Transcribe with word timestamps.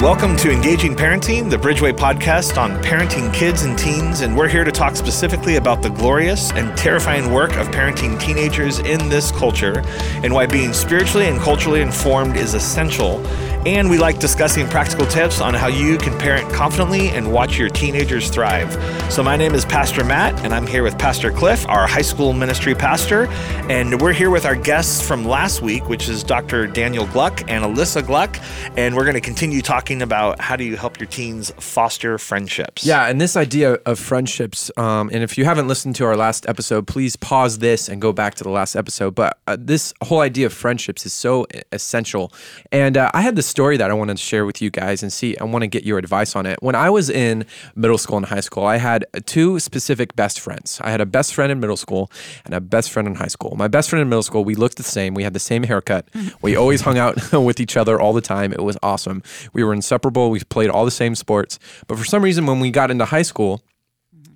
Welcome 0.00 0.36
to 0.36 0.52
Engaging 0.52 0.94
Parenting, 0.94 1.50
the 1.50 1.56
Bridgeway 1.56 1.92
podcast 1.92 2.56
on 2.56 2.80
parenting 2.84 3.34
kids 3.34 3.62
and 3.62 3.76
teens. 3.76 4.20
And 4.20 4.36
we're 4.36 4.46
here 4.46 4.62
to 4.62 4.70
talk 4.70 4.94
specifically 4.94 5.56
about 5.56 5.82
the 5.82 5.90
glorious 5.90 6.52
and 6.52 6.78
terrifying 6.78 7.32
work 7.32 7.56
of 7.56 7.66
parenting 7.68 8.18
teenagers 8.20 8.78
in 8.78 9.08
this 9.08 9.32
culture 9.32 9.82
and 10.22 10.32
why 10.32 10.46
being 10.46 10.72
spiritually 10.72 11.26
and 11.26 11.40
culturally 11.40 11.80
informed 11.80 12.36
is 12.36 12.54
essential 12.54 13.20
and 13.66 13.90
we 13.90 13.98
like 13.98 14.18
discussing 14.18 14.68
practical 14.68 15.04
tips 15.06 15.40
on 15.40 15.52
how 15.52 15.66
you 15.66 15.98
can 15.98 16.16
parent 16.18 16.50
confidently 16.52 17.08
and 17.08 17.30
watch 17.30 17.58
your 17.58 17.68
teenagers 17.68 18.30
thrive. 18.30 18.72
So, 19.12 19.22
my 19.22 19.36
name 19.36 19.52
is 19.54 19.64
Pastor 19.64 20.04
Matt, 20.04 20.42
and 20.44 20.54
I'm 20.54 20.66
here 20.66 20.82
with 20.82 20.96
Pastor 20.96 21.30
Cliff, 21.32 21.68
our 21.68 21.86
high 21.86 22.02
school 22.02 22.32
ministry 22.32 22.74
pastor. 22.74 23.26
And 23.68 24.00
we're 24.00 24.12
here 24.12 24.30
with 24.30 24.46
our 24.46 24.54
guests 24.54 25.06
from 25.06 25.24
last 25.24 25.60
week, 25.60 25.88
which 25.88 26.08
is 26.08 26.22
Dr. 26.22 26.66
Daniel 26.66 27.06
Gluck 27.08 27.40
and 27.50 27.64
Alyssa 27.64 28.06
Gluck. 28.06 28.38
And 28.76 28.94
we're 28.94 29.04
going 29.04 29.14
to 29.14 29.20
continue 29.20 29.60
talking 29.60 29.87
about 29.88 30.40
how 30.40 30.54
do 30.54 30.64
you 30.64 30.76
help 30.76 31.00
your 31.00 31.06
teens 31.08 31.50
foster 31.58 32.18
friendships. 32.18 32.84
Yeah, 32.84 33.06
and 33.06 33.18
this 33.18 33.36
idea 33.36 33.74
of 33.86 33.98
friendships, 33.98 34.70
um, 34.76 35.08
and 35.12 35.22
if 35.22 35.38
you 35.38 35.46
haven't 35.46 35.66
listened 35.66 35.96
to 35.96 36.04
our 36.04 36.16
last 36.16 36.46
episode, 36.46 36.86
please 36.86 37.16
pause 37.16 37.58
this 37.58 37.88
and 37.88 38.00
go 38.00 38.12
back 38.12 38.34
to 38.34 38.44
the 38.44 38.50
last 38.50 38.76
episode. 38.76 39.14
But 39.14 39.38
uh, 39.46 39.56
this 39.58 39.94
whole 40.04 40.20
idea 40.20 40.46
of 40.46 40.52
friendships 40.52 41.06
is 41.06 41.14
so 41.14 41.46
essential. 41.72 42.30
And 42.70 42.98
uh, 42.98 43.10
I 43.14 43.22
had 43.22 43.34
this 43.34 43.46
story 43.46 43.78
that 43.78 43.90
I 43.90 43.94
wanted 43.94 44.18
to 44.18 44.22
share 44.22 44.44
with 44.44 44.60
you 44.60 44.70
guys 44.70 45.02
and 45.02 45.10
see. 45.10 45.36
I 45.38 45.44
want 45.44 45.62
to 45.62 45.68
get 45.68 45.84
your 45.84 45.96
advice 45.96 46.36
on 46.36 46.44
it. 46.44 46.62
When 46.62 46.74
I 46.74 46.90
was 46.90 47.08
in 47.08 47.46
middle 47.74 47.98
school 47.98 48.18
and 48.18 48.26
high 48.26 48.40
school, 48.40 48.64
I 48.64 48.76
had 48.76 49.06
two 49.24 49.58
specific 49.58 50.14
best 50.14 50.38
friends. 50.38 50.80
I 50.84 50.90
had 50.90 51.00
a 51.00 51.06
best 51.06 51.32
friend 51.32 51.50
in 51.50 51.60
middle 51.60 51.78
school 51.78 52.10
and 52.44 52.52
a 52.52 52.60
best 52.60 52.90
friend 52.90 53.08
in 53.08 53.14
high 53.14 53.28
school. 53.28 53.56
My 53.56 53.68
best 53.68 53.88
friend 53.88 54.02
in 54.02 54.10
middle 54.10 54.22
school, 54.22 54.44
we 54.44 54.54
looked 54.54 54.76
the 54.76 54.82
same. 54.82 55.14
We 55.14 55.22
had 55.22 55.32
the 55.32 55.40
same 55.40 55.62
haircut. 55.62 56.06
We 56.42 56.56
always 56.56 56.82
hung 56.82 56.98
out 56.98 57.32
with 57.32 57.58
each 57.58 57.76
other 57.76 57.98
all 58.00 58.12
the 58.12 58.20
time. 58.20 58.52
It 58.52 58.62
was 58.62 58.76
awesome. 58.82 59.22
We 59.52 59.64
were 59.64 59.72
inseparable. 59.78 60.30
We 60.30 60.40
played 60.40 60.70
all 60.70 60.84
the 60.84 60.90
same 60.90 61.14
sports. 61.14 61.58
But 61.86 61.98
for 61.98 62.04
some 62.04 62.22
reason, 62.22 62.46
when 62.46 62.60
we 62.60 62.70
got 62.70 62.90
into 62.90 63.04
high 63.04 63.22
school, 63.22 63.62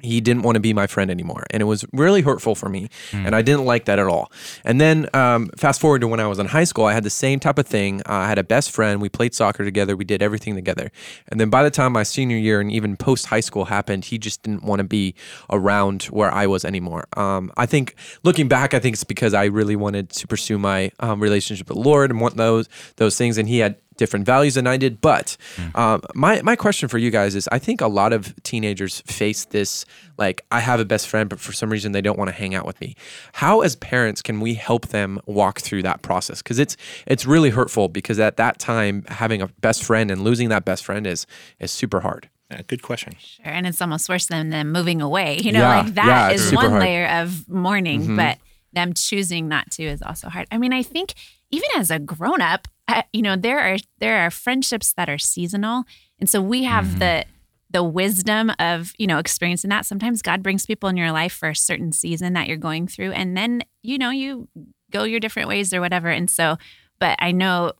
he 0.03 0.21
didn't 0.21 0.43
want 0.43 0.57
to 0.57 0.61
be 0.61 0.75
my 0.75 0.87
friend 0.87 1.11
anymore. 1.11 1.45
And 1.51 1.61
it 1.61 1.65
was 1.65 1.85
really 1.93 2.23
hurtful 2.23 2.55
for 2.55 2.69
me. 2.69 2.89
Mm. 3.13 3.27
And 3.27 3.37
I 3.37 3.43
didn't 3.43 3.65
like 3.65 3.85
that 3.85 3.99
at 3.99 4.07
all. 4.07 4.33
And 4.65 4.81
then 4.81 5.09
um, 5.15 5.49
fast 5.57 5.81
forward 5.81 6.01
to 6.01 6.09
when 6.09 6.19
I 6.19 6.27
was 6.27 6.39
in 6.41 6.47
high 6.47 6.65
school, 6.65 6.85
I 6.85 6.93
had 6.93 7.05
the 7.05 7.11
same 7.11 7.39
type 7.39 7.59
of 7.59 7.67
thing. 7.67 8.01
Uh, 8.01 8.15
I 8.15 8.29
had 8.29 8.39
a 8.39 8.45
best 8.45 8.73
friend. 8.73 9.01
We 9.01 9.09
played 9.09 9.33
soccer 9.35 9.65
together. 9.65 9.97
We 9.97 10.05
did 10.05 10.21
everything 10.21 10.57
together. 10.57 10.91
And 11.29 11.41
then 11.41 11.51
by 11.51 11.63
the 11.63 11.71
time 11.71 11.93
my 11.93 12.03
senior 12.03 12.37
year 12.37 12.61
and 12.61 12.71
even 12.73 12.97
post 12.97 13.27
high 13.27 13.41
school 13.41 13.67
happened, 13.67 14.07
he 14.07 14.19
just 14.19 14.43
didn't 14.43 14.65
want 14.65 14.81
to 14.81 14.85
be 14.85 15.15
around 15.51 16.05
where 16.05 16.33
I 16.33 16.47
was 16.47 16.65
anymore. 16.65 17.07
Um, 17.17 17.53
I 17.57 17.67
think 17.67 17.95
looking 18.25 18.49
back, 18.49 18.75
I 18.75 18.81
think 18.81 18.95
it's 18.95 19.05
because 19.05 19.35
I 19.35 19.45
really 19.45 19.77
wanted 19.77 20.11
to 20.11 20.27
pursue 20.27 20.59
my 20.59 20.91
um, 20.99 21.21
relationship 21.21 21.69
with 21.69 21.77
the 21.77 21.83
Lord 21.83 22.11
and 22.11 22.21
want 22.21 22.37
those 22.37 22.69
those 22.97 23.17
things. 23.17 23.39
And 23.39 23.49
he 23.49 23.59
had 23.59 23.77
different 23.97 24.27
values 24.27 24.55
than 24.55 24.67
I 24.67 24.77
did. 24.77 25.01
But 25.01 25.37
mm. 25.57 25.77
um, 25.77 26.03
my 26.15 26.43
my 26.43 26.57
question 26.57 26.89
for 26.89 26.99
you 26.99 27.11
guys 27.11 27.35
is: 27.35 27.49
I 27.53 27.59
think 27.59 27.81
a 27.81 27.89
lot 27.89 28.13
of 28.13 28.35
teenagers 28.43 29.01
face 29.03 29.45
this. 29.47 29.85
Like, 30.19 30.45
I 30.53 30.61
have 30.61 30.79
a 30.79 30.85
best 30.85 31.09
friend, 31.09 31.29
but 31.29 31.41
for 31.41 31.53
some 31.53 31.71
reason 31.71 31.93
they 31.93 32.01
don't 32.01 32.19
want 32.19 32.29
to 32.29 32.35
hang 32.35 32.55
out 32.55 32.67
with 32.67 32.81
me. 32.81 32.95
How, 33.33 33.63
as 33.63 33.77
parents, 33.77 34.23
can 34.23 34.41
we 34.41 34.55
help 34.55 34.89
them 34.89 35.21
walk 35.27 35.61
through 35.61 35.83
that 35.83 36.03
process? 36.03 36.43
Because 36.43 36.59
it's 36.59 36.77
it's 37.07 37.27
really 37.27 37.51
hurtful. 37.51 37.89
Because 37.89 38.19
at 38.19 38.37
that 38.37 38.59
time, 38.59 39.05
having 39.09 39.43
a 39.43 39.49
best 39.49 39.83
friend 39.83 40.11
and 40.11 40.23
losing 40.23 40.49
that 40.51 40.65
best 40.65 40.85
friend 40.85 41.07
is 41.07 41.27
is 41.61 41.71
super 41.71 42.01
hard. 42.01 42.29
Yeah, 42.51 42.61
good 42.67 42.83
question. 42.83 43.15
Sure, 43.19 43.47
and 43.47 43.67
it's 43.67 43.81
almost 43.81 44.09
worse 44.09 44.27
than 44.27 44.51
them 44.51 44.73
moving 44.73 45.01
away. 45.01 45.41
You 45.43 45.51
know, 45.53 45.61
yeah, 45.61 45.81
like 45.83 45.95
that 45.95 46.07
yeah, 46.07 46.31
is 46.31 46.53
one 46.53 46.71
hard. 46.71 46.83
layer 46.83 47.07
of 47.09 47.49
mourning, 47.49 48.03
mm-hmm. 48.03 48.17
but 48.17 48.39
them 48.73 48.95
choosing 48.95 49.49
not 49.49 49.71
to 49.73 49.83
is 49.83 50.03
also 50.03 50.29
hard. 50.29 50.47
I 50.51 50.59
mean, 50.59 50.73
I 50.73 50.83
think 50.83 51.15
even 51.51 51.69
as 51.77 51.91
a 51.91 51.99
grown 51.99 52.41
up, 52.41 52.69
you 53.13 53.23
know 53.23 53.37
there 53.37 53.61
are 53.61 53.79
there 53.99 54.19
are 54.19 54.31
friendships 54.31 54.93
that 54.95 55.09
are 55.09 55.19
seasonal 55.19 55.85
and 56.19 56.29
so 56.29 56.41
we 56.41 56.65
have 56.65 56.85
mm-hmm. 56.85 56.99
the 56.99 57.25
the 57.71 57.83
wisdom 57.83 58.53
of 58.59 58.93
you 58.99 59.07
know 59.07 59.19
experiencing 59.19 59.71
that 59.71 59.87
sometimes 59.87 60.23
god 60.23 60.43
brings 60.43 60.67
people 60.67 60.89
in 60.89 60.97
your 60.97 61.13
life 61.13 61.33
for 61.33 61.51
a 61.51 61.57
certain 61.57 61.93
season 61.93 62.33
that 62.33 62.49
you're 62.49 62.57
going 62.57 62.87
through 62.87 63.13
and 63.13 63.37
then 63.37 63.63
you 63.83 63.99
know 63.99 64.11
you 64.11 64.49
go 64.91 65.05
your 65.05 65.21
different 65.21 65.49
ways 65.49 65.73
or 65.73 65.81
whatever 65.81 66.09
and 66.09 66.31
so 66.31 66.57
but 66.99 67.17
i 67.21 67.33
know 67.33 67.73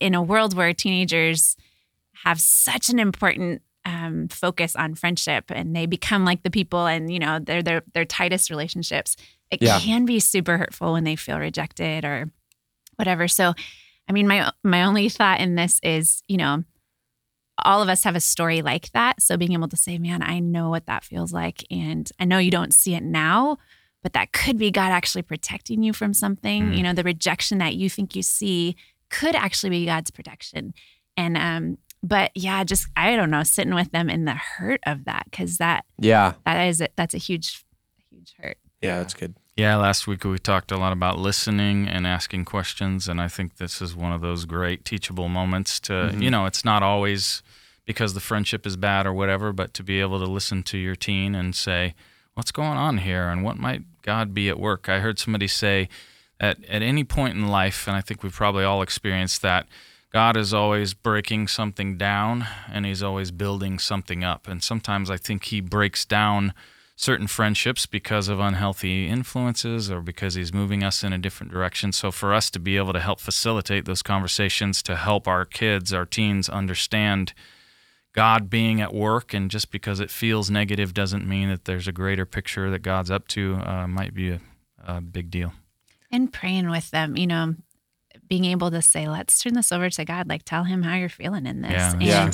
in 0.00 0.14
a 0.14 0.22
world 0.22 0.54
where 0.54 0.72
teenagers 0.72 1.56
have 2.24 2.40
such 2.40 2.88
an 2.88 2.98
important 2.98 3.62
um, 3.84 4.26
focus 4.28 4.74
on 4.74 4.96
friendship 4.96 5.44
and 5.48 5.76
they 5.76 5.86
become 5.86 6.24
like 6.24 6.42
the 6.42 6.50
people 6.50 6.86
and 6.86 7.12
you 7.12 7.20
know 7.20 7.38
they're 7.38 7.62
their 7.62 7.82
their 7.94 8.04
tightest 8.04 8.50
relationships 8.50 9.16
it 9.50 9.62
yeah. 9.62 9.78
can 9.78 10.04
be 10.04 10.18
super 10.18 10.58
hurtful 10.58 10.92
when 10.92 11.04
they 11.04 11.14
feel 11.14 11.38
rejected 11.38 12.04
or 12.04 12.28
whatever 12.96 13.28
so 13.28 13.54
I 14.08 14.12
mean, 14.12 14.28
my 14.28 14.50
my 14.62 14.84
only 14.84 15.08
thought 15.08 15.40
in 15.40 15.54
this 15.54 15.80
is, 15.82 16.22
you 16.28 16.36
know, 16.36 16.64
all 17.64 17.82
of 17.82 17.88
us 17.88 18.04
have 18.04 18.16
a 18.16 18.20
story 18.20 18.62
like 18.62 18.92
that. 18.92 19.22
So 19.22 19.36
being 19.36 19.52
able 19.52 19.68
to 19.68 19.76
say, 19.76 19.98
man, 19.98 20.22
I 20.22 20.40
know 20.40 20.70
what 20.70 20.86
that 20.86 21.04
feels 21.04 21.32
like. 21.32 21.64
And 21.70 22.10
I 22.20 22.24
know 22.24 22.38
you 22.38 22.50
don't 22.50 22.74
see 22.74 22.94
it 22.94 23.02
now, 23.02 23.58
but 24.02 24.12
that 24.12 24.32
could 24.32 24.58
be 24.58 24.70
God 24.70 24.92
actually 24.92 25.22
protecting 25.22 25.82
you 25.82 25.92
from 25.92 26.12
something. 26.12 26.70
Mm. 26.70 26.76
You 26.76 26.82
know, 26.82 26.92
the 26.92 27.02
rejection 27.02 27.58
that 27.58 27.74
you 27.74 27.88
think 27.88 28.14
you 28.14 28.22
see 28.22 28.76
could 29.10 29.34
actually 29.34 29.70
be 29.70 29.86
God's 29.86 30.10
protection. 30.10 30.74
And 31.16 31.36
um, 31.36 31.78
but 32.02 32.30
yeah, 32.34 32.62
just 32.64 32.88
I 32.96 33.16
don't 33.16 33.30
know, 33.30 33.42
sitting 33.42 33.74
with 33.74 33.90
them 33.90 34.10
in 34.10 34.26
the 34.26 34.34
hurt 34.34 34.80
of 34.86 35.06
that 35.06 35.24
because 35.30 35.58
that 35.58 35.84
yeah 35.98 36.34
that 36.44 36.66
is 36.66 36.80
a, 36.80 36.88
that's 36.96 37.14
a 37.14 37.18
huge 37.18 37.64
huge 38.10 38.34
hurt. 38.38 38.58
Yeah, 38.82 38.98
that's 38.98 39.14
good. 39.14 39.34
Yeah, 39.56 39.76
last 39.76 40.06
week 40.06 40.22
we 40.24 40.38
talked 40.38 40.70
a 40.70 40.76
lot 40.76 40.92
about 40.92 41.18
listening 41.18 41.88
and 41.88 42.06
asking 42.06 42.44
questions, 42.44 43.08
and 43.08 43.18
I 43.18 43.28
think 43.28 43.56
this 43.56 43.80
is 43.80 43.96
one 43.96 44.12
of 44.12 44.20
those 44.20 44.44
great 44.44 44.84
teachable 44.84 45.30
moments 45.30 45.80
to, 45.80 45.92
mm-hmm. 45.92 46.20
you 46.20 46.30
know, 46.30 46.44
it's 46.44 46.62
not 46.62 46.82
always 46.82 47.42
because 47.86 48.12
the 48.12 48.20
friendship 48.20 48.66
is 48.66 48.76
bad 48.76 49.06
or 49.06 49.14
whatever, 49.14 49.54
but 49.54 49.72
to 49.72 49.82
be 49.82 49.98
able 50.02 50.18
to 50.18 50.26
listen 50.26 50.62
to 50.64 50.76
your 50.76 50.94
teen 50.94 51.34
and 51.34 51.56
say, 51.56 51.94
what's 52.34 52.52
going 52.52 52.76
on 52.76 52.98
here 52.98 53.30
and 53.30 53.42
what 53.42 53.56
might 53.56 53.82
God 54.02 54.34
be 54.34 54.50
at 54.50 54.60
work? 54.60 54.90
I 54.90 55.00
heard 55.00 55.18
somebody 55.18 55.48
say 55.48 55.88
at, 56.38 56.62
at 56.66 56.82
any 56.82 57.02
point 57.02 57.34
in 57.34 57.48
life, 57.48 57.88
and 57.88 57.96
I 57.96 58.02
think 58.02 58.22
we've 58.22 58.34
probably 58.34 58.64
all 58.64 58.82
experienced 58.82 59.40
that, 59.40 59.66
God 60.12 60.36
is 60.36 60.52
always 60.52 60.92
breaking 60.92 61.48
something 61.48 61.96
down 61.96 62.46
and 62.70 62.84
he's 62.84 63.02
always 63.02 63.30
building 63.30 63.78
something 63.78 64.22
up. 64.22 64.48
And 64.48 64.62
sometimes 64.62 65.10
I 65.10 65.16
think 65.16 65.44
he 65.44 65.60
breaks 65.62 66.04
down 66.04 66.52
certain 66.96 67.26
friendships 67.26 67.84
because 67.84 68.26
of 68.28 68.40
unhealthy 68.40 69.06
influences 69.06 69.90
or 69.90 70.00
because 70.00 70.34
he's 70.34 70.52
moving 70.52 70.82
us 70.82 71.04
in 71.04 71.12
a 71.12 71.18
different 71.18 71.52
direction. 71.52 71.92
So, 71.92 72.10
for 72.10 72.34
us 72.34 72.50
to 72.50 72.58
be 72.58 72.76
able 72.78 72.94
to 72.94 73.00
help 73.00 73.20
facilitate 73.20 73.84
those 73.84 74.02
conversations 74.02 74.82
to 74.84 74.96
help 74.96 75.28
our 75.28 75.44
kids, 75.44 75.92
our 75.92 76.06
teens 76.06 76.48
understand 76.48 77.34
God 78.14 78.48
being 78.48 78.80
at 78.80 78.94
work, 78.94 79.34
and 79.34 79.50
just 79.50 79.70
because 79.70 80.00
it 80.00 80.10
feels 80.10 80.50
negative 80.50 80.94
doesn't 80.94 81.28
mean 81.28 81.50
that 81.50 81.66
there's 81.66 81.86
a 81.86 81.92
greater 81.92 82.24
picture 82.24 82.70
that 82.70 82.78
God's 82.78 83.10
up 83.10 83.28
to, 83.28 83.60
uh, 83.62 83.86
might 83.86 84.14
be 84.14 84.30
a, 84.30 84.40
a 84.86 85.02
big 85.02 85.30
deal. 85.30 85.52
And 86.10 86.32
praying 86.32 86.70
with 86.70 86.90
them, 86.90 87.18
you 87.18 87.26
know, 87.26 87.56
being 88.26 88.46
able 88.46 88.70
to 88.70 88.80
say, 88.80 89.06
let's 89.06 89.38
turn 89.38 89.52
this 89.52 89.70
over 89.70 89.90
to 89.90 90.04
God, 90.06 90.28
like 90.28 90.44
tell 90.44 90.64
him 90.64 90.82
how 90.82 90.96
you're 90.96 91.10
feeling 91.10 91.44
in 91.44 91.60
this. 91.60 91.72
Yeah. 91.72 91.92
And, 91.92 92.02
yeah. 92.02 92.30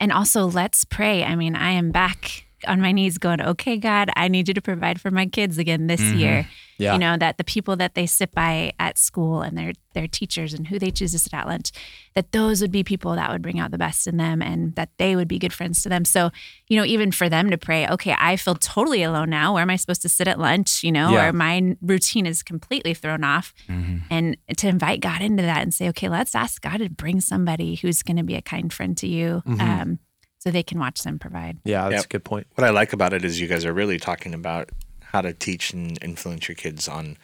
and 0.00 0.12
also, 0.12 0.46
let's 0.46 0.84
pray. 0.84 1.22
I 1.22 1.36
mean, 1.36 1.54
I 1.54 1.70
am 1.70 1.92
back 1.92 2.46
on 2.66 2.80
my 2.80 2.92
knees 2.92 3.18
going, 3.18 3.40
okay, 3.40 3.76
God, 3.76 4.10
I 4.16 4.28
need 4.28 4.48
you 4.48 4.54
to 4.54 4.62
provide 4.62 5.00
for 5.00 5.10
my 5.10 5.26
kids 5.26 5.58
again 5.58 5.86
this 5.86 6.00
mm-hmm. 6.00 6.18
year. 6.18 6.48
Yeah. 6.78 6.94
You 6.94 6.98
know, 6.98 7.16
that 7.16 7.38
the 7.38 7.44
people 7.44 7.76
that 7.76 7.94
they 7.94 8.06
sit 8.06 8.32
by 8.32 8.72
at 8.80 8.98
school 8.98 9.40
and 9.42 9.56
their 9.56 9.72
their 9.94 10.08
teachers 10.08 10.54
and 10.54 10.66
who 10.66 10.78
they 10.78 10.90
choose 10.90 11.12
to 11.12 11.18
sit 11.18 11.34
at 11.34 11.46
lunch, 11.46 11.70
that 12.14 12.32
those 12.32 12.60
would 12.60 12.72
be 12.72 12.82
people 12.82 13.14
that 13.14 13.30
would 13.30 13.42
bring 13.42 13.60
out 13.60 13.70
the 13.70 13.78
best 13.78 14.06
in 14.06 14.16
them 14.16 14.40
and 14.42 14.74
that 14.74 14.88
they 14.96 15.14
would 15.14 15.28
be 15.28 15.38
good 15.38 15.52
friends 15.52 15.82
to 15.82 15.88
them. 15.88 16.04
So, 16.04 16.30
you 16.68 16.76
know, 16.76 16.84
even 16.84 17.12
for 17.12 17.28
them 17.28 17.50
to 17.50 17.58
pray, 17.58 17.86
okay, 17.88 18.16
I 18.18 18.36
feel 18.36 18.54
totally 18.54 19.02
alone 19.02 19.30
now. 19.30 19.54
Where 19.54 19.62
am 19.62 19.70
I 19.70 19.76
supposed 19.76 20.02
to 20.02 20.08
sit 20.08 20.26
at 20.26 20.40
lunch? 20.40 20.82
You 20.82 20.92
know, 20.92 21.12
yeah. 21.12 21.28
or 21.28 21.32
my 21.32 21.76
routine 21.82 22.26
is 22.26 22.42
completely 22.42 22.94
thrown 22.94 23.22
off. 23.22 23.52
Mm-hmm. 23.68 23.98
And 24.10 24.36
to 24.56 24.66
invite 24.66 25.00
God 25.00 25.20
into 25.22 25.42
that 25.42 25.62
and 25.62 25.72
say, 25.72 25.88
okay, 25.90 26.08
let's 26.08 26.34
ask 26.34 26.60
God 26.62 26.78
to 26.78 26.88
bring 26.88 27.20
somebody 27.20 27.76
who's 27.76 28.02
going 28.02 28.16
to 28.16 28.24
be 28.24 28.34
a 28.34 28.42
kind 28.42 28.72
friend 28.72 28.96
to 28.96 29.06
you. 29.06 29.42
Mm-hmm. 29.46 29.60
Um, 29.60 29.98
so 30.42 30.50
they 30.50 30.64
can 30.64 30.80
watch 30.80 31.04
them 31.04 31.20
provide. 31.20 31.58
Yeah, 31.64 31.84
that's 31.84 32.02
yep. 32.02 32.04
a 32.06 32.08
good 32.08 32.24
point. 32.24 32.48
What 32.56 32.66
I 32.66 32.70
like 32.70 32.92
about 32.92 33.12
it 33.12 33.24
is 33.24 33.40
you 33.40 33.46
guys 33.46 33.64
are 33.64 33.72
really 33.72 34.00
talking 34.00 34.34
about 34.34 34.70
how 35.00 35.20
to 35.20 35.32
teach 35.32 35.72
and 35.72 35.96
influence 36.02 36.48
your 36.48 36.56
kids 36.56 36.88
on 36.88 37.16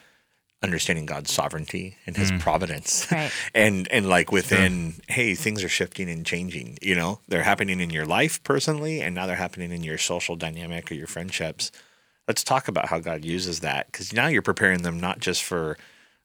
understanding 0.62 1.04
God's 1.04 1.32
sovereignty 1.32 1.96
and 2.06 2.16
his 2.16 2.30
mm. 2.30 2.38
providence. 2.38 3.08
Right. 3.12 3.32
and 3.54 3.88
and 3.90 4.08
like 4.08 4.30
within 4.30 4.92
sure. 4.92 5.02
hey, 5.08 5.34
things 5.34 5.64
are 5.64 5.68
shifting 5.68 6.08
and 6.08 6.24
changing, 6.24 6.78
you 6.80 6.94
know? 6.94 7.18
They're 7.26 7.42
happening 7.42 7.80
in 7.80 7.90
your 7.90 8.06
life 8.06 8.40
personally 8.44 9.00
and 9.00 9.16
now 9.16 9.26
they're 9.26 9.34
happening 9.34 9.72
in 9.72 9.82
your 9.82 9.98
social 9.98 10.36
dynamic 10.36 10.92
or 10.92 10.94
your 10.94 11.06
friendships. 11.08 11.72
Let's 12.28 12.44
talk 12.44 12.68
about 12.68 12.86
how 12.86 13.00
God 13.00 13.24
uses 13.24 13.60
that 13.60 13.90
cuz 13.92 14.12
now 14.12 14.28
you're 14.28 14.42
preparing 14.42 14.82
them 14.82 15.00
not 15.00 15.18
just 15.18 15.42
for 15.42 15.76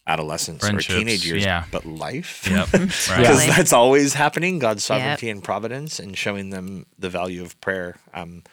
adolescence 0.06 0.68
or 0.68 0.78
teenage 0.80 1.26
years, 1.26 1.44
yeah. 1.44 1.66
but 1.72 1.86
life. 1.86 2.48
Yep. 2.50 2.72
Because 2.72 3.10
right. 3.10 3.50
that's 3.56 3.74
always 3.74 4.14
happening 4.14 4.60
God's 4.60 4.84
sovereignty 4.84 5.28
yep. 5.28 5.36
and 5.36 5.44
providence 5.44 6.00
and 6.00 6.18
showing 6.18 6.50
them 6.50 6.86
the 7.00 7.10
value 7.10 7.42
of 7.42 7.60
prayer. 7.62 7.96
Um, 8.14 8.44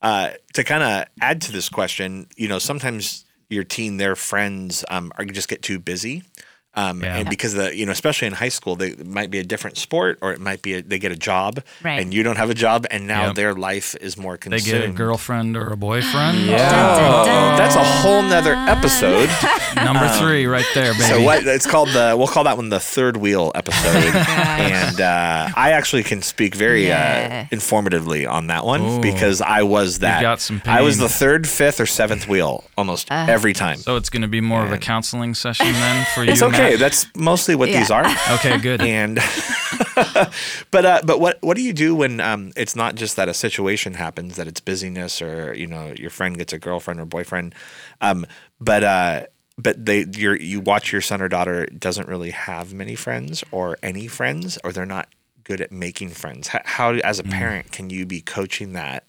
uh, 0.00 0.30
to 0.54 0.64
kind 0.64 0.82
of 0.82 1.06
add 1.20 1.40
to 1.42 1.52
this 1.52 1.68
question, 1.68 2.26
you 2.36 2.48
know, 2.48 2.58
sometimes 2.58 3.24
your 3.48 3.64
teen, 3.64 3.96
their 3.96 4.16
friends 4.16 4.84
um, 4.90 5.12
are 5.16 5.24
just 5.24 5.48
get 5.48 5.62
too 5.62 5.78
busy. 5.78 6.24
Um, 6.74 7.02
yeah. 7.02 7.18
And 7.18 7.28
because 7.28 7.52
the 7.52 7.76
you 7.76 7.84
know 7.84 7.92
especially 7.92 8.28
in 8.28 8.34
high 8.34 8.48
school, 8.48 8.76
they 8.76 8.88
it 8.88 9.06
might 9.06 9.30
be 9.30 9.38
a 9.38 9.44
different 9.44 9.76
sport 9.76 10.18
or 10.22 10.32
it 10.32 10.40
might 10.40 10.62
be 10.62 10.74
a, 10.74 10.82
they 10.82 10.98
get 10.98 11.12
a 11.12 11.16
job 11.16 11.62
right. 11.82 12.00
and 12.00 12.14
you 12.14 12.22
don't 12.22 12.36
have 12.36 12.50
a 12.50 12.54
job 12.54 12.86
and 12.90 13.06
now 13.06 13.26
yep. 13.26 13.34
their 13.36 13.54
life 13.54 13.94
is 14.00 14.16
more 14.16 14.36
consumed. 14.36 14.64
They 14.64 14.80
get 14.80 14.88
a 14.88 14.92
girlfriend 14.92 15.56
or 15.56 15.68
a 15.72 15.76
boyfriend. 15.76 16.38
yeah, 16.46 17.24
oh, 17.24 17.56
that's 17.56 17.76
a 17.76 17.84
whole 17.84 18.22
nother 18.22 18.54
episode. 18.54 19.28
Number 19.76 20.04
um, 20.04 20.18
three, 20.18 20.46
right 20.46 20.66
there, 20.74 20.92
baby. 20.92 21.04
So 21.04 21.22
what 21.22 21.46
it's 21.46 21.66
called 21.66 21.88
the 21.90 22.14
we'll 22.16 22.28
call 22.28 22.44
that 22.44 22.56
one 22.56 22.70
the 22.70 22.80
third 22.80 23.16
wheel 23.18 23.52
episode. 23.54 24.14
and 24.16 25.00
uh, 25.00 25.48
I 25.54 25.72
actually 25.72 26.02
can 26.04 26.22
speak 26.22 26.54
very 26.54 26.86
uh, 26.86 26.96
yeah. 26.96 27.46
uh, 27.50 27.54
informatively 27.54 28.30
on 28.30 28.46
that 28.46 28.64
one 28.64 28.82
Ooh. 28.82 29.00
because 29.00 29.40
I 29.40 29.62
was 29.62 29.98
that. 30.00 30.22
got 30.22 30.40
some 30.40 30.62
I 30.64 30.82
was 30.82 30.98
the 30.98 31.08
third, 31.08 31.48
fifth, 31.48 31.80
or 31.80 31.86
seventh 31.86 32.28
wheel 32.28 32.64
almost 32.76 33.10
uh, 33.10 33.26
every 33.28 33.52
time. 33.52 33.76
So 33.76 33.96
it's 33.96 34.10
going 34.10 34.22
to 34.22 34.28
be 34.28 34.40
more 34.40 34.62
and 34.62 34.72
of 34.72 34.78
a 34.78 34.78
counseling 34.78 35.34
session 35.34 35.66
then 35.66 36.06
for 36.14 36.24
you. 36.24 36.32
It's 36.32 36.42
okay. 36.42 36.61
Matt? 36.70 36.78
That's 36.78 37.06
mostly 37.16 37.54
what 37.54 37.68
yeah. 37.68 37.78
these 37.78 37.90
are. 37.90 38.04
Okay, 38.32 38.58
good. 38.58 38.80
And 38.80 39.16
but 40.70 40.86
uh, 40.86 41.00
but 41.04 41.20
what 41.20 41.38
what 41.42 41.56
do 41.56 41.62
you 41.62 41.72
do 41.72 41.94
when 41.94 42.20
um, 42.20 42.52
it's 42.56 42.74
not 42.74 42.94
just 42.94 43.16
that 43.16 43.28
a 43.28 43.34
situation 43.34 43.94
happens 43.94 44.36
that 44.36 44.46
it's 44.46 44.60
busyness 44.60 45.20
or 45.20 45.54
you 45.54 45.66
know 45.66 45.92
your 45.98 46.10
friend 46.10 46.38
gets 46.38 46.52
a 46.52 46.58
girlfriend 46.58 47.00
or 47.00 47.04
boyfriend, 47.04 47.54
um, 48.00 48.26
but 48.60 48.84
uh, 48.84 49.26
but 49.58 49.84
they 49.84 50.06
you 50.12 50.32
you 50.34 50.60
watch 50.60 50.92
your 50.92 51.00
son 51.00 51.20
or 51.20 51.28
daughter 51.28 51.66
doesn't 51.66 52.08
really 52.08 52.30
have 52.30 52.72
many 52.72 52.94
friends 52.94 53.44
or 53.50 53.76
any 53.82 54.06
friends 54.06 54.58
or 54.64 54.72
they're 54.72 54.86
not 54.86 55.08
good 55.44 55.60
at 55.60 55.72
making 55.72 56.10
friends. 56.10 56.48
How, 56.48 56.60
how 56.64 56.92
as 56.94 57.18
a 57.18 57.24
mm. 57.24 57.30
parent 57.30 57.72
can 57.72 57.90
you 57.90 58.06
be 58.06 58.20
coaching 58.20 58.72
that? 58.72 59.04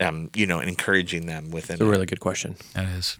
Um, 0.00 0.30
you 0.34 0.46
know, 0.46 0.60
encouraging 0.60 1.26
them 1.26 1.50
within. 1.50 1.74
It's 1.74 1.82
a 1.82 1.86
really 1.86 2.06
good 2.06 2.20
question. 2.20 2.56
That 2.74 2.88
is. 2.88 3.18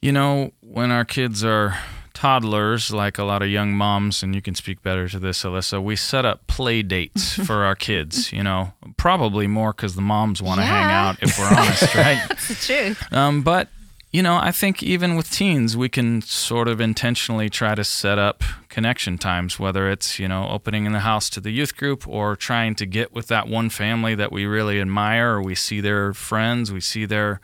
You 0.00 0.12
know, 0.12 0.52
when 0.60 0.90
our 0.90 1.04
kids 1.04 1.44
are 1.44 1.76
toddlers, 2.16 2.90
like 2.90 3.18
a 3.18 3.24
lot 3.24 3.42
of 3.42 3.50
young 3.50 3.74
moms, 3.74 4.22
and 4.22 4.34
you 4.34 4.40
can 4.40 4.54
speak 4.54 4.82
better 4.82 5.06
to 5.06 5.18
this, 5.18 5.42
Alyssa, 5.44 5.82
we 5.82 5.96
set 5.96 6.24
up 6.24 6.46
play 6.46 6.82
dates 6.82 7.34
for 7.46 7.64
our 7.64 7.74
kids. 7.74 8.32
You 8.32 8.42
know, 8.42 8.72
probably 8.96 9.46
more 9.46 9.72
because 9.72 9.94
the 9.94 10.02
moms 10.02 10.40
want 10.40 10.60
to 10.60 10.66
yeah. 10.66 10.82
hang 10.82 10.90
out, 10.90 11.22
if 11.22 11.38
we're 11.38 11.46
honest, 11.46 11.94
right? 11.94 12.24
That's 12.26 12.48
the 12.48 12.54
truth. 12.54 13.12
Um, 13.12 13.42
but 13.42 13.68
you 14.12 14.22
know, 14.22 14.36
I 14.36 14.50
think 14.50 14.82
even 14.82 15.14
with 15.14 15.30
teens, 15.30 15.76
we 15.76 15.90
can 15.90 16.22
sort 16.22 16.68
of 16.68 16.80
intentionally 16.80 17.50
try 17.50 17.74
to 17.74 17.84
set 17.84 18.18
up 18.18 18.42
connection 18.70 19.18
times, 19.18 19.58
whether 19.58 19.90
it's, 19.90 20.18
you 20.18 20.26
know, 20.26 20.48
opening 20.48 20.86
in 20.86 20.92
the 20.92 21.00
house 21.00 21.28
to 21.30 21.40
the 21.40 21.50
youth 21.50 21.76
group 21.76 22.08
or 22.08 22.34
trying 22.34 22.74
to 22.76 22.86
get 22.86 23.12
with 23.12 23.26
that 23.26 23.46
one 23.46 23.68
family 23.68 24.14
that 24.14 24.32
we 24.32 24.46
really 24.46 24.80
admire, 24.80 25.34
or 25.34 25.42
we 25.42 25.54
see 25.54 25.82
their 25.82 26.14
friends, 26.14 26.72
we 26.72 26.80
see 26.80 27.04
their 27.04 27.42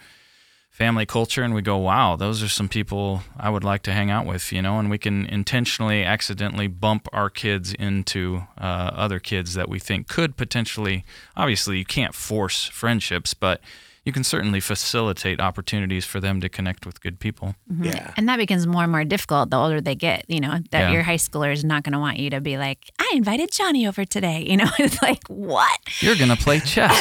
family 0.83 1.07
culture 1.07 1.45
and 1.45 1.55
we 1.55 1.63
go, 1.63 1.77
wow, 1.77 2.17
those 2.17 2.43
are 2.43 2.49
some 2.49 2.69
people 2.69 3.23
I 3.39 3.51
would 3.51 3.63
like 3.63 3.83
to 3.83 3.93
hang 3.93 4.11
out 4.11 4.27
with, 4.27 4.51
you 4.51 4.61
know, 4.61 4.81
and 4.81 4.91
we 4.91 4.99
can 4.99 5.27
intentionally, 5.27 6.03
accidentally 6.03 6.67
bump 6.67 7.07
our 7.13 7.31
kids 7.31 7.73
into 7.73 8.43
uh, 8.59 8.91
other 8.93 9.21
kids 9.21 9.55
that 9.55 9.69
we 9.69 9.79
think 9.79 10.09
could 10.09 10.37
potentially, 10.37 11.05
obviously, 11.37 11.79
you 11.79 11.85
can't 11.85 12.17
force 12.17 12.65
friendships, 12.65 13.33
but 13.33 13.61
you 14.05 14.13
can 14.13 14.25
certainly 14.25 14.59
facilitate 14.59 15.41
opportunities 15.41 16.05
for 16.05 16.19
them 16.19 16.41
to 16.41 16.49
connect 16.49 16.85
with 16.85 17.01
good 17.01 17.21
people. 17.21 17.55
Mm-hmm. 17.73 17.85
Yeah. 17.85 18.13
And 18.17 18.29
that 18.29 18.39
becomes 18.39 18.67
more 18.67 18.83
and 18.83 18.91
more 18.91 19.05
difficult 19.05 19.51
the 19.51 19.59
older 19.59 19.81
they 19.81 19.95
get, 19.95 20.25
you 20.27 20.41
know, 20.41 20.59
that 20.73 20.81
yeah. 20.81 20.91
your 20.91 21.05
high 21.05 21.15
schooler 21.15 21.53
is 21.53 21.65
not 21.65 21.85
going 21.85 21.93
to 21.93 22.01
want 22.01 22.19
you 22.19 22.31
to 22.31 22.41
be 22.41 22.59
like, 22.59 22.91
I 22.99 23.13
invited 23.15 23.53
Johnny 23.53 23.87
over 23.87 24.05
today. 24.05 24.45
You 24.45 24.57
know, 24.57 24.71
it's 24.81 25.01
like, 25.01 25.23
what? 25.29 25.79
You're 26.01 26.17
going 26.17 26.31
to 26.31 26.37
play 26.37 26.59
chess. 26.59 26.99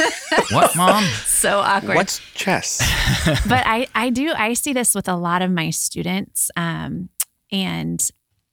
what, 0.50 0.76
mom? 0.76 1.04
So 1.26 1.58
awkward. 1.60 1.96
What's 1.96 2.20
chess? 2.34 2.78
but 3.48 3.66
I, 3.66 3.86
I 3.94 4.10
do, 4.10 4.32
I 4.36 4.52
see 4.52 4.72
this 4.72 4.94
with 4.94 5.08
a 5.08 5.16
lot 5.16 5.42
of 5.42 5.50
my 5.50 5.70
students. 5.70 6.50
Um, 6.54 7.08
and, 7.50 8.06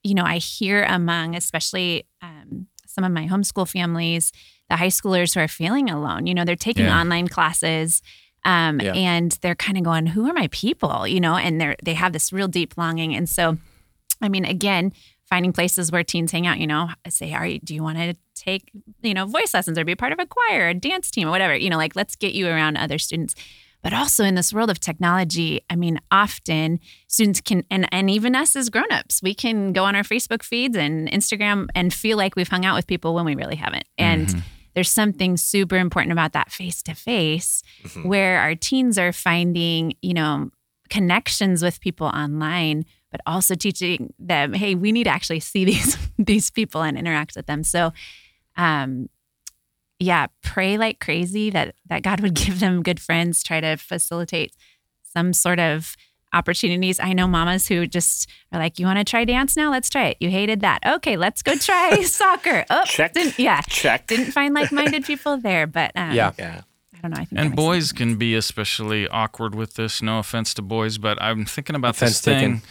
you 0.04 0.16
know, 0.16 0.24
I 0.24 0.38
hear 0.38 0.84
among, 0.84 1.36
especially 1.36 2.06
um, 2.22 2.68
some 2.86 3.04
of 3.04 3.12
my 3.12 3.28
homeschool 3.28 3.70
families, 3.70 4.32
the 4.70 4.78
high 4.78 4.88
schoolers 4.88 5.34
who 5.34 5.42
are 5.42 5.48
feeling 5.48 5.90
alone. 5.90 6.28
You 6.28 6.34
know, 6.34 6.46
they're 6.46 6.56
taking 6.56 6.86
yeah. 6.86 7.00
online 7.00 7.28
classes. 7.28 8.02
Um, 8.46 8.80
yeah. 8.80 8.94
and 8.94 9.38
they're 9.42 9.56
kind 9.56 9.78
of 9.78 9.84
going, 9.84 10.06
who 10.06 10.30
are 10.30 10.34
my 10.34 10.48
people? 10.52 11.06
You 11.06 11.20
know, 11.20 11.36
and 11.36 11.60
they're 11.60 11.76
they 11.84 11.96
have 11.96 12.14
this 12.14 12.32
real 12.32 12.48
deep 12.48 12.78
longing. 12.78 13.14
And 13.14 13.28
so, 13.28 13.58
I 14.22 14.30
mean, 14.30 14.46
again, 14.46 14.94
finding 15.30 15.52
places 15.52 15.92
where 15.92 16.04
teens 16.04 16.32
hang 16.32 16.48
out, 16.48 16.58
you 16.58 16.68
know, 16.68 16.88
say, 17.10 17.34
are 17.34 17.46
you, 17.46 17.60
do 17.60 17.76
you 17.76 17.84
want 17.84 17.98
to 17.98 18.16
take, 18.48 18.72
you 19.02 19.14
know, 19.14 19.26
voice 19.26 19.54
lessons 19.54 19.78
or 19.78 19.86
be 19.86 19.96
part 19.96 20.14
of 20.14 20.20
a 20.20 20.26
choir, 20.26 20.70
a 20.70 20.74
dance 20.74 21.12
team, 21.12 21.28
or 21.28 21.32
whatever? 21.32 21.56
You 21.56 21.70
know, 21.70 21.78
like 21.78 21.96
let's 21.96 22.16
get 22.16 22.34
you 22.34 22.48
around 22.48 22.78
other 22.78 22.98
students. 22.98 23.36
But 23.84 23.94
also 23.94 24.24
in 24.24 24.36
this 24.36 24.52
world 24.52 24.70
of 24.70 24.80
technology, 24.80 25.62
I 25.70 25.76
mean, 25.76 26.00
often 26.12 26.80
students 27.08 27.42
can, 27.42 27.64
and, 27.70 27.88
and 27.94 28.10
even 28.10 28.36
us 28.36 28.56
as 28.56 28.70
grown-ups, 28.70 29.22
we 29.22 29.36
can 29.36 29.72
go 29.72 29.84
on 29.84 29.96
our 29.96 30.04
Facebook 30.04 30.42
feeds 30.42 30.76
and 30.76 31.10
Instagram 31.10 31.68
and 31.76 31.94
feel 31.94 32.18
like 32.18 32.36
we've 32.36 32.48
hung 32.48 32.66
out 32.66 32.76
with 32.76 32.88
people 32.88 33.14
when 33.14 33.24
we 33.26 33.36
really 33.36 33.56
haven't. 33.56 33.86
And 33.98 34.28
mm-hmm 34.28 34.40
there's 34.78 34.92
something 34.92 35.38
super 35.38 35.76
important 35.76 36.12
about 36.12 36.34
that 36.34 36.52
face 36.52 36.84
to 36.84 36.94
face 36.94 37.64
where 38.04 38.40
our 38.40 38.54
teens 38.54 39.00
are 39.00 39.12
finding, 39.12 39.96
you 40.04 40.14
know, 40.14 40.52
connections 40.92 41.64
with 41.64 41.82
people 41.82 42.06
online, 42.06 42.86
but 43.10 43.20
also 43.26 43.56
teaching 43.56 44.14
them, 44.20 44.54
hey, 44.54 44.76
we 44.76 44.92
need 44.92 45.06
to 45.06 45.10
actually 45.10 45.40
see 45.40 45.66
these 45.72 45.98
these 46.20 46.52
people 46.52 46.84
and 46.84 46.96
interact 46.96 47.36
with 47.36 47.48
them. 47.48 47.64
So 47.64 47.92
um 48.58 49.10
yeah, 50.00 50.28
pray 50.44 50.78
like 50.78 51.00
crazy 51.00 51.50
that 51.50 51.76
that 51.88 52.04
God 52.04 52.20
would 52.22 52.34
give 52.46 52.60
them 52.60 52.84
good 52.84 53.00
friends, 53.00 53.44
try 53.44 53.60
to 53.62 53.78
facilitate 53.78 54.56
some 55.04 55.34
sort 55.34 55.60
of 55.60 55.96
opportunities. 56.34 57.00
I 57.00 57.14
know 57.14 57.28
mamas 57.28 57.68
who 57.68 57.88
just 57.88 58.30
are 58.52 58.60
like, 58.60 58.80
"You 58.80 58.86
want 58.86 59.00
to 59.00 59.06
try 59.06 59.26
dance 59.26 59.56
now? 59.56 59.72
Let's 59.72 59.90
try 59.90 60.08
it. 60.08 60.18
You 60.20 60.30
hated 60.30 60.62
that. 60.62 60.80
Okay, 60.86 61.18
let's 61.18 61.42
go 61.42 61.56
try 61.56 62.02
soccer." 62.04 62.66
Oh, 62.70 62.84
check. 62.86 63.14
Didn't, 63.14 63.40
yeah, 63.40 63.62
check. 63.62 64.08
Didn't 64.08 64.32
find 64.32 64.54
like-minded 64.54 65.06
people 65.12 65.38
there, 65.38 65.68
but 65.68 65.92
um, 65.96 66.12
yeah, 66.12 66.32
yeah. 66.38 66.62
I 66.96 67.02
don't 67.02 67.12
know. 67.12 67.22
I 67.22 67.26
think 67.26 67.40
and 67.40 67.56
boys 67.56 67.92
can 67.92 68.16
be 68.18 68.36
especially 68.36 69.08
awkward 69.08 69.56
with 69.56 69.76
this. 69.76 70.02
No 70.02 70.20
offense 70.20 70.54
to 70.56 70.62
boys, 70.62 70.98
but 70.98 71.22
I'm 71.22 71.46
thinking 71.46 71.76
about 71.76 71.96
offense 71.96 72.20
this 72.20 72.22
thing 72.22 72.40
taken. 72.40 72.62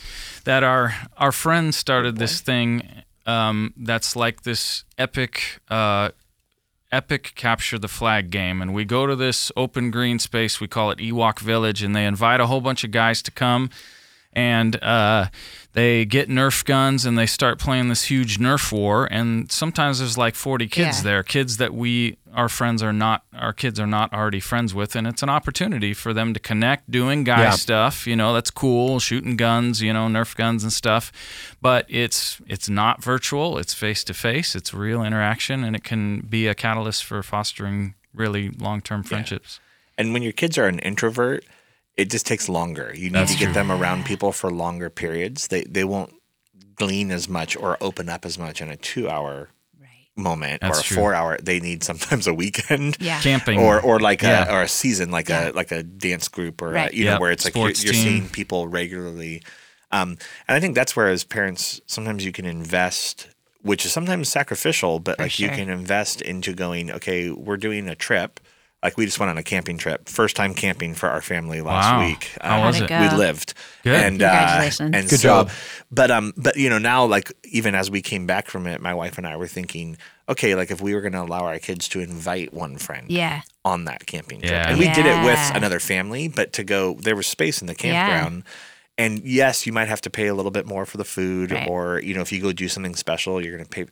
that 0.45 0.63
our 0.63 0.95
our 1.17 1.33
friend 1.33 1.75
started 1.75 2.17
this 2.17 2.41
thing 2.41 3.05
um, 3.27 3.75
that's 3.77 4.17
like 4.17 4.43
this 4.43 4.85
epic. 4.99 5.61
Uh, 5.69 6.11
epic 6.93 7.33
capture 7.35 7.79
the 7.79 7.89
flag 7.89 8.31
game. 8.31 8.63
And 8.63 8.73
we 8.73 8.85
go 8.85 9.07
to 9.07 9.17
this 9.17 9.51
open 9.57 9.91
green 9.91 10.19
space. 10.19 10.61
We 10.61 10.69
call 10.69 10.91
it 10.91 10.99
ewok 10.99 11.41
village. 11.41 11.83
And 11.83 11.95
they 11.95 12.05
invite 12.05 12.41
a 12.41 12.47
whole 12.47 12.61
bunch 12.61 12.85
of 12.85 12.91
guys 12.91 13.23
to 13.23 13.31
come 13.31 13.71
and 14.37 14.81
uh, 14.83 15.29
they 15.73 16.05
get 16.05 16.29
Nerf 16.29 16.63
guns 16.63 17.07
and 17.07 17.17
they 17.17 17.25
start 17.25 17.59
playing 17.59 17.89
this 17.89 18.05
huge 18.05 18.39
Nerf 18.39 18.71
war. 18.71 19.09
And 19.11 19.51
sometimes 19.51 19.99
there's 19.99 20.19
like 20.19 20.35
40 20.35 20.69
kids 20.69 20.99
yeah. 20.99 21.05
there, 21.05 21.23
kids 21.23 21.57
that 21.57 21.73
we, 21.73 22.19
our 22.35 22.51
friends 22.51 22.83
are 22.83 22.93
not, 22.93 23.25
our 23.35 23.55
kids 23.55 23.81
are 23.81 23.87
not 23.87 24.13
already 24.13 24.41
friends 24.41 24.75
with. 24.75 24.95
And 24.95 25.07
it's 25.07 25.23
an 25.23 25.31
opportunity 25.31 25.95
for 25.95 26.13
them 26.13 26.35
to 26.35 26.39
connect 26.39 26.91
doing 26.91 27.25
guy 27.25 27.45
yeah. 27.45 27.51
stuff. 27.53 28.07
You 28.07 28.15
know, 28.15 28.35
that's 28.35 28.51
cool, 28.51 29.01
shooting 29.01 29.39
guns, 29.39 29.81
you 29.81 29.95
know, 29.95 30.07
Nerf 30.07 30.37
guns 30.37 30.63
and 30.63 30.73
stuff. 30.73 31.11
But 31.63 31.87
it's, 31.89 32.39
it's 32.47 32.69
not 32.69 33.03
virtual, 33.03 33.57
it's 33.57 33.73
face 33.73 34.05
to 34.05 34.13
face, 34.13 34.55
it's 34.55 34.75
real 34.75 35.03
interaction, 35.03 35.65
and 35.65 35.75
it 35.75 35.83
can 35.83 36.21
be 36.21 36.47
a 36.47 36.55
catalyst 36.55 37.05
for 37.05 37.23
fostering 37.23 37.95
really 38.13 38.51
long 38.51 38.83
term 38.83 39.03
friendships. 39.03 39.61
Yeah. 39.61 40.05
And 40.05 40.13
when 40.13 40.23
your 40.23 40.33
kids 40.33 40.59
are 40.59 40.67
an 40.67 40.79
introvert, 40.81 41.43
it 41.97 42.11
just 42.11 42.27
takes 42.27 42.49
longer. 42.49 42.93
You 42.95 43.05
need 43.05 43.15
That's 43.15 43.33
to 43.33 43.39
get 43.39 43.47
true. 43.47 43.55
them 43.55 43.73
around 43.73 44.05
people 44.05 44.33
for 44.33 44.51
longer 44.51 44.91
periods. 44.91 45.49
They 45.49 45.63
they 45.65 45.85
won't 45.85 46.15
glean 46.77 47.11
as 47.11 47.29
much 47.29 47.57
or 47.57 47.77
open 47.81 48.09
up 48.09 48.25
as 48.25 48.39
much 48.39 48.61
in 48.61 48.69
a 48.69 48.77
two 48.77 49.09
hour 49.09 49.49
moment 50.17 50.63
That's 50.63 50.79
or 50.79 50.81
a 50.81 50.85
true. 50.85 50.97
four 50.97 51.15
hour. 51.15 51.39
They 51.39 51.61
need 51.61 51.83
sometimes 51.83 52.27
a 52.27 52.35
weekend, 52.35 52.97
yeah. 53.01 53.21
camping, 53.21 53.59
or 53.59 53.81
or 53.81 54.01
like 54.01 54.23
yeah. 54.23 54.51
a 54.51 54.55
or 54.55 54.63
a 54.63 54.69
season, 54.69 55.11
like 55.11 55.29
yeah. 55.29 55.51
a 55.51 55.53
like 55.53 55.71
a 55.71 55.83
dance 55.83 56.29
group 56.29 56.63
or 56.63 56.71
right. 56.71 56.93
a, 56.93 56.97
you 56.97 57.05
yep. 57.05 57.15
know 57.15 57.21
where 57.21 57.31
it's 57.31 57.45
like 57.45 57.55
you're, 57.55 57.71
you're 57.71 57.95
seeing 57.95 58.29
people 58.29 58.69
regularly. 58.69 59.43
Um, 59.93 60.19
and 60.49 60.57
I 60.57 60.61
think 60.61 60.75
that's 60.75 60.97
where 60.97 61.09
as 61.09 61.25
parents 61.25 61.81
sometimes 61.87 62.25
you 62.25 62.33
can 62.33 62.45
invest, 62.45 63.29
which 63.63 63.87
is 63.87 63.93
sometimes 63.93 64.29
sacrificial, 64.29 64.99
but 64.99 65.17
for 65.17 65.25
like 65.25 65.33
sure. 65.33 65.49
you 65.49 65.55
can 65.55 65.69
invest 65.69 66.21
into 66.21 66.53
going. 66.55 66.91
Okay, 66.91 67.31
we're 67.31 67.57
doing 67.57 67.89
a 67.89 67.95
trip 67.95 68.41
like 68.87 68.97
we 68.97 69.05
just 69.05 69.19
went 69.19 69.31
on 69.31 69.37
a 69.37 69.43
camping 69.43 69.79
trip, 69.79 70.09
first 70.09 70.37
time 70.37 70.55
camping 70.55 70.95
for 70.95 71.09
our 71.09 71.21
family 71.21 71.61
last 71.61 71.93
wow. 71.93 72.07
week. 72.07 72.31
How 72.41 72.61
um, 72.61 72.67
was 72.67 72.81
it? 72.81 72.89
We 72.89 73.09
lived. 73.19 73.55
Good. 73.83 73.97
And, 73.97 74.23
uh, 74.23 74.31
Congratulations. 74.31 74.95
Uh, 74.95 74.97
and 74.97 75.11
Good 75.11 75.19
so, 75.19 75.29
job. 75.29 75.51
But 75.91 76.13
um, 76.13 76.33
but 76.37 76.57
you 76.57 76.71
know 76.71 76.79
now 76.79 77.05
like 77.05 77.33
even 77.43 77.75
as 77.75 77.91
we 77.91 78.01
came 78.01 78.29
back 78.29 78.49
from 78.49 78.69
it, 78.69 78.81
my 78.81 78.95
wife 78.95 79.19
and 79.19 79.27
I 79.27 79.37
were 79.37 79.49
thinking, 79.49 79.97
okay, 80.29 80.55
like 80.55 80.71
if 80.71 80.81
we 80.81 80.95
were 80.95 81.01
going 81.01 81.15
to 81.15 81.23
allow 81.23 81.47
our 81.47 81.59
kids 81.59 81.89
to 81.89 82.01
invite 82.01 82.55
one 82.55 82.77
friend, 82.79 83.11
yeah. 83.11 83.43
on 83.65 83.87
that 83.87 84.07
camping 84.07 84.39
trip, 84.41 84.53
yeah. 84.53 84.71
and 84.71 84.79
we 84.79 84.85
yeah. 84.85 84.95
did 84.95 85.07
it 85.07 85.25
with 85.25 85.57
another 85.57 85.81
family, 85.81 86.29
but 86.29 86.53
to 86.53 86.63
go 86.63 86.95
there 86.95 87.17
was 87.17 87.27
space 87.27 87.61
in 87.61 87.67
the 87.67 87.75
campground. 87.75 88.45
Yeah. 88.47 88.53
And 88.99 89.25
yes, 89.25 89.67
you 89.67 89.73
might 89.73 89.89
have 89.89 90.01
to 90.03 90.11
pay 90.11 90.29
a 90.29 90.35
little 90.35 90.53
bit 90.53 90.65
more 90.65 90.87
for 90.87 90.97
the 90.97 91.05
food, 91.05 91.51
right. 91.51 91.69
or 91.69 92.01
you 92.01 92.15
know, 92.15 92.21
if 92.21 92.31
you 92.31 92.41
go 92.41 92.53
do 92.53 92.69
something 92.69 92.95
special, 92.95 93.43
you're 93.43 93.57
going 93.57 93.65
to 93.65 93.69
pay. 93.69 93.87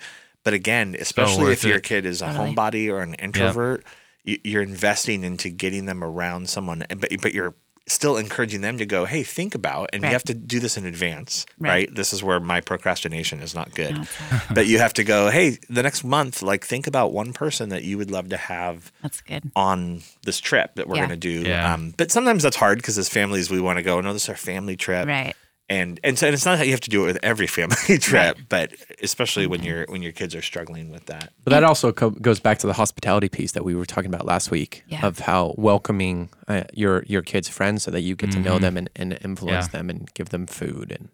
But 0.45 0.55
again, 0.55 0.95
especially 0.97 1.53
if 1.53 1.65
your 1.65 1.81
kid 1.81 2.07
is 2.07 2.23
a 2.23 2.27
totally. 2.27 2.55
homebody 2.55 2.89
or 2.93 3.01
an 3.01 3.15
introvert. 3.15 3.81
Yep 3.85 3.89
you're 4.25 4.63
investing 4.63 5.23
into 5.25 5.51
getting 5.51 5.87
them 5.87 6.03
around 6.03 6.49
someone, 6.49 6.85
but 6.89 7.11
but 7.21 7.35
you're 7.35 7.55
still 7.87 8.17
encouraging 8.17 8.63
them 8.63 8.79
to 8.79 8.87
go, 8.87 9.05
hey, 9.05 9.23
think 9.23 9.55
about, 9.55 9.91
and 9.93 10.03
right. 10.03 10.09
you 10.09 10.13
have 10.15 10.25
to 10.25 10.33
do 10.33 10.59
this 10.59 10.79
in 10.79 10.87
advance, 10.87 11.45
right. 11.59 11.69
right? 11.69 11.95
This 11.95 12.15
is 12.15 12.23
where 12.23 12.41
my 12.41 12.63
procrastination 12.63 13.41
is 13.41 13.55
not 13.55 13.75
good. 13.75 13.95
No, 13.95 14.05
but 14.55 14.67
you 14.67 14.79
have 14.79 14.95
to 14.95 15.05
go, 15.05 15.29
hey, 15.29 15.59
the 15.69 15.83
next 15.83 16.03
month, 16.03 16.43
like 16.43 16.65
think 16.65 16.87
about 16.87 17.13
one 17.13 17.33
person 17.33 17.69
that 17.69 17.85
you 17.85 17.99
would 17.99 18.11
love 18.11 18.31
to 18.31 18.37
have 18.37 18.91
that's 19.03 19.21
good 19.21 19.51
on 19.55 20.03
this 20.23 20.41
trip 20.41 20.77
that 20.77 20.89
we're 20.89 20.97
yeah. 20.97 21.07
going 21.07 21.21
to 21.21 21.43
do. 21.43 21.49
Yeah. 21.49 21.75
Um, 21.75 21.93
but 21.97 22.11
sometimes 22.11 22.43
that's 22.43 22.57
hard 22.57 22.79
because 22.79 22.97
as 22.97 23.09
families, 23.09 23.51
we 23.51 23.61
want 23.61 23.79
to 23.79 23.83
go, 23.83 24.01
no, 24.01 24.13
this 24.13 24.25
is 24.25 24.29
our 24.31 24.37
family 24.37 24.77
trip. 24.77 25.07
Right 25.07 25.37
and 25.69 25.99
and 26.05 26.19
so 26.19 26.27
and 26.27 26.35
it's 26.35 26.45
not 26.45 26.59
that 26.59 26.67
you 26.67 26.73
have 26.73 26.81
to 26.81 26.91
do 26.91 27.05
it 27.05 27.07
with 27.07 27.19
every 27.23 27.47
family 27.47 27.77
trip, 27.99 28.37
right. 28.37 28.49
but 28.49 28.73
especially 29.03 29.47
when 29.47 29.63
your 29.63 29.87
when 29.89 30.03
your 30.03 30.13
kids 30.13 30.35
are 30.35 30.43
struggling 30.43 30.91
with 30.91 31.07
that. 31.07 31.33
But 31.43 31.51
that 31.51 31.65
also 31.65 31.93
co- 31.93 32.11
goes 32.11 32.39
back 32.39 32.59
to 32.59 32.67
the 32.67 32.75
hospitality 32.75 33.29
piece 33.29 33.53
that 33.53 33.65
we 33.65 33.75
were 33.75 33.87
talking 33.87 34.13
about 34.13 34.27
last 34.27 34.51
week 34.51 34.85
yeah. 34.89 35.07
of 35.07 35.21
how 35.21 35.55
welcoming 35.57 36.29
uh, 36.49 36.65
your 36.75 37.05
your 37.05 37.23
kids' 37.23 37.49
friends 37.49 37.83
so 37.83 37.91
that 37.91 38.03
you 38.03 38.15
get 38.15 38.31
mm-hmm. 38.31 38.43
to 38.43 38.49
know 38.49 38.55
mm-hmm. 38.57 38.65
them 38.65 38.77
and, 38.77 38.91
and 38.97 39.19
influence 39.23 39.67
yeah. 39.67 39.79
them 39.79 39.91
and 39.91 40.13
give 40.15 40.29
them 40.29 40.47
food 40.47 40.93
and 40.93 41.09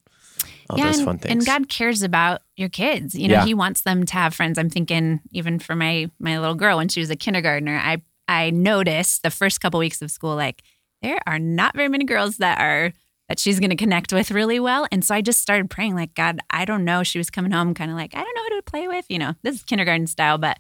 all 0.69 0.79
yeah, 0.79 0.87
those 0.87 0.99
and, 0.99 1.05
fun 1.07 1.19
things. 1.19 1.33
And 1.33 1.47
God 1.47 1.69
cares 1.69 2.03
about 2.03 2.43
your 2.57 2.69
kids. 2.69 3.15
You 3.15 3.29
know, 3.29 3.35
yeah. 3.35 3.45
He 3.45 3.55
wants 3.55 3.83
them 3.83 4.05
to 4.07 4.13
have 4.15 4.35
friends. 4.35 4.59
I'm 4.59 4.71
thinking 4.71 5.21
even 5.31 5.61
for 5.61 5.77
my 5.77 6.11
my 6.19 6.41
little 6.41 6.57
girl 6.57 6.77
when 6.77 6.89
she 6.89 7.01
was 7.01 7.11
a 7.11 7.17
kindergartner, 7.17 7.77
I 7.77 8.03
I 8.27 8.51
noticed 8.51 9.23
the 9.23 9.31
first 9.31 9.61
couple 9.61 9.79
weeks 9.79 10.03
of 10.03 10.11
school 10.11 10.35
like 10.35 10.63
there 11.03 11.21
are 11.27 11.39
not 11.39 11.75
very 11.77 11.89
many 11.89 12.05
girls 12.05 12.39
that 12.39 12.61
are 12.61 12.93
that 13.31 13.39
she's 13.39 13.61
going 13.61 13.71
to 13.71 13.77
connect 13.77 14.13
with 14.13 14.33
really 14.33 14.59
well. 14.59 14.89
And 14.91 15.05
so 15.05 15.15
I 15.15 15.21
just 15.21 15.41
started 15.41 15.71
praying, 15.71 15.95
like, 15.95 16.15
God, 16.15 16.41
I 16.51 16.65
don't 16.65 16.85
know. 16.85 17.05
She 17.05 17.17
was 17.17 17.31
coming 17.31 17.53
home 17.53 17.75
kind 17.75 17.89
of 17.89 17.97
like, 17.97 18.13
I 18.13 18.25
don't 18.25 18.35
know 18.35 18.43
who 18.43 18.57
to 18.57 18.63
play 18.63 18.89
with. 18.89 19.05
You 19.09 19.21
know, 19.21 19.35
this 19.45 19.55
is 19.55 19.63
kindergarten 19.63 20.09
style, 20.09 20.37
but. 20.37 20.59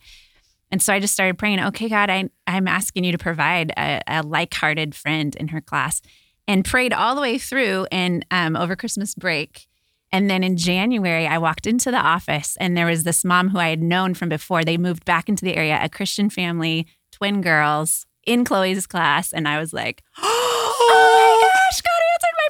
And 0.70 0.80
so 0.80 0.94
I 0.94 1.00
just 1.00 1.12
started 1.12 1.36
praying, 1.36 1.58
okay, 1.58 1.88
God, 1.88 2.10
I, 2.10 2.30
I'm 2.46 2.68
asking 2.68 3.02
you 3.02 3.10
to 3.10 3.18
provide 3.18 3.72
a, 3.76 4.00
a 4.06 4.22
like 4.22 4.54
hearted 4.54 4.94
friend 4.94 5.34
in 5.34 5.48
her 5.48 5.60
class 5.60 6.00
and 6.46 6.64
prayed 6.64 6.92
all 6.92 7.16
the 7.16 7.20
way 7.20 7.38
through 7.38 7.88
and 7.90 8.24
um, 8.30 8.54
over 8.54 8.76
Christmas 8.76 9.16
break. 9.16 9.66
And 10.12 10.30
then 10.30 10.44
in 10.44 10.56
January, 10.56 11.26
I 11.26 11.38
walked 11.38 11.66
into 11.66 11.90
the 11.90 11.98
office 11.98 12.56
and 12.60 12.76
there 12.76 12.86
was 12.86 13.02
this 13.02 13.24
mom 13.24 13.48
who 13.48 13.58
I 13.58 13.70
had 13.70 13.82
known 13.82 14.14
from 14.14 14.28
before. 14.28 14.62
They 14.62 14.78
moved 14.78 15.04
back 15.04 15.28
into 15.28 15.44
the 15.44 15.56
area, 15.56 15.76
a 15.82 15.88
Christian 15.88 16.30
family, 16.30 16.86
twin 17.10 17.40
girls 17.40 18.06
in 18.24 18.44
Chloe's 18.44 18.86
class. 18.86 19.32
And 19.32 19.48
I 19.48 19.58
was 19.58 19.72
like, 19.72 20.04
oh 20.18 21.46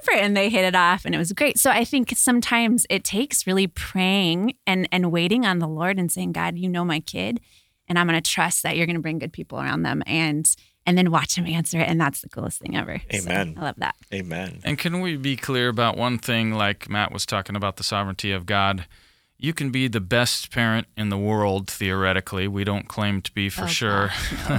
my 0.07 0.15
gosh, 0.15 0.23
and 0.25 0.37
they 0.37 0.49
hit 0.49 0.65
it 0.65 0.75
off 0.75 1.05
and 1.05 1.15
it 1.15 1.19
was 1.19 1.33
great. 1.33 1.59
So 1.59 1.71
I 1.71 1.85
think 1.85 2.13
sometimes 2.17 2.87
it 2.91 3.05
takes 3.05 3.47
really 3.47 3.67
praying 3.67 4.55
and 4.67 4.89
and 4.93 5.11
waiting 5.13 5.45
on 5.45 5.59
the 5.59 5.69
Lord 5.69 5.99
and 5.99 6.11
saying, 6.11 6.33
God, 6.33 6.59
you 6.59 6.69
know 6.69 6.85
my 6.85 7.01
kid 7.01 7.41
and 7.91 7.99
I'm 7.99 8.07
going 8.07 8.21
to 8.21 8.31
trust 8.31 8.63
that 8.63 8.77
you're 8.77 8.87
going 8.87 8.97
to 8.97 9.03
bring 9.03 9.19
good 9.19 9.33
people 9.33 9.59
around 9.59 9.83
them 9.83 10.03
and 10.07 10.49
and 10.87 10.97
then 10.97 11.11
watch 11.11 11.37
him 11.37 11.47
answer 11.47 11.79
it 11.79 11.89
and 11.89 12.01
that's 12.01 12.23
the 12.23 12.29
coolest 12.31 12.61
thing 12.61 12.77
ever. 12.77 13.03
Amen. 13.13 13.55
So 13.55 13.61
I 13.61 13.65
love 13.65 13.75
that. 13.79 13.97
Amen. 14.15 14.61
And 14.65 14.79
can 14.79 15.03
we 15.03 15.17
be 15.17 15.37
clear 15.37 15.69
about 15.69 15.99
one 15.99 16.17
thing 16.17 16.53
like 16.53 16.89
Matt 16.89 17.13
was 17.13 17.27
talking 17.27 17.57
about 17.57 17.77
the 17.77 17.85
sovereignty 17.85 18.33
of 18.33 18.47
God? 18.47 18.87
You 19.37 19.53
can 19.53 19.71
be 19.71 19.89
the 19.89 20.01
best 20.01 20.51
parent 20.51 20.87
in 20.97 21.09
the 21.09 21.19
world 21.19 21.69
theoretically. 21.69 22.47
We 22.47 22.63
don't 22.63 22.89
claim 22.89 23.23
to 23.23 23.33
be 23.33 23.49
for 23.49 23.65
oh, 23.65 23.67
sure. 23.67 24.11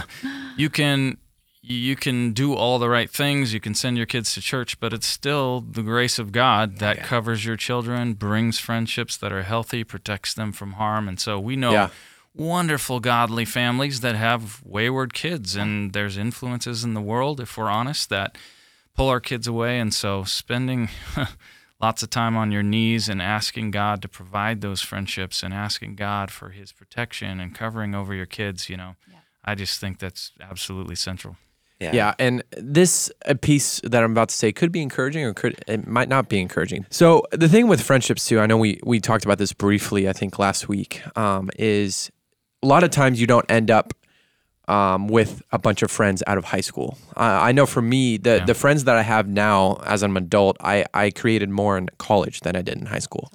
you 0.57 0.69
can 0.69 1.17
you 1.63 1.95
can 1.95 2.33
do 2.33 2.55
all 2.55 2.79
the 2.79 2.89
right 2.89 3.09
things. 3.09 3.53
You 3.53 3.59
can 3.59 3.75
send 3.75 3.95
your 3.95 4.07
kids 4.07 4.33
to 4.33 4.41
church, 4.41 4.79
but 4.79 4.93
it's 4.93 5.05
still 5.05 5.61
the 5.61 5.83
grace 5.83 6.17
of 6.17 6.31
God 6.31 6.73
oh, 6.75 6.79
that 6.79 6.97
yeah. 6.97 7.03
covers 7.03 7.45
your 7.45 7.55
children, 7.55 8.13
brings 8.13 8.59
friendships 8.59 9.15
that 9.17 9.31
are 9.31 9.43
healthy, 9.43 9.83
protects 9.83 10.33
them 10.33 10.51
from 10.51 10.73
harm. 10.73 11.07
And 11.07 11.19
so 11.19 11.39
we 11.39 11.55
know 11.55 11.71
yeah. 11.71 11.89
wonderful, 12.33 12.99
godly 12.99 13.45
families 13.45 14.01
that 14.01 14.15
have 14.15 14.61
wayward 14.65 15.13
kids, 15.13 15.55
and 15.55 15.93
there's 15.93 16.17
influences 16.17 16.83
in 16.83 16.95
the 16.95 17.01
world, 17.01 17.39
if 17.39 17.55
we're 17.57 17.69
honest, 17.69 18.09
that 18.09 18.37
pull 18.95 19.09
our 19.09 19.19
kids 19.19 19.45
away. 19.45 19.79
And 19.79 19.93
so 19.93 20.23
spending 20.23 20.89
lots 21.79 22.01
of 22.01 22.09
time 22.09 22.35
on 22.35 22.51
your 22.51 22.63
knees 22.63 23.07
and 23.07 23.21
asking 23.21 23.69
God 23.69 24.01
to 24.01 24.07
provide 24.07 24.61
those 24.61 24.81
friendships 24.81 25.43
and 25.43 25.53
asking 25.53 25.95
God 25.95 26.31
for 26.31 26.49
his 26.49 26.71
protection 26.71 27.39
and 27.39 27.53
covering 27.53 27.93
over 27.93 28.15
your 28.15 28.25
kids, 28.25 28.67
you 28.67 28.77
know, 28.77 28.95
yeah. 29.07 29.19
I 29.45 29.53
just 29.53 29.79
think 29.79 29.99
that's 29.99 30.31
absolutely 30.41 30.95
central. 30.95 31.37
Yeah. 31.81 31.91
yeah. 31.93 32.13
And 32.19 32.43
this 32.51 33.11
piece 33.41 33.81
that 33.83 34.03
I'm 34.03 34.11
about 34.11 34.29
to 34.29 34.35
say 34.35 34.51
could 34.51 34.71
be 34.71 34.81
encouraging 34.81 35.25
or 35.25 35.33
could 35.33 35.61
it 35.67 35.87
might 35.87 36.07
not 36.09 36.29
be 36.29 36.39
encouraging. 36.39 36.85
So 36.91 37.23
the 37.31 37.49
thing 37.49 37.67
with 37.67 37.81
friendships 37.81 38.25
too, 38.25 38.39
I 38.39 38.45
know 38.45 38.57
we 38.57 38.79
we 38.83 38.99
talked 38.99 39.25
about 39.25 39.39
this 39.39 39.51
briefly, 39.51 40.07
I 40.07 40.13
think 40.13 40.37
last 40.37 40.69
week, 40.69 41.01
um, 41.17 41.49
is 41.57 42.11
a 42.61 42.67
lot 42.67 42.83
of 42.83 42.91
times 42.91 43.19
you 43.19 43.25
don't 43.25 43.49
end 43.49 43.71
up 43.71 43.93
um, 44.67 45.07
with 45.07 45.41
a 45.51 45.57
bunch 45.57 45.81
of 45.81 45.89
friends 45.89 46.21
out 46.27 46.37
of 46.37 46.45
high 46.45 46.61
school. 46.61 46.97
Uh, 47.17 47.39
I 47.41 47.51
know 47.51 47.65
for 47.65 47.81
me, 47.81 48.17
the 48.17 48.37
yeah. 48.37 48.45
the 48.45 48.53
friends 48.53 48.83
that 48.83 48.95
I 48.95 49.01
have 49.01 49.27
now 49.27 49.81
as 49.85 50.03
an 50.03 50.15
adult, 50.15 50.57
I 50.61 50.85
I 50.93 51.09
created 51.09 51.49
more 51.49 51.77
in 51.77 51.89
college 51.97 52.41
than 52.41 52.55
I 52.55 52.61
did 52.61 52.77
in 52.77 52.85
high 52.85 52.99
school. 52.99 53.31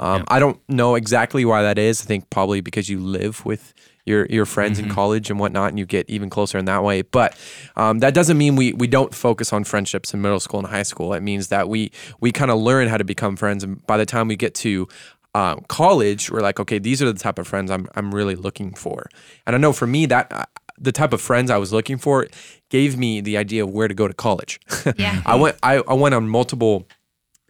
Um, 0.00 0.20
yeah. 0.20 0.24
I 0.28 0.38
don't 0.38 0.60
know 0.68 0.94
exactly 0.94 1.44
why 1.44 1.62
that 1.62 1.78
is. 1.78 2.00
I 2.00 2.04
think 2.04 2.30
probably 2.30 2.60
because 2.60 2.88
you 2.88 3.00
live 3.00 3.44
with 3.44 3.74
your 4.08 4.26
your 4.26 4.46
friends 4.46 4.78
mm-hmm. 4.78 4.88
in 4.88 4.94
college 4.94 5.30
and 5.30 5.38
whatnot, 5.38 5.68
and 5.68 5.78
you 5.78 5.86
get 5.86 6.08
even 6.08 6.30
closer 6.30 6.58
in 6.58 6.64
that 6.64 6.82
way. 6.82 7.02
But 7.02 7.38
um, 7.76 8.00
that 8.00 8.14
doesn't 8.14 8.38
mean 8.38 8.56
we 8.56 8.72
we 8.72 8.86
don't 8.86 9.14
focus 9.14 9.52
on 9.52 9.64
friendships 9.64 10.12
in 10.12 10.20
middle 10.20 10.40
school 10.40 10.60
and 10.60 10.68
high 10.68 10.82
school. 10.82 11.12
It 11.14 11.22
means 11.22 11.48
that 11.48 11.68
we 11.68 11.92
we 12.20 12.32
kind 12.32 12.50
of 12.50 12.58
learn 12.58 12.88
how 12.88 12.96
to 12.96 13.04
become 13.04 13.36
friends, 13.36 13.62
and 13.62 13.86
by 13.86 13.96
the 13.96 14.06
time 14.06 14.26
we 14.26 14.36
get 14.36 14.54
to 14.56 14.88
um, 15.34 15.64
college, 15.68 16.30
we're 16.30 16.40
like, 16.40 16.58
okay, 16.58 16.78
these 16.78 17.02
are 17.02 17.12
the 17.12 17.18
type 17.18 17.38
of 17.38 17.46
friends 17.46 17.70
I'm 17.70 17.88
I'm 17.94 18.14
really 18.14 18.34
looking 18.34 18.74
for. 18.74 19.06
And 19.46 19.54
I 19.54 19.58
know 19.58 19.72
for 19.72 19.86
me 19.86 20.06
that 20.06 20.32
uh, 20.32 20.44
the 20.80 20.92
type 20.92 21.12
of 21.12 21.20
friends 21.20 21.50
I 21.50 21.56
was 21.58 21.72
looking 21.72 21.98
for 21.98 22.26
gave 22.70 22.96
me 22.96 23.20
the 23.20 23.36
idea 23.36 23.64
of 23.64 23.70
where 23.70 23.88
to 23.88 23.94
go 23.94 24.08
to 24.08 24.14
college. 24.14 24.60
Yeah. 24.96 25.22
I 25.26 25.36
went 25.36 25.56
I, 25.62 25.82
I 25.86 25.92
went 25.94 26.14
on 26.14 26.28
multiple 26.28 26.76
in 26.78 26.97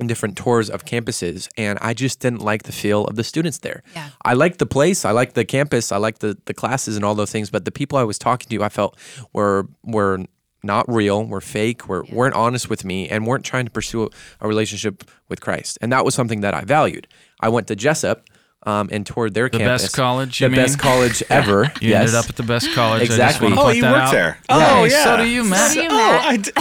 different 0.07 0.37
tours 0.37 0.71
of 0.71 0.85
campuses 0.85 1.49
and 1.57 1.79
I 1.83 1.93
just 1.93 2.21
didn't 2.21 2.41
like 2.41 2.63
the 2.63 2.73
feel 2.73 3.05
of 3.07 3.17
the 3.17 3.25
students 3.25 3.59
there. 3.59 3.83
Yeah. 3.95 4.11
I 4.25 4.35
liked 4.35 4.59
the 4.59 4.67
place, 4.67 5.05
I 5.05 5.11
liked 5.11 5.35
the 5.35 5.45
campus, 5.45 5.91
I 5.91 5.97
liked 5.97 6.21
the 6.21 6.39
the 6.45 6.55
classes 6.55 6.97
and 6.97 7.05
all 7.05 7.15
those 7.15 7.33
things, 7.33 7.51
but 7.51 7.65
the 7.65 7.73
people 7.73 7.99
I 7.99 8.05
was 8.05 8.19
talking 8.19 8.49
to 8.49 8.65
I 8.65 8.69
felt 8.69 8.97
were 9.33 9.67
were 9.83 10.25
not 10.63 10.89
real, 10.89 11.25
were 11.25 11.41
fake, 11.41 11.89
were 11.89 12.05
yeah. 12.07 12.15
weren't 12.15 12.35
honest 12.35 12.71
with 12.71 12.85
me 12.85 13.09
and 13.09 13.27
weren't 13.27 13.45
trying 13.45 13.65
to 13.65 13.71
pursue 13.71 14.05
a, 14.05 14.09
a, 14.41 14.49
relationship 14.49 15.05
with 15.29 15.41
Christ. 15.41 15.79
And 15.81 15.93
that 15.93 16.05
was 16.05 16.15
something 16.15 16.41
that 16.41 16.55
I 16.55 16.63
valued. 16.63 17.07
I 17.41 17.49
went 17.49 17.69
to 17.69 17.77
Jessup 17.77 18.29
um, 18.65 18.89
and 18.91 19.07
toured 19.07 19.35
their 19.35 19.49
the 19.49 19.59
campus. 19.59 19.83
best 19.83 19.95
college, 19.95 20.39
the 20.39 20.49
mean? 20.49 20.57
best 20.57 20.79
college 20.79 21.23
ever. 21.31 21.73
you 21.81 21.91
yes. 21.91 22.01
ended 22.01 22.15
up 22.17 22.29
at 22.29 22.37
the 22.37 22.43
best 22.43 22.73
college. 22.73 23.03
Exactly. 23.03 23.53
oh, 23.57 23.71
you 23.71 23.83
worked 23.83 23.97
out. 23.97 24.13
there. 24.13 24.39
Oh, 24.49 24.85
yeah. 24.85 25.05
So 25.05 25.17
do 25.19 25.29
you, 25.29 25.45
Matt. 25.45 25.71
So 25.71 25.75
do 25.75 25.83
you, 25.83 25.89
Matt. 25.89 26.25
Oh, 26.25 26.29
I 26.29 26.37
d- 26.37 26.51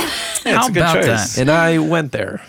yeah, 0.46 0.58
How 0.58 0.68
about 0.68 0.96
choice. 0.96 1.36
that? 1.36 1.42
And 1.42 1.50
I 1.50 1.80
went 1.80 2.12
there. 2.12 2.42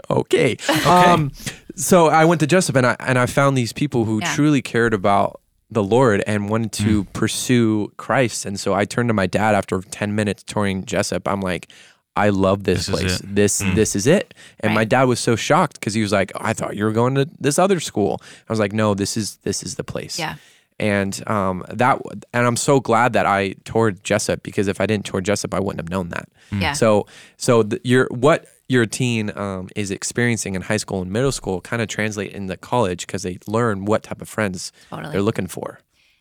okay. 0.10 0.56
okay. 0.68 0.84
Um, 0.84 1.32
so 1.74 2.08
I 2.08 2.24
went 2.24 2.40
to 2.40 2.46
Jessup 2.46 2.76
and 2.76 2.86
I 2.86 2.96
and 3.00 3.18
I 3.18 3.26
found 3.26 3.56
these 3.56 3.72
people 3.72 4.04
who 4.04 4.20
yeah. 4.20 4.34
truly 4.34 4.62
cared 4.62 4.94
about 4.94 5.40
the 5.70 5.82
Lord 5.82 6.22
and 6.26 6.50
wanted 6.50 6.72
to 6.72 7.04
mm. 7.04 7.12
pursue 7.12 7.92
Christ. 7.96 8.44
And 8.44 8.60
so 8.60 8.74
I 8.74 8.84
turned 8.84 9.08
to 9.08 9.14
my 9.14 9.26
dad 9.26 9.54
after 9.54 9.80
10 9.80 10.14
minutes 10.14 10.42
touring 10.42 10.84
Jessup. 10.84 11.26
I'm 11.26 11.40
like, 11.40 11.68
I 12.14 12.28
love 12.28 12.64
this, 12.64 12.86
this 12.86 12.90
place. 12.90 13.20
This 13.24 13.62
mm. 13.62 13.74
this 13.74 13.96
is 13.96 14.06
it. 14.06 14.34
And 14.60 14.70
right. 14.70 14.74
my 14.74 14.84
dad 14.84 15.04
was 15.04 15.18
so 15.18 15.34
shocked 15.34 15.80
because 15.80 15.94
he 15.94 16.02
was 16.02 16.12
like, 16.12 16.30
I 16.36 16.52
thought 16.52 16.76
you 16.76 16.84
were 16.84 16.92
going 16.92 17.14
to 17.14 17.26
this 17.40 17.58
other 17.58 17.80
school. 17.80 18.20
I 18.22 18.52
was 18.52 18.60
like, 18.60 18.72
no, 18.72 18.94
this 18.94 19.16
is 19.16 19.36
this 19.38 19.62
is 19.62 19.76
the 19.76 19.84
place. 19.84 20.18
Yeah. 20.18 20.36
And 20.78 21.22
um, 21.28 21.64
that, 21.68 22.00
and 22.32 22.46
I'm 22.46 22.56
so 22.56 22.80
glad 22.80 23.12
that 23.12 23.24
I 23.24 23.54
toured 23.64 24.02
Jessup 24.02 24.42
because 24.42 24.66
if 24.66 24.80
I 24.80 24.86
didn't 24.86 25.06
tour 25.06 25.20
Jessup, 25.20 25.54
I 25.54 25.60
wouldn't 25.60 25.78
have 25.78 25.90
known 25.90 26.08
that. 26.08 26.28
Yeah. 26.50 26.72
So, 26.72 27.06
so 27.36 27.62
the, 27.62 27.80
you're 27.84 28.08
what 28.10 28.46
your 28.72 28.86
teen 28.86 29.36
um, 29.36 29.68
is 29.76 29.90
experiencing 29.90 30.54
in 30.54 30.62
high 30.62 30.78
school 30.78 31.02
and 31.02 31.12
middle 31.12 31.30
school 31.30 31.60
kind 31.60 31.82
of 31.82 31.88
translate 31.88 32.32
into 32.32 32.56
college 32.56 33.06
because 33.06 33.22
they 33.22 33.38
learn 33.46 33.84
what 33.84 34.02
type 34.02 34.22
of 34.22 34.28
friends 34.28 34.72
totally. 34.88 35.12
they're 35.12 35.22
looking 35.22 35.46
for. 35.46 35.78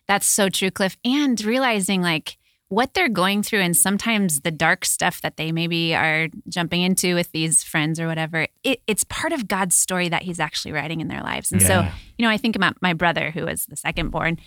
That's 0.07 0.25
so 0.25 0.49
true, 0.49 0.69
Cliff. 0.69 0.97
And 1.05 1.41
realizing 1.43 2.01
like 2.01 2.37
what 2.67 2.93
they're 2.93 3.09
going 3.09 3.43
through 3.43 3.59
and 3.59 3.75
sometimes 3.75 4.41
the 4.41 4.51
dark 4.51 4.85
stuff 4.85 5.21
that 5.21 5.37
they 5.37 5.51
maybe 5.51 5.95
are 5.95 6.27
jumping 6.49 6.81
into 6.81 7.15
with 7.15 7.31
these 7.31 7.63
friends 7.63 7.99
or 7.99 8.07
whatever, 8.07 8.47
it, 8.63 8.81
it's 8.87 9.05
part 9.05 9.31
of 9.31 9.47
God's 9.47 9.75
story 9.75 10.09
that 10.09 10.23
He's 10.23 10.39
actually 10.39 10.73
writing 10.73 10.99
in 10.99 11.07
their 11.07 11.21
lives. 11.21 11.51
And 11.51 11.61
yeah. 11.61 11.67
so, 11.67 11.95
you 12.17 12.25
know, 12.25 12.31
I 12.31 12.37
think 12.37 12.55
about 12.55 12.81
my 12.81 12.93
brother 12.93 13.31
who 13.31 13.45
was 13.45 13.65
the 13.65 13.77
second 13.77 14.09
born, 14.09 14.37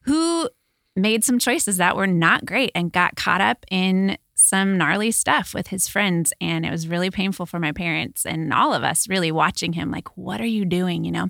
who 0.00 0.48
made 0.94 1.24
some 1.24 1.38
choices 1.38 1.76
that 1.76 1.96
were 1.96 2.06
not 2.06 2.44
great 2.44 2.72
and 2.74 2.92
got 2.92 3.16
caught 3.16 3.40
up 3.40 3.64
in 3.70 4.18
some 4.36 4.76
gnarly 4.76 5.10
stuff 5.10 5.54
with 5.54 5.68
his 5.68 5.88
friends 5.88 6.32
and 6.40 6.64
it 6.64 6.70
was 6.70 6.86
really 6.86 7.10
painful 7.10 7.46
for 7.46 7.58
my 7.58 7.72
parents 7.72 8.24
and 8.24 8.52
all 8.52 8.72
of 8.74 8.84
us 8.84 9.08
really 9.08 9.32
watching 9.32 9.72
him 9.72 9.90
like 9.90 10.16
what 10.16 10.40
are 10.40 10.46
you 10.46 10.64
doing 10.64 11.04
you 11.04 11.10
know 11.10 11.28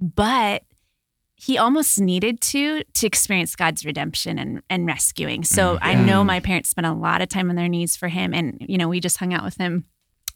but 0.00 0.62
he 1.36 1.58
almost 1.58 2.00
needed 2.00 2.40
to 2.40 2.82
to 2.94 3.06
experience 3.06 3.54
God's 3.54 3.84
redemption 3.84 4.38
and 4.38 4.62
and 4.70 4.86
rescuing. 4.86 5.44
So 5.44 5.74
mm-hmm. 5.74 5.84
I 5.84 5.94
know 5.94 6.24
my 6.24 6.40
parents 6.40 6.70
spent 6.70 6.86
a 6.86 6.92
lot 6.92 7.20
of 7.20 7.28
time 7.28 7.50
on 7.50 7.56
their 7.56 7.68
knees 7.68 7.94
for 7.94 8.08
him 8.08 8.32
and 8.32 8.56
you 8.60 8.78
know 8.78 8.88
we 8.88 9.00
just 9.00 9.18
hung 9.18 9.34
out 9.34 9.44
with 9.44 9.56
him 9.56 9.84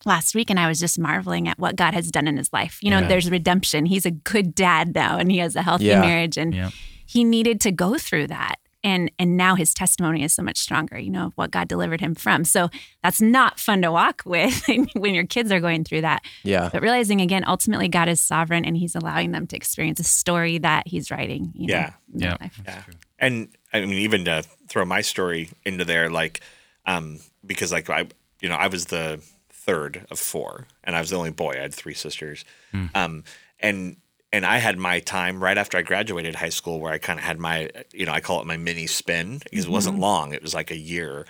last 0.05 0.35
week 0.35 0.51
and 0.51 0.61
I 0.61 0.69
was 0.69 0.79
just 0.79 0.99
marveling 0.99 1.49
at 1.49 1.59
what 1.59 1.77
God 1.77 1.95
has 1.95 2.11
done 2.11 2.29
in 2.29 2.37
his 2.37 2.53
life. 2.53 2.79
You 2.83 2.91
know, 2.91 3.01
yeah. 3.01 3.09
there's 3.09 3.31
redemption. 3.31 3.87
He's 3.87 4.07
a 4.07 4.11
good 4.11 4.55
dad 4.55 4.95
now 4.95 5.19
and 5.19 5.31
he 5.31 5.39
has 5.39 5.57
a 5.57 5.63
healthy 5.63 5.87
yeah. 5.87 6.01
marriage 6.01 6.37
and 6.37 6.55
yeah. 6.55 6.71
he 7.07 7.25
needed 7.25 7.61
to 7.63 7.73
go 7.73 7.97
through 7.99 8.29
that 8.29 8.57
and 8.83 9.11
and 9.19 9.37
now 9.37 9.55
his 9.55 9.75
testimony 9.75 10.23
is 10.23 10.33
so 10.33 10.43
much 10.43 10.59
stronger 10.59 10.99
you 10.99 11.11
know 11.11 11.27
of 11.27 11.33
what 11.35 11.51
god 11.51 11.69
delivered 11.69 12.01
him 12.01 12.15
from. 12.15 12.45
So 12.45 12.71
that's 13.03 13.21
not 13.21 13.59
fun 13.59 13.83
to 13.83 13.93
walk 13.93 14.23
with 14.25 14.67
when 14.95 15.15
your 15.15 15.27
kids 15.27 15.53
are 15.53 15.61
going 15.61 15.85
through 15.85 16.03
that. 16.03 16.23
Yeah. 16.43 16.71
But 16.73 16.83
realizing 16.83 17.21
again 17.21 17.45
ultimately 17.47 17.89
god 17.89 18.09
is 18.09 18.21
sovereign 18.21 18.65
and 18.65 18.77
he's 18.77 18.95
allowing 18.95 19.33
them 19.33 19.47
to 19.49 19.57
experience 19.57 20.01
a 20.01 20.05
story 20.05 20.59
that 20.59 20.87
he's 20.87 21.11
writing 21.11 21.53
you 21.55 21.69
know, 21.69 21.75
yeah. 21.75 21.93
yeah. 22.15 22.37
yeah. 22.67 22.83
And 23.19 23.49
i 23.73 23.81
mean 23.81 23.91
even 23.93 24.25
to 24.25 24.43
throw 24.69 24.85
my 24.85 25.01
story 25.01 25.51
into 25.65 25.85
there 25.85 26.11
like 26.11 26.41
um 26.87 27.19
because 27.45 27.73
like 27.73 27.89
i 27.91 28.07
you 28.41 28.49
know 28.49 28.57
i 28.57 28.69
was 28.69 28.87
the 28.87 29.21
third 29.51 30.07
of 30.11 30.19
four 30.19 30.67
and 30.85 30.97
i 30.97 31.01
was 31.01 31.11
the 31.11 31.17
only 31.17 31.31
boy. 31.31 31.53
I 31.53 31.61
had 31.61 31.75
three 31.75 31.95
sisters. 31.95 32.45
Mm. 32.73 32.91
um 32.95 33.25
and 33.61 33.97
and 34.33 34.47
I 34.47 34.59
had 34.59 34.79
my 34.79 35.01
time 35.01 35.43
right 35.43 35.59
after 35.59 35.77
I 35.77 35.83
graduated 35.83 36.35
high 36.35 36.51
school 36.51 36.81
where 36.81 36.93
I 36.93 36.99
kind 36.99 37.19
of 37.19 37.25
had 37.25 37.39
my, 37.39 37.71
you 37.93 38.07
know, 38.07 38.13
I 38.13 38.21
call 38.21 38.41
it 38.41 38.47
my 38.47 38.57
mini 38.57 38.87
spin 38.87 39.39
because 39.39 39.65
mm-hmm. 39.65 39.71
it 39.71 39.75
wasn't 39.75 39.95
mm-hmm. 39.95 40.03
long. 40.03 40.33
It 40.33 40.43
was 40.43 40.55
like 40.55 40.71
a 40.71 40.77
year, 40.77 41.27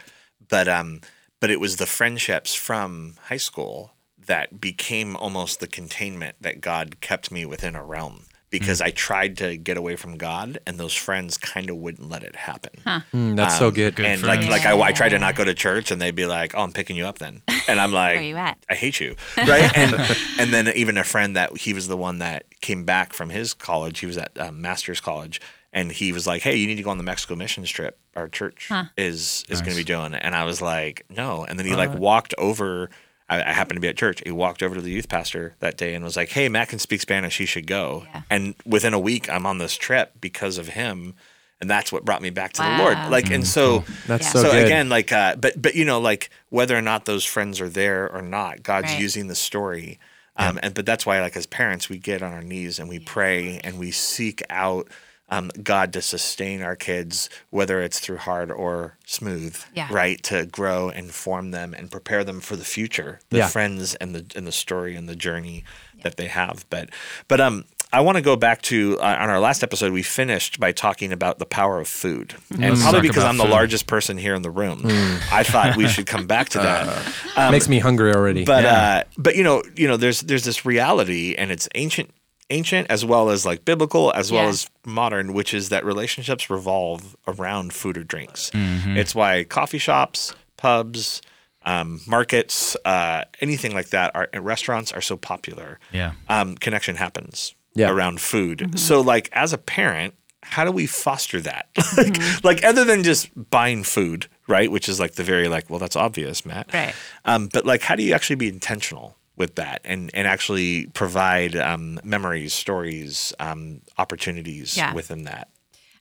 but 0.49 0.69
um, 0.69 1.00
but 1.40 1.50
it 1.50 1.61
was 1.61 1.76
the 1.76 1.87
friendships 1.87 2.54
from 2.54 3.14
high 3.23 3.38
school 3.38 3.95
that 4.26 4.61
became 4.61 5.16
almost 5.16 5.61
the 5.61 5.66
containment 5.66 6.37
that 6.40 6.61
God 6.61 7.00
kept 7.00 7.30
me 7.33 7.47
within 7.47 7.75
a 7.75 7.83
realm 7.83 8.26
because 8.50 8.80
mm. 8.80 8.87
I 8.87 8.90
tried 8.90 9.38
to 9.38 9.57
get 9.57 9.76
away 9.76 9.97
from 9.97 10.19
God, 10.19 10.59
and 10.66 10.78
those 10.78 10.95
friends 10.95 11.38
kind 11.38 11.71
of 11.71 11.76
wouldn't 11.76 12.09
let 12.09 12.23
it 12.23 12.37
happen. 12.37 12.73
Huh. 12.85 13.00
Mm, 13.14 13.37
that's 13.37 13.54
um, 13.54 13.59
so 13.59 13.71
good. 13.71 13.95
good 13.95 14.07
and 14.07 14.21
friends. 14.21 14.49
like, 14.49 14.64
like 14.64 14.66
I, 14.66 14.78
I 14.80 14.92
tried 14.92 15.11
to 15.11 15.19
not 15.19 15.37
go 15.37 15.45
to 15.45 15.54
church, 15.54 15.90
and 15.90 16.00
they'd 16.00 16.14
be 16.14 16.26
like, 16.26 16.54
"Oh, 16.54 16.62
I'm 16.62 16.73
picking 16.73 16.97
you 16.97 17.07
up 17.07 17.19
then," 17.19 17.42
and 17.69 17.80
I'm 17.80 17.92
like, 17.92 18.16
"Where 18.16 18.25
you 18.25 18.37
at? 18.37 18.59
I 18.69 18.75
hate 18.75 19.00
you." 19.00 19.16
Right? 19.37 19.76
and 19.76 19.95
and 20.38 20.52
then 20.52 20.69
even 20.76 20.99
a 20.99 21.04
friend 21.04 21.35
that 21.37 21.57
he 21.57 21.73
was 21.73 21.88
the 21.88 21.97
one 21.97 22.19
that 22.19 22.45
came 22.61 22.85
back 22.85 23.12
from 23.12 23.30
his 23.30 23.54
college. 23.54 24.00
He 24.00 24.07
was 24.07 24.19
at 24.19 24.38
um, 24.38 24.61
master's 24.61 25.00
college, 25.00 25.40
and 25.73 25.90
he 25.90 26.12
was 26.12 26.26
like, 26.26 26.42
"Hey, 26.42 26.57
you 26.57 26.66
need 26.66 26.76
to 26.76 26.83
go 26.83 26.90
on 26.90 26.99
the 26.99 27.04
Mexico 27.04 27.37
missions 27.37 27.71
trip. 27.71 27.99
Our 28.16 28.28
church 28.28 28.66
huh. 28.69 28.85
is 28.97 29.45
is 29.49 29.59
nice. 29.59 29.61
going 29.61 29.76
to 29.76 29.80
be 29.80 29.85
doing." 29.85 30.14
And 30.14 30.35
I 30.35 30.45
was 30.45 30.61
like, 30.61 31.04
"No." 31.09 31.45
And 31.45 31.59
then 31.59 31.66
he 31.66 31.75
like 31.75 31.95
walked 31.95 32.35
over 32.38 32.90
I, 33.30 33.42
I, 33.42 33.52
happened 33.52 33.76
to 33.76 33.80
be 33.80 33.88
at 33.88 33.96
church. 33.96 34.20
He 34.25 34.32
walked 34.32 34.62
over 34.62 34.75
to 34.75 34.80
the 34.80 34.90
youth 34.90 35.08
pastor 35.08 35.54
that 35.60 35.76
day 35.76 35.94
and 35.94 36.04
was 36.04 36.16
like, 36.16 36.30
"Hey, 36.30 36.49
Matt 36.49 36.68
can 36.68 36.78
speak 36.78 37.00
Spanish. 37.00 37.38
He 37.38 37.46
should 37.46 37.66
go." 37.66 38.04
Yeah. 38.12 38.22
And 38.28 38.54
within 38.66 38.92
a 38.92 38.99
week, 38.99 39.30
I'm 39.30 39.46
on 39.46 39.58
this 39.58 39.76
trip 39.76 40.12
because 40.20 40.58
of 40.58 40.68
him, 40.68 41.14
and 41.60 41.70
that's 41.70 41.92
what 41.92 42.04
brought 42.04 42.20
me 42.20 42.30
back 42.30 42.52
to 42.54 42.62
wow. 42.62 42.76
the 42.76 42.82
Lord. 42.82 43.10
Like, 43.10 43.30
and 43.30 43.46
so 43.46 43.84
that's 44.06 44.26
yeah. 44.26 44.32
so, 44.32 44.42
so 44.42 44.50
good. 44.50 44.66
again, 44.66 44.88
like, 44.88 45.12
uh, 45.12 45.37
but 45.37 45.60
but 45.60 45.75
you 45.75 45.84
know, 45.84 46.00
like 46.00 46.30
whether 46.49 46.76
or 46.76 46.82
not 46.82 47.04
those 47.04 47.25
friends 47.25 47.60
are 47.60 47.68
there 47.68 48.10
or 48.12 48.20
not, 48.20 48.62
God's 48.62 48.88
right. 48.88 49.00
using 49.00 49.28
the 49.28 49.37
story. 49.37 49.99
Um, 50.37 50.58
and 50.62 50.75
but 50.75 50.87
that's 50.87 51.04
why, 51.04 51.20
like 51.20 51.37
as 51.37 51.46
parents, 51.46 51.88
we 51.88 51.99
get 51.99 52.22
on 52.22 52.32
our 52.32 52.42
knees 52.42 52.78
and 52.78 52.88
we 52.88 52.99
pray 52.99 53.60
and 53.62 53.78
we 53.78 53.90
seek 53.90 54.42
out 54.49 54.88
um, 55.30 55.50
God 55.62 55.92
to 55.92 56.02
sustain 56.02 56.60
our 56.62 56.76
kids, 56.76 57.30
whether 57.50 57.80
it's 57.80 58.00
through 58.00 58.18
hard 58.18 58.50
or 58.50 58.96
smooth, 59.06 59.56
yeah. 59.75 59.88
right? 59.90 60.22
To 60.25 60.46
grow 60.46 60.90
and 60.90 61.10
form 61.10 61.52
them 61.52 61.72
and 61.72 61.90
prepare 61.90 62.25
them 62.25 62.40
for 62.40 62.56
the 62.56 62.64
future, 62.64 63.20
the 63.30 63.38
yeah. 63.38 63.49
friends 63.49 63.94
and 63.96 64.14
the 64.14 64.26
and 64.37 64.46
the 64.46 64.52
story 64.52 64.96
and 64.96 65.08
the 65.08 65.16
journey 65.16 65.64
yeah. 65.96 66.02
that 66.04 66.16
they 66.16 66.26
have. 66.26 66.66
But 66.68 66.90
but 67.28 67.40
um, 67.40 67.64
I 67.92 68.00
want 68.02 68.16
to 68.16 68.22
go 68.22 68.37
back 68.37 68.62
to 68.62 68.99
uh, 69.00 69.16
on 69.20 69.30
our 69.30 69.40
last 69.40 69.62
episode. 69.62 69.92
We 69.92 70.02
finished 70.02 70.60
by 70.60 70.72
talking 70.72 71.12
about 71.12 71.38
the 71.38 71.46
power 71.46 71.80
of 71.80 71.88
food, 71.88 72.28
mm-hmm. 72.28 72.62
and 72.62 72.70
Let's 72.75 72.82
probably 72.82 73.08
because 73.08 73.25
I'm 73.25 73.37
food. 73.37 73.46
the 73.46 73.50
largest 73.50 73.87
person 73.87 74.16
here 74.16 74.34
in 74.34 74.42
the 74.42 74.50
room, 74.50 74.82
mm. 74.82 75.20
I 75.32 75.42
thought 75.42 75.76
we 75.76 75.88
should 75.88 76.06
come 76.06 76.26
back 76.26 76.50
to 76.50 76.58
that. 76.62 76.88
Uh, 76.88 77.40
um, 77.40 77.52
makes 77.52 77.68
me 77.68 77.78
hungry 77.78 78.12
already. 78.12 78.44
But 78.44 78.64
uh, 78.64 79.04
but 79.16 79.37
you 79.37 79.42
know 79.42 79.62
you 79.76 79.88
know 79.88 79.96
there's 79.96 80.20
there's 80.20 80.44
this 80.44 80.64
reality, 80.64 81.34
and 81.37 81.50
it's 81.50 81.68
ancient 81.75 82.10
ancient 82.50 82.90
as 82.90 83.04
well 83.04 83.30
as 83.30 83.47
like 83.47 83.64
biblical 83.64 84.12
as 84.14 84.30
well 84.30 84.45
yeah. 84.45 84.49
as 84.49 84.71
modern, 84.85 85.33
which 85.33 85.54
is 85.54 85.69
that 85.69 85.85
relationships 85.85 86.50
revolve 86.50 87.16
around 87.26 87.73
food 87.73 87.97
or 87.97 88.04
drinks. 88.04 88.50
Mm-hmm. 88.50 88.97
It's 88.97 89.14
why 89.14 89.45
coffee 89.45 89.78
shops, 89.78 90.35
pubs, 90.57 91.23
um, 91.64 92.00
markets, 92.07 92.76
uh, 92.85 93.25
anything 93.40 93.73
like 93.75 93.90
that, 93.90 94.14
are 94.14 94.28
restaurants 94.35 94.92
are 94.92 95.00
so 95.00 95.16
popular. 95.16 95.78
Yeah, 95.92 96.12
um, 96.28 96.57
connection 96.57 96.97
happens 96.97 97.54
yeah. 97.75 97.90
around 97.90 98.21
food. 98.21 98.58
Mm-hmm. 98.58 98.76
So, 98.76 99.00
like 99.00 99.28
as 99.32 99.52
a 99.52 99.58
parent, 99.58 100.15
how 100.43 100.65
do 100.65 100.73
we 100.73 100.86
foster 100.86 101.41
that? 101.41 101.69
like, 101.97 102.06
mm-hmm. 102.08 102.47
like 102.47 102.65
other 102.65 102.84
than 102.84 103.02
just 103.02 103.28
buying 103.50 103.84
food, 103.84 104.26
right? 104.47 104.71
Which 104.71 104.89
is 104.89 104.99
like 104.99 105.13
the 105.15 105.25
very 105.25 105.49
like, 105.49 105.69
well, 105.71 105.78
that's 105.78 105.97
obvious, 105.97 106.45
Matt. 106.47 106.73
Right. 106.73 106.95
Um, 107.25 107.49
but 107.52 107.67
like, 107.67 107.82
how 107.82 107.95
do 107.95 108.02
you 108.02 108.15
actually 108.15 108.36
be 108.36 108.49
intentional? 108.49 109.17
With 109.40 109.54
that 109.54 109.80
and 109.84 110.10
and 110.12 110.28
actually 110.28 110.86
provide 110.88 111.56
um, 111.56 111.98
memories, 112.04 112.52
stories, 112.52 113.32
um, 113.40 113.80
opportunities 113.98 114.76
yeah. 114.76 114.92
within 114.94 115.24
that. 115.24 115.48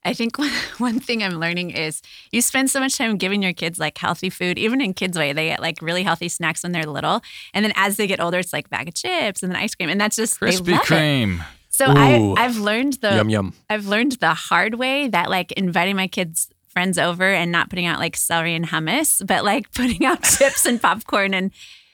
I 0.05 0.13
think 0.13 0.37
one, 0.45 0.51
one 0.77 0.99
thing 0.99 1.23
I'm 1.23 1.39
learning 1.39 1.71
is 1.71 2.01
you 2.31 2.41
spend 2.41 2.69
so 2.69 2.79
much 2.79 2.97
time 2.97 3.17
giving 3.17 3.41
your 3.41 3.53
kids 3.53 3.79
like 3.79 3.97
healthy 3.97 4.29
food, 4.29 4.59
even 4.59 4.81
in 4.81 4.93
kids' 4.93 5.17
way. 5.17 5.33
They 5.33 5.47
get 5.47 5.61
like 5.61 5.81
really 5.81 6.03
healthy 6.03 6.27
snacks 6.27 6.63
when 6.63 6.73
they're 6.73 6.83
little. 6.83 7.21
And 7.53 7.63
then 7.63 7.71
as 7.75 7.95
they 7.97 8.07
get 8.07 8.19
older, 8.19 8.39
it's 8.39 8.53
like 8.53 8.69
bag 8.69 8.89
of 8.89 8.93
chips 8.93 9.41
and 9.41 9.51
then 9.51 9.59
ice 9.59 9.73
cream. 9.73 9.89
And 9.89 9.99
that's 9.99 10.17
just 10.17 10.39
Krispy 10.39 10.75
Kreme. 10.79 11.39
It. 11.39 11.45
So 11.69 11.85
I, 11.87 12.33
I've 12.37 12.57
learned 12.57 12.93
the 12.93 13.15
yum, 13.15 13.29
yum. 13.29 13.53
I've 13.69 13.87
learned 13.87 14.13
the 14.13 14.33
hard 14.33 14.75
way 14.75 15.07
that 15.07 15.29
like 15.29 15.53
inviting 15.53 15.95
my 15.95 16.07
kids 16.07 16.49
friends 16.67 16.97
over 16.97 17.23
and 17.23 17.53
not 17.53 17.69
putting 17.69 17.85
out 17.85 17.99
like 17.99 18.17
celery 18.17 18.53
and 18.53 18.67
hummus, 18.67 19.25
but 19.25 19.45
like 19.45 19.71
putting 19.73 20.05
out 20.05 20.23
chips 20.23 20.65
and 20.65 20.81
popcorn 20.81 21.33
and 21.33 21.51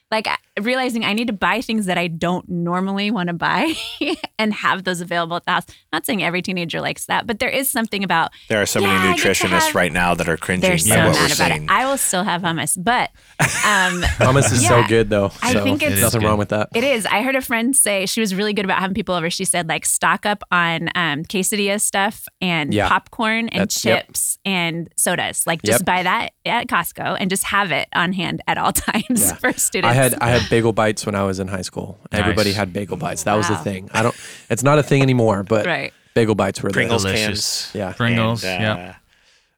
like 0.09 0.27
realizing 0.61 1.03
I 1.03 1.13
need 1.13 1.27
to 1.27 1.33
buy 1.33 1.61
things 1.61 1.85
that 1.87 1.97
I 1.97 2.07
don't 2.07 2.47
normally 2.47 3.11
want 3.11 3.27
to 3.27 3.33
buy 3.33 3.73
and 4.39 4.53
have 4.53 4.83
those 4.83 5.01
available 5.01 5.35
at 5.35 5.45
the 5.45 5.51
house. 5.51 5.65
not 5.91 6.05
saying 6.05 6.23
every 6.23 6.41
teenager 6.41 6.81
likes 6.81 7.05
that, 7.05 7.27
but 7.27 7.39
there 7.39 7.49
is 7.49 7.69
something 7.69 8.03
about. 8.03 8.31
There 8.49 8.61
are 8.61 8.65
so 8.65 8.79
yeah, 8.79 8.97
many 8.97 9.19
nutritionists 9.19 9.67
have, 9.67 9.75
right 9.75 9.91
now 9.91 10.15
that 10.15 10.29
are 10.29 10.37
cringing 10.37 10.61
they're 10.61 10.77
so 10.77 10.93
at 10.93 11.07
what 11.07 11.13
mad 11.13 11.19
we're 11.19 11.25
about 11.25 11.37
saying. 11.37 11.63
It. 11.63 11.71
I 11.71 11.85
will 11.85 11.97
still 11.97 12.23
have 12.23 12.41
hummus, 12.41 12.81
but 12.81 13.11
um, 13.39 14.01
hummus 14.19 14.51
is 14.51 14.63
yeah, 14.63 14.69
so 14.69 14.87
good 14.87 15.09
though. 15.09 15.29
So 15.29 15.37
I 15.41 15.63
think 15.63 15.83
it's 15.83 16.01
nothing 16.01 16.21
wrong 16.21 16.37
with 16.37 16.49
that. 16.49 16.69
It 16.73 16.83
is. 16.83 17.05
I 17.05 17.21
heard 17.21 17.35
a 17.35 17.41
friend 17.41 17.75
say 17.75 18.05
she 18.05 18.21
was 18.21 18.33
really 18.33 18.53
good 18.53 18.65
about 18.65 18.79
having 18.79 18.95
people 18.95 19.15
over. 19.15 19.29
She 19.29 19.45
said 19.45 19.67
like 19.67 19.85
stock 19.85 20.25
up 20.25 20.43
on 20.51 20.89
um, 20.95 21.23
quesadilla 21.23 21.81
stuff 21.81 22.27
and 22.41 22.73
yeah. 22.73 22.87
popcorn 22.87 23.49
and 23.49 23.61
That's, 23.61 23.81
chips 23.81 24.37
yep. 24.45 24.51
and 24.51 24.89
sodas. 24.95 25.45
Like 25.45 25.61
just 25.63 25.81
yep. 25.81 25.85
buy 25.85 26.03
that 26.03 26.31
at 26.45 26.67
Costco 26.67 27.17
and 27.19 27.29
just 27.29 27.43
have 27.45 27.71
it 27.71 27.87
on 27.93 28.13
hand 28.13 28.41
at 28.47 28.57
all 28.57 28.71
times 28.73 29.31
for 29.33 29.51
students. 29.53 29.91
I 29.91 29.93
had 29.93 30.13
I 30.15 30.29
had 30.29 30.44
bagel 30.49 30.73
bites 30.73 31.05
when 31.05 31.15
I 31.15 31.23
was 31.23 31.39
in 31.39 31.47
high 31.47 31.61
school. 31.61 31.99
Nice. 32.11 32.21
Everybody 32.21 32.53
had 32.53 32.73
bagel 32.73 32.97
bites. 32.97 33.23
That 33.23 33.33
wow. 33.33 33.37
was 33.39 33.47
the 33.47 33.57
thing. 33.57 33.89
I 33.93 34.03
don't. 34.03 34.15
It's 34.49 34.63
not 34.63 34.79
a 34.79 34.83
thing 34.83 35.01
anymore, 35.01 35.43
but 35.43 35.65
right. 35.65 35.93
bagel 36.13 36.35
bites 36.35 36.61
were 36.61 36.69
Pringles 36.69 37.03
there. 37.03 37.15
cans. 37.15 37.71
Yeah, 37.73 37.93
Pringles. 37.93 38.43
And, 38.43 38.63
uh, 38.63 38.67
yeah. 38.67 38.95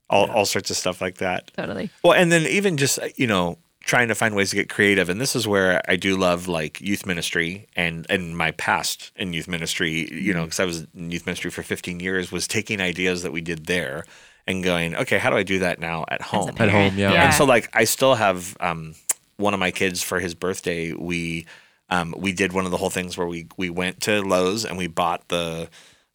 All 0.10 0.30
all 0.30 0.46
sorts 0.46 0.70
of 0.70 0.78
stuff 0.78 1.02
like 1.02 1.18
that. 1.18 1.52
Totally. 1.56 1.90
Well, 2.04 2.14
and 2.14 2.32
then 2.32 2.44
even 2.44 2.78
just 2.78 3.00
you 3.18 3.28
know 3.28 3.58
trying 3.88 4.10
to 4.10 4.16
find 4.16 4.36
ways 4.36 4.50
to 4.50 4.56
get 4.58 4.68
creative 4.68 5.08
and 5.08 5.20
this 5.20 5.34
is 5.34 5.48
where 5.48 5.82
i 5.90 5.96
do 5.96 6.18
love 6.18 6.50
like 6.50 6.82
youth 6.82 7.06
ministry 7.06 7.68
and 7.74 8.06
and 8.10 8.38
my 8.38 8.52
past 8.52 9.14
in 9.16 9.32
youth 9.32 9.48
ministry 9.48 10.14
you 10.14 10.34
know 10.34 10.44
because 10.44 10.60
i 10.60 10.66
was 10.66 10.86
in 10.94 11.10
youth 11.10 11.26
ministry 11.26 11.50
for 11.50 11.64
15 11.64 12.02
years 12.02 12.30
was 12.30 12.50
taking 12.50 12.82
ideas 12.82 13.24
that 13.24 13.32
we 13.32 13.40
did 13.40 13.66
there 13.66 14.04
and 14.46 14.62
going 14.62 14.94
okay 14.94 15.18
how 15.18 15.30
do 15.30 15.38
i 15.38 15.44
do 15.44 15.60
that 15.60 15.80
now 15.80 16.04
at 16.10 16.22
home 16.22 16.50
at 16.60 16.70
home 16.70 16.98
yeah. 16.98 17.14
yeah. 17.14 17.24
and 17.26 17.34
so 17.34 17.46
like 17.46 17.70
i 17.74 17.86
still 17.86 18.16
have 18.16 18.58
um, 18.60 18.94
one 19.38 19.54
of 19.54 19.60
my 19.60 19.72
kids 19.72 20.04
for 20.04 20.20
his 20.20 20.34
birthday 20.36 20.94
we 20.94 21.46
um, 21.90 22.14
we 22.18 22.34
did 22.34 22.52
one 22.52 22.66
of 22.66 22.72
the 22.72 22.78
whole 22.78 22.90
things 22.90 23.18
where 23.18 23.28
we 23.28 23.48
we 23.58 23.70
went 23.70 24.02
to 24.02 24.22
Lowe's 24.22 24.66
and 24.66 24.78
we 24.78 24.88
bought 24.88 25.28
the 25.30 25.70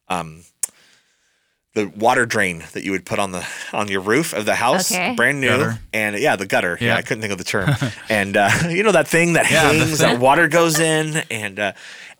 um, 0.07 0.43
the 1.73 1.87
water 1.87 2.25
drain 2.25 2.63
that 2.73 2.83
you 2.83 2.91
would 2.91 3.05
put 3.05 3.19
on 3.19 3.31
the 3.31 3.45
on 3.73 3.87
your 3.87 4.01
roof 4.01 4.33
of 4.33 4.45
the 4.45 4.55
house, 4.55 4.91
okay. 4.91 5.15
brand 5.15 5.41
new, 5.41 5.47
gutter. 5.47 5.79
and 5.91 6.17
yeah, 6.17 6.35
the 6.35 6.45
gutter. 6.45 6.77
Yeah. 6.79 6.87
yeah. 6.87 6.97
I 6.97 7.01
couldn't 7.01 7.21
think 7.21 7.31
of 7.31 7.39
the 7.39 7.43
term. 7.43 7.71
and 8.09 8.37
uh, 8.37 8.49
you 8.69 8.83
know 8.83 8.91
that 8.91 9.07
thing 9.07 9.33
that 9.33 9.49
yeah, 9.49 9.71
hangs, 9.71 9.99
that 9.99 10.19
water 10.21 10.47
goes 10.47 10.79
in, 10.79 11.23
and 11.31 11.59
uh, 11.59 11.73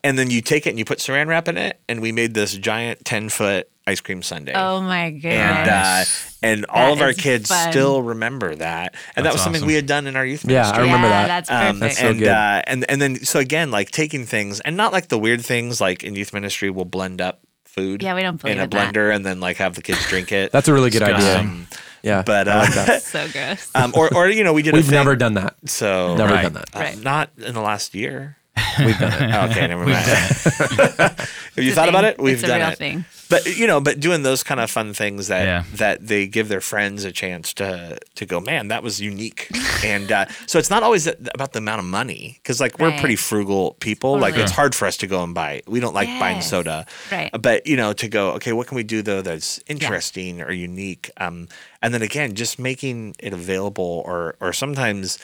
and 0.03 0.17
then 0.17 0.29
you 0.29 0.41
take 0.41 0.65
it 0.65 0.71
and 0.71 0.79
you 0.79 0.85
put 0.85 0.97
Saran 0.97 1.27
wrap 1.27 1.47
in 1.47 1.57
it, 1.57 1.79
and 1.87 2.01
we 2.01 2.11
made 2.11 2.33
this 2.33 2.55
giant 2.55 3.05
ten 3.05 3.29
foot 3.29 3.69
ice 3.85 4.01
cream 4.01 4.23
sundae. 4.23 4.53
Oh 4.55 4.81
my 4.81 5.11
goodness! 5.11 5.29
And 5.31 5.69
uh, 5.69 6.05
and 6.41 6.65
all 6.69 6.93
of 6.93 7.01
our 7.01 7.13
kids 7.13 7.49
fun. 7.49 7.71
still 7.71 8.01
remember 8.01 8.55
that, 8.55 8.95
and 9.15 9.23
that's 9.23 9.25
that 9.25 9.33
was 9.33 9.41
something 9.43 9.59
awesome. 9.59 9.67
we 9.67 9.75
had 9.75 9.85
done 9.85 10.07
in 10.07 10.15
our 10.15 10.25
youth. 10.25 10.45
Ministry. 10.45 10.55
Yeah, 10.55 10.61
ministry. 10.63 10.81
I 10.81 10.85
remember 10.85 11.07
yeah, 11.09 11.27
that. 11.27 11.27
That's 11.27 11.49
perfect. 11.49 11.69
Um, 11.69 11.79
that's 11.79 11.99
so 11.99 12.07
and, 12.09 12.19
good. 12.19 12.27
Uh, 12.27 12.61
and 12.65 12.89
and 12.89 13.01
then 13.01 13.15
so 13.17 13.39
again, 13.39 13.69
like 13.69 13.91
taking 13.91 14.25
things, 14.25 14.61
and 14.61 14.75
not 14.75 14.91
like 14.91 15.09
the 15.09 15.19
weird 15.19 15.45
things 15.45 15.79
like 15.79 16.03
in 16.03 16.15
youth 16.15 16.33
ministry, 16.33 16.71
we'll 16.71 16.85
blend 16.85 17.21
up 17.21 17.41
food. 17.73 18.03
Yeah, 18.03 18.15
we 18.15 18.21
don't 18.21 18.43
in 18.45 18.59
a 18.59 18.67
blender 18.67 19.09
that. 19.09 19.15
and 19.15 19.25
then 19.25 19.39
like 19.39 19.57
have 19.57 19.75
the 19.75 19.81
kids 19.81 20.05
drink 20.07 20.31
it. 20.31 20.51
That's 20.53 20.67
a 20.67 20.73
really 20.73 20.89
good 20.89 21.01
idea. 21.03 21.39
Um, 21.39 21.67
yeah, 22.03 22.21
but 22.25 22.47
uh, 22.47 22.65
like 22.75 23.01
so 23.01 23.27
gross. 23.29 23.71
Um, 23.75 23.93
or 23.95 24.13
or 24.15 24.29
you 24.29 24.43
know 24.43 24.53
we 24.53 24.61
did. 24.61 24.73
We've 24.73 24.91
never 24.91 25.15
done 25.15 25.35
that. 25.35 25.55
So 25.65 26.15
never 26.15 26.33
right. 26.33 26.43
done 26.43 26.53
that. 26.53 26.75
Uh, 26.75 26.79
right. 26.79 27.03
Not 27.03 27.29
in 27.37 27.53
the 27.53 27.61
last 27.61 27.95
year. 27.95 28.37
We've 28.79 28.97
done 28.97 29.23
it. 29.23 29.35
okay, 29.51 29.67
never 29.67 29.85
mind. 29.85 30.05
Have 30.05 31.29
you 31.57 31.73
thought 31.73 31.89
about 31.89 32.05
it? 32.05 32.19
We've 32.19 32.35
it's 32.35 32.43
done 32.43 32.59
real 32.59 32.69
it. 32.69 32.77
Thing. 32.77 33.05
But 33.29 33.45
you 33.57 33.65
know, 33.67 33.79
but 33.81 33.99
doing 33.99 34.21
those 34.23 34.43
kind 34.43 34.59
of 34.59 34.69
fun 34.69 34.93
things 34.93 35.27
that 35.27 35.45
Yeah. 35.45 35.63
that 35.77 36.05
they 36.07 36.27
give 36.27 36.49
their 36.49 36.61
friends 36.61 37.03
a 37.03 37.11
chance 37.11 37.53
to 37.55 37.97
to 38.15 38.25
go, 38.25 38.39
man, 38.39 38.67
that 38.67 38.83
was 38.83 38.99
unique. 39.01 39.49
and 39.83 40.11
uh, 40.11 40.25
so 40.45 40.59
it's 40.59 40.69
not 40.69 40.83
always 40.83 41.07
about 41.07 41.53
the 41.53 41.59
amount 41.59 41.79
of 41.79 41.85
money 41.85 42.39
because 42.43 42.59
like 42.61 42.77
we're 42.79 42.89
Right. 42.89 42.99
pretty 42.99 43.15
frugal 43.15 43.75
people. 43.79 44.13
Like 44.13 44.33
Totally. 44.33 44.43
it's 44.43 44.51
hard 44.51 44.75
for 44.75 44.85
us 44.87 44.97
to 44.97 45.07
go 45.07 45.23
and 45.23 45.33
buy. 45.33 45.61
We 45.67 45.79
don't 45.79 45.95
like 45.95 46.09
buying 46.19 46.41
soda. 46.41 46.85
Right. 47.11 47.31
But 47.39 47.65
you 47.65 47.75
know, 47.75 47.93
to 47.93 48.07
go, 48.07 48.31
okay, 48.33 48.53
what 48.53 48.67
can 48.67 48.75
we 48.75 48.83
do 48.83 49.01
though 49.01 49.21
that's 49.21 49.59
interesting 49.67 50.41
or 50.41 50.51
unique? 50.51 51.09
Um, 51.17 51.47
and 51.81 51.93
then 51.93 52.01
again, 52.01 52.33
just 52.35 52.59
making 52.59 53.15
it 53.19 53.33
available 53.33 54.03
or 54.05 54.35
or 54.39 54.53
sometimes 54.53 55.17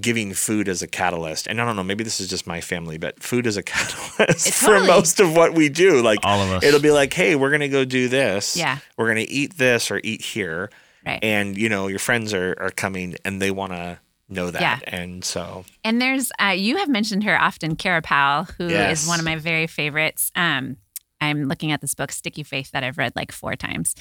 giving 0.00 0.32
food 0.34 0.68
as 0.68 0.82
a 0.82 0.86
catalyst. 0.86 1.46
And 1.48 1.60
I 1.60 1.64
don't 1.64 1.74
know, 1.74 1.82
maybe 1.82 2.04
this 2.04 2.20
is 2.20 2.28
just 2.28 2.46
my 2.46 2.60
family, 2.60 2.96
but 2.98 3.22
food 3.22 3.46
is 3.46 3.56
a 3.56 3.62
catalyst 3.64 4.46
It 4.46 4.54
for 4.54 4.66
totally- 4.66 4.86
most 4.86 5.18
of 5.20 5.34
what 5.34 5.54
we 5.54 5.68
do. 5.68 6.00
Like 6.02 6.20
All 6.22 6.40
of 6.42 6.50
us. 6.52 6.62
it'll 6.62 6.80
be 6.80 6.92
like, 6.92 7.12
hey, 7.12 7.34
we're 7.34 7.50
gonna 7.50 7.68
go 7.68 7.84
do 7.84 8.08
this. 8.08 8.56
Yeah. 8.56 8.78
We're 8.96 9.08
gonna 9.08 9.26
eat 9.28 9.56
this 9.58 9.90
or 9.90 10.00
eat 10.04 10.22
here. 10.22 10.70
Right. 11.04 11.18
And 11.24 11.56
you 11.58 11.68
know, 11.68 11.88
your 11.88 11.98
friends 11.98 12.32
are 12.34 12.54
are 12.60 12.70
coming 12.70 13.16
and 13.24 13.40
they 13.42 13.50
wanna 13.50 13.98
know 14.28 14.50
that. 14.52 14.60
Yeah. 14.62 14.78
And 14.86 15.24
so 15.24 15.64
And 15.82 16.00
there's, 16.00 16.30
uh, 16.40 16.54
you 16.56 16.76
have 16.76 16.88
mentioned 16.88 17.24
her 17.24 17.36
often, 17.40 17.74
Kara 17.74 18.00
Powell, 18.00 18.44
who 18.58 18.66
is 18.66 18.72
Yes. 18.72 19.08
one 19.08 19.18
of 19.18 19.24
my 19.24 19.34
very 19.36 19.66
favorites. 19.66 20.30
Um, 20.36 20.76
I'm 21.20 21.48
looking 21.48 21.72
at 21.72 21.80
this 21.80 21.94
book, 21.94 22.12
Sticky 22.12 22.44
Faith, 22.44 22.70
that 22.70 22.84
I've 22.84 22.96
read 22.96 23.14
like 23.16 23.32
four 23.32 23.56
times 23.56 23.96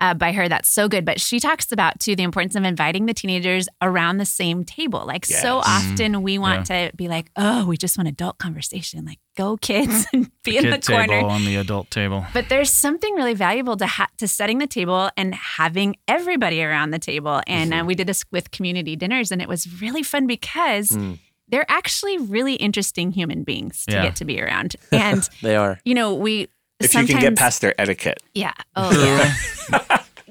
uh, 0.00 0.14
by 0.14 0.32
her. 0.32 0.48
That's 0.48 0.68
so 0.68 0.88
good. 0.88 1.04
But 1.04 1.20
she 1.20 1.40
talks 1.40 1.72
about, 1.72 1.98
too, 2.00 2.14
the 2.14 2.22
importance 2.22 2.54
of 2.54 2.64
inviting 2.64 3.06
the 3.06 3.14
teenagers 3.14 3.68
around 3.82 4.18
the 4.18 4.24
same 4.24 4.64
table. 4.64 5.04
Like, 5.06 5.26
so 5.26 5.58
often 5.58 6.22
we 6.22 6.38
want 6.38 6.66
to 6.66 6.90
be 6.96 7.08
like, 7.08 7.30
oh, 7.36 7.66
we 7.66 7.76
just 7.76 7.98
want 7.98 8.08
adult 8.08 8.38
conversation. 8.38 9.04
Like, 9.04 9.18
go 9.36 9.56
kids 9.56 10.06
and 10.12 10.30
be 10.44 10.56
in 10.56 10.70
the 10.70 10.78
corner. 10.78 11.06
table 11.06 11.30
on 11.30 11.44
the 11.44 11.56
adult 11.56 11.90
table. 11.90 12.24
But 12.32 12.48
there's 12.48 12.70
something 12.70 13.14
really 13.14 13.34
valuable 13.34 13.76
to 13.76 13.86
ha- 13.86 14.08
to 14.18 14.28
setting 14.28 14.58
the 14.58 14.66
table 14.66 15.10
and 15.16 15.34
having 15.34 15.96
everybody 16.06 16.62
around 16.62 16.90
the 16.90 16.98
table. 16.98 17.40
And 17.46 17.72
Mm-hmm. 17.72 17.80
uh, 17.82 17.84
we 17.84 17.94
did 17.94 18.06
this 18.06 18.24
with 18.30 18.50
community 18.50 18.94
dinners, 18.96 19.30
and 19.32 19.42
it 19.42 19.48
was 19.48 19.80
really 19.82 20.02
fun 20.02 20.26
because 20.26 20.90
Mm. 20.90 21.18
they're 21.48 21.66
actually 21.68 22.18
really 22.18 22.54
interesting 22.54 23.10
human 23.12 23.42
beings 23.42 23.84
to 23.86 23.94
Yeah. 23.96 24.02
get 24.04 24.16
to 24.16 24.24
be 24.24 24.40
around. 24.40 24.76
And 24.92 25.28
They 25.42 25.56
are. 25.56 25.80
you 25.84 25.94
know, 25.94 26.14
we 26.14 26.48
if 26.80 26.94
you 26.94 27.06
can 27.06 27.20
get 27.20 27.36
past 27.36 27.60
their 27.60 27.78
etiquette. 27.80 28.22
yeah, 28.34 28.52
oh 28.76 28.90
yeah, 28.92 29.34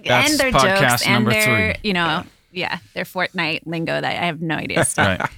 That's 0.04 0.32
and 0.32 0.40
their 0.40 0.52
podcast 0.52 0.90
jokes 0.90 1.08
and 1.08 1.28
their 1.28 1.74
three. 1.74 1.82
you 1.84 1.94
know 1.94 2.24
yeah 2.52 2.80
their 2.94 3.04
Fortnite 3.04 3.62
lingo 3.66 4.00
that 4.00 4.06
I 4.06 4.26
have 4.26 4.42
no 4.42 4.56
idea. 4.56 4.84
Still. 4.86 5.06
Right. 5.06 5.30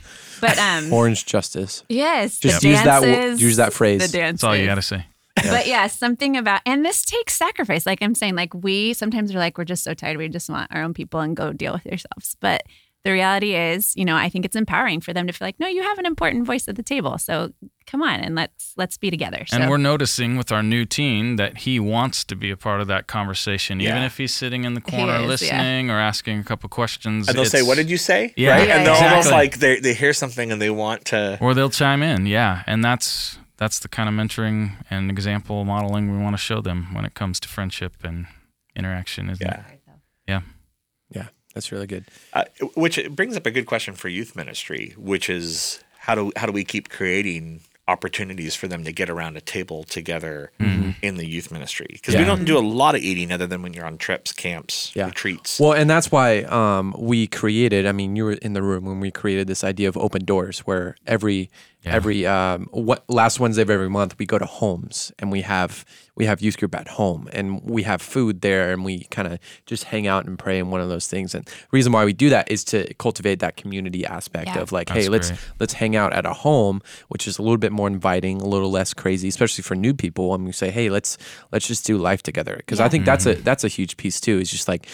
But 0.41 0.57
um, 0.57 0.93
Orange 0.93 1.25
justice. 1.25 1.83
yes, 1.89 2.39
Just 2.39 2.61
the 2.61 2.69
use 2.69 2.83
that 2.83 3.39
use 3.39 3.57
that 3.57 3.73
phrase. 3.73 3.99
The 4.09 4.17
dances. 4.17 4.41
That's 4.41 4.43
all 4.45 4.55
you 4.55 4.65
got 4.65 4.75
to 4.75 4.81
say. 4.81 5.05
But 5.35 5.67
yeah, 5.67 5.87
something 5.87 6.35
about, 6.37 6.61
and 6.65 6.85
this 6.85 7.03
takes 7.03 7.33
sacrifice. 7.35 7.85
Like 7.85 8.01
I'm 8.01 8.13
saying, 8.15 8.35
like 8.35 8.53
we 8.53 8.93
sometimes 8.93 9.33
are 9.33 9.39
like, 9.39 9.57
we're 9.57 9.63
just 9.65 9.83
so 9.83 9.93
tired. 9.93 10.17
We 10.17 10.27
just 10.29 10.49
want 10.49 10.69
our 10.73 10.81
own 10.83 10.93
people 10.93 11.19
and 11.21 11.35
go 11.35 11.53
deal 11.53 11.73
with 11.73 11.85
yourselves. 11.85 12.35
But 12.39 12.63
the 13.05 13.11
reality 13.11 13.55
is, 13.55 13.95
you 13.95 14.03
know, 14.03 14.15
I 14.17 14.27
think 14.29 14.43
it's 14.43 14.55
empowering 14.57 14.99
for 14.99 15.13
them 15.13 15.25
to 15.27 15.33
feel 15.33 15.47
like, 15.47 15.59
no, 15.59 15.67
you 15.67 15.81
have 15.83 15.97
an 15.99 16.05
important 16.05 16.45
voice 16.45 16.67
at 16.67 16.75
the 16.75 16.83
table. 16.83 17.17
So 17.17 17.53
come 17.87 18.01
on 18.01 18.19
and 18.19 18.35
let's, 18.35 18.73
let's 18.75 18.97
be 18.97 19.09
together. 19.09 19.45
So 19.47 19.57
And 19.57 19.69
we're 19.69 19.77
noticing 19.77 20.35
with 20.35 20.51
our 20.51 20.61
new 20.61 20.83
teen 20.83 21.37
that 21.37 21.59
he 21.59 21.79
wants 21.79 22.25
to 22.25 22.35
be 22.35 22.51
a 22.51 22.57
part 22.57 22.81
of 22.81 22.87
that 22.87 23.07
conversation, 23.07 23.79
even 23.79 24.03
if 24.03 24.17
he's 24.17 24.33
sitting 24.33 24.65
in 24.65 24.73
the 24.73 24.81
corner 24.81 25.15
is, 25.15 25.21
yeah. 25.21 25.27
listening 25.27 25.89
or 25.89 25.97
asking 25.99 26.39
a 26.39 26.43
couple 26.43 26.67
questions. 26.69 27.29
And 27.29 27.37
they'll 27.37 27.45
say, 27.45 27.61
What 27.61 27.77
did 27.77 27.89
you 27.89 27.97
say? 27.97 28.33
Yeah, 28.35 28.51
right? 28.51 28.67
Yeah, 28.67 28.77
and 28.77 28.85
they'll 28.85 28.95
yeah, 28.95 29.09
almost 29.11 29.31
like 29.31 29.59
they 29.59 29.79
they 29.79 29.93
hear 29.93 30.11
something 30.13 30.51
and 30.51 30.61
they 30.61 30.69
want 30.69 31.05
to 31.05 31.37
Or 31.41 31.53
they'll 31.53 31.69
chime 31.69 32.03
in, 32.03 32.25
yeah. 32.25 32.63
And 32.67 32.83
that's 32.83 33.39
that's 33.57 33.79
the 33.79 33.87
kind 33.87 34.09
of 34.09 34.15
mentoring 34.15 34.71
and 34.89 35.09
example 35.09 35.63
modeling 35.65 36.11
we 36.11 36.21
want 36.21 36.33
to 36.35 36.41
show 36.41 36.61
them 36.61 36.93
when 36.93 37.05
it 37.05 37.13
comes 37.13 37.39
to 37.41 37.47
friendship 37.47 37.93
and 38.03 38.27
interaction, 38.75 39.29
isn't 39.29 39.45
Yeah. 39.45 39.59
it? 39.71 39.79
Yeah. 40.27 40.41
Yeah, 41.11 41.27
that's 41.53 41.71
really 41.71 41.87
good. 41.87 42.05
Uh, 42.33 42.45
which 42.75 42.99
brings 43.09 43.35
up 43.35 43.45
a 43.45 43.51
good 43.51 43.65
question 43.65 43.93
for 43.95 44.07
youth 44.09 44.35
ministry, 44.35 44.93
which 44.97 45.29
is 45.29 45.83
how 45.97 46.15
do 46.15 46.31
how 46.35 46.45
do 46.45 46.51
we 46.53 46.63
keep 46.63 46.89
creating 46.89 47.61
opportunities 47.87 48.53
for 48.53 48.67
them 48.67 48.83
to 48.83 48.91
get 48.91 49.09
around 49.09 49.35
a 49.35 49.41
table 49.41 49.83
together 49.83 50.51
in 50.59 51.15
the 51.17 51.25
youth 51.25 51.51
ministry? 51.51 51.87
Because 51.89 52.15
we 52.15 52.23
don't 52.23 52.45
do 52.45 52.55
a 52.55 52.61
lot 52.61 52.93
of 52.93 53.01
eating 53.01 53.31
other 53.31 53.47
than 53.47 53.63
when 53.63 53.73
you're 53.73 53.85
on 53.87 53.97
trips, 53.97 54.31
camps, 54.31 54.91
Yeah. 54.95 55.07
retreats. 55.07 55.59
Well, 55.59 55.73
and 55.73 55.89
that's 55.89 56.11
why 56.11 56.43
um, 56.43 56.93
we 56.99 57.25
created. 57.25 57.87
I 57.87 57.91
mean, 57.91 58.15
you 58.15 58.25
were 58.25 58.33
in 58.33 58.53
the 58.53 58.61
room 58.61 58.85
when 58.85 58.99
we 58.99 59.09
created 59.09 59.47
this 59.47 59.63
idea 59.63 59.89
of 59.89 59.97
open 59.97 60.23
doors, 60.23 60.59
where 60.59 60.95
every 61.07 61.49
Yeah. 61.83 61.93
every 61.93 62.25
um, 62.25 62.67
what 62.71 63.09
last 63.09 63.39
Wednesday 63.39 63.61
of 63.61 63.69
every 63.69 63.89
month 63.89 64.19
we 64.19 64.25
go 64.25 64.37
to 64.37 64.45
homes 64.45 65.13
and 65.17 65.31
we 65.31 65.41
have 65.43 65.85
we 66.17 66.25
have 66.25 66.41
youth 66.41 66.57
group 66.57 66.75
at 66.75 66.89
home 66.89 67.29
and 67.31 67.61
we 67.63 67.83
have 67.83 68.01
food 68.01 68.41
there 68.41 68.73
and 68.73 68.83
we 68.83 69.05
kind 69.05 69.25
of 69.31 69.39
just 69.65 69.85
hang 69.85 70.05
out 70.05 70.25
and 70.25 70.37
pray 70.37 70.59
and 70.59 70.69
one 70.69 70.81
of 70.81 70.89
those 70.89 71.07
things. 71.07 71.33
And 71.33 71.45
the 71.45 71.53
reason 71.71 71.93
why 71.93 72.03
we 72.03 72.11
do 72.11 72.29
that 72.31 72.51
is 72.51 72.65
to 72.65 72.93
cultivate 72.95 73.39
that 73.39 73.55
community 73.55 74.05
aspect 74.05 74.47
Yeah. 74.47 74.59
of 74.59 74.73
like, 74.73 74.89
That's 74.89 75.05
hey, 75.05 75.09
let's 75.09 75.29
great. 75.29 75.39
let's 75.61 75.71
hang 75.73 75.95
out 75.95 76.11
at 76.11 76.25
a 76.25 76.33
home, 76.33 76.81
which 77.07 77.25
is 77.25 77.37
a 77.37 77.41
little 77.41 77.57
bit 77.57 77.71
more 77.71 77.87
inviting, 77.87 78.41
a 78.41 78.45
little 78.47 78.69
less 78.69 78.93
crazy, 78.93 79.29
especially 79.29 79.61
for 79.61 79.75
new 79.75 79.93
people. 79.93 80.35
And 80.35 80.43
we 80.45 80.51
say, 80.51 80.71
hey, 80.71 80.89
let's 80.89 81.17
let's 81.53 81.65
just 81.65 81.85
do 81.85 81.97
life 81.97 82.21
together, 82.23 82.55
because 82.57 82.81
I 82.81 82.89
think 82.89 83.05
that's 83.05 83.25
a 83.25 83.35
that's 83.35 83.63
a 83.63 83.69
huge 83.69 83.95
piece 83.95 84.19
too. 84.19 84.37
Is 84.39 84.51
just 84.51 84.67
like 84.67 84.85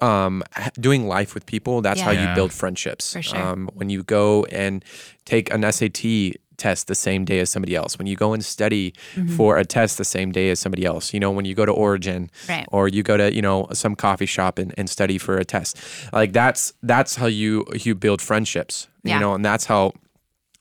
um, 0.00 0.42
doing 0.80 1.06
life 1.08 1.34
with 1.34 1.46
people. 1.46 1.80
That's 1.82 2.00
how 2.00 2.10
you 2.12 2.34
build 2.34 2.52
friendships. 2.52 3.12
For 3.12 3.22
sure. 3.22 3.38
Um, 3.38 3.70
when 3.74 3.90
you 3.90 4.02
go 4.02 4.44
and 4.46 4.84
take 5.24 5.52
an 5.52 5.70
SAT 5.70 6.36
test 6.56 6.88
the 6.88 6.94
same 6.94 7.24
day 7.24 7.38
as 7.38 7.50
somebody 7.50 7.76
else, 7.76 7.96
when 7.98 8.06
you 8.08 8.16
go 8.16 8.32
and 8.32 8.44
study 8.44 8.92
Mm-hmm. 9.14 9.36
for 9.36 9.58
a 9.58 9.64
test 9.64 9.96
the 9.98 10.04
same 10.04 10.32
day 10.32 10.50
as 10.50 10.58
somebody 10.58 10.84
else, 10.84 11.14
you 11.14 11.20
know, 11.20 11.30
when 11.30 11.44
you 11.44 11.54
go 11.54 11.64
to 11.64 11.72
Origin 11.72 12.30
Right. 12.48 12.66
or 12.72 12.88
you 12.88 13.02
go 13.04 13.16
to, 13.16 13.32
you 13.34 13.42
know, 13.42 13.68
some 13.72 13.94
coffee 13.94 14.26
shop 14.26 14.58
and, 14.58 14.74
and 14.76 14.90
study 14.90 15.18
for 15.18 15.38
a 15.38 15.44
test. 15.44 15.76
Like 16.12 16.32
that's 16.32 16.72
that's 16.82 17.14
how 17.16 17.26
you 17.26 17.64
you 17.74 17.94
build 17.94 18.20
friendships. 18.20 18.88
Yeah. 19.04 19.14
You 19.14 19.20
know, 19.20 19.34
and 19.34 19.44
that's 19.44 19.66
how 19.66 19.92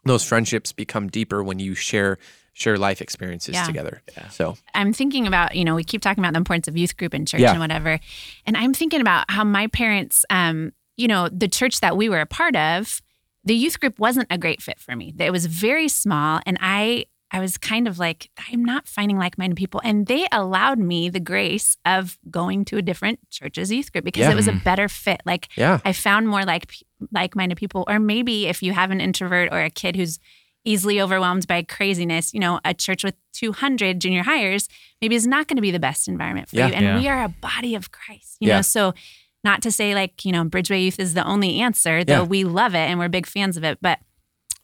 those 0.05 0.23
friendships 0.23 0.71
become 0.71 1.07
deeper 1.09 1.43
when 1.43 1.59
you 1.59 1.73
share 1.75 2.17
share 2.57 2.75
life 2.77 3.01
experiences 3.01 3.53
Yeah. 3.53 3.65
together. 3.65 4.01
So 4.31 4.57
I'm 4.73 4.91
thinking 4.91 5.27
about, 5.27 5.55
you 5.55 5.63
know, 5.63 5.75
we 5.75 5.83
keep 5.83 6.01
talking 6.01 6.23
about 6.23 6.33
the 6.33 6.37
importance 6.39 6.67
of 6.67 6.75
youth 6.75 6.97
group 6.97 7.13
and 7.13 7.27
church 7.27 7.41
Yeah. 7.41 7.51
and 7.51 7.59
whatever. 7.59 7.99
And 8.47 8.57
I'm 8.57 8.73
thinking 8.73 8.99
about 8.99 9.29
how 9.29 9.43
my 9.43 9.67
parents, 9.67 10.25
um, 10.31 10.71
you 10.95 11.07
know, 11.07 11.29
the 11.29 11.47
church 11.47 11.81
that 11.81 11.95
we 11.95 12.09
were 12.09 12.19
a 12.19 12.25
part 12.25 12.55
of, 12.55 12.99
the 13.43 13.53
youth 13.53 13.79
group 13.79 13.99
wasn't 13.99 14.27
a 14.31 14.39
great 14.39 14.63
fit 14.63 14.79
for 14.79 14.95
me. 14.95 15.13
It 15.19 15.31
was 15.31 15.45
very 15.45 15.87
small 15.87 16.39
and 16.47 16.57
I 16.59 17.05
I 17.29 17.41
was 17.41 17.57
kind 17.57 17.89
of 17.89 17.99
like, 17.99 18.29
I'm 18.51 18.63
not 18.63 18.87
finding 18.87 19.17
like-minded 19.17 19.57
people. 19.57 19.81
And 19.83 20.07
they 20.07 20.27
allowed 20.31 20.79
me 20.79 21.09
the 21.09 21.19
grace 21.19 21.75
of 21.85 22.17
going 22.31 22.63
to 22.65 22.77
a 22.77 22.81
different 22.81 23.19
church's 23.29 23.69
youth 23.69 23.91
group 23.91 24.05
because 24.05 24.21
Yeah. 24.21 24.31
it 24.31 24.35
was 24.35 24.47
a 24.47 24.53
better 24.53 24.87
fit. 24.87 25.21
Like 25.25 25.49
yeah. 25.57 25.79
I 25.83 25.91
found 25.91 26.29
more 26.29 26.45
like 26.45 26.73
like-minded 27.11 27.57
people. 27.57 27.83
Or 27.87 27.99
maybe 27.99 28.47
if 28.47 28.63
you 28.63 28.71
have 28.71 28.91
an 28.91 29.01
introvert 29.01 29.49
or 29.51 29.59
a 29.61 29.69
kid 29.69 29.97
who's 29.97 30.19
easily 30.67 31.01
overwhelmed 31.01 31.47
by 31.47 31.63
craziness, 31.63 32.33
you 32.33 32.39
know, 32.39 32.59
a 32.65 32.73
church 32.73 33.03
with 33.03 33.15
200 33.33 33.99
junior 33.99 34.23
hires 34.23 34.67
maybe 35.01 35.15
is 35.15 35.25
not 35.27 35.47
going 35.47 35.55
to 35.55 35.61
be 35.61 35.71
the 35.71 35.79
best 35.79 36.07
environment 36.07 36.49
for 36.49 36.55
Yeah. 36.57 36.67
you. 36.67 36.73
And 36.73 36.85
Yeah. 36.85 36.99
we 36.99 37.07
are 37.07 37.23
a 37.23 37.29
body 37.29 37.75
of 37.75 37.91
Christ, 37.91 38.37
you 38.39 38.49
Yeah. 38.49 38.57
know. 38.57 38.61
So 38.61 38.93
not 39.43 39.61
to 39.61 39.71
say 39.71 39.95
like 39.95 40.25
you 40.25 40.31
know 40.31 40.43
Bridgeway 40.43 40.83
Youth 40.83 40.99
is 40.99 41.13
the 41.13 41.23
only 41.25 41.59
answer, 41.59 42.03
though 42.03 42.13
Yeah. 42.23 42.23
we 42.23 42.43
love 42.43 42.73
it 42.75 42.79
and 42.89 42.99
we're 42.99 43.09
big 43.09 43.25
fans 43.25 43.57
of 43.57 43.63
it, 43.63 43.77
but. 43.81 43.99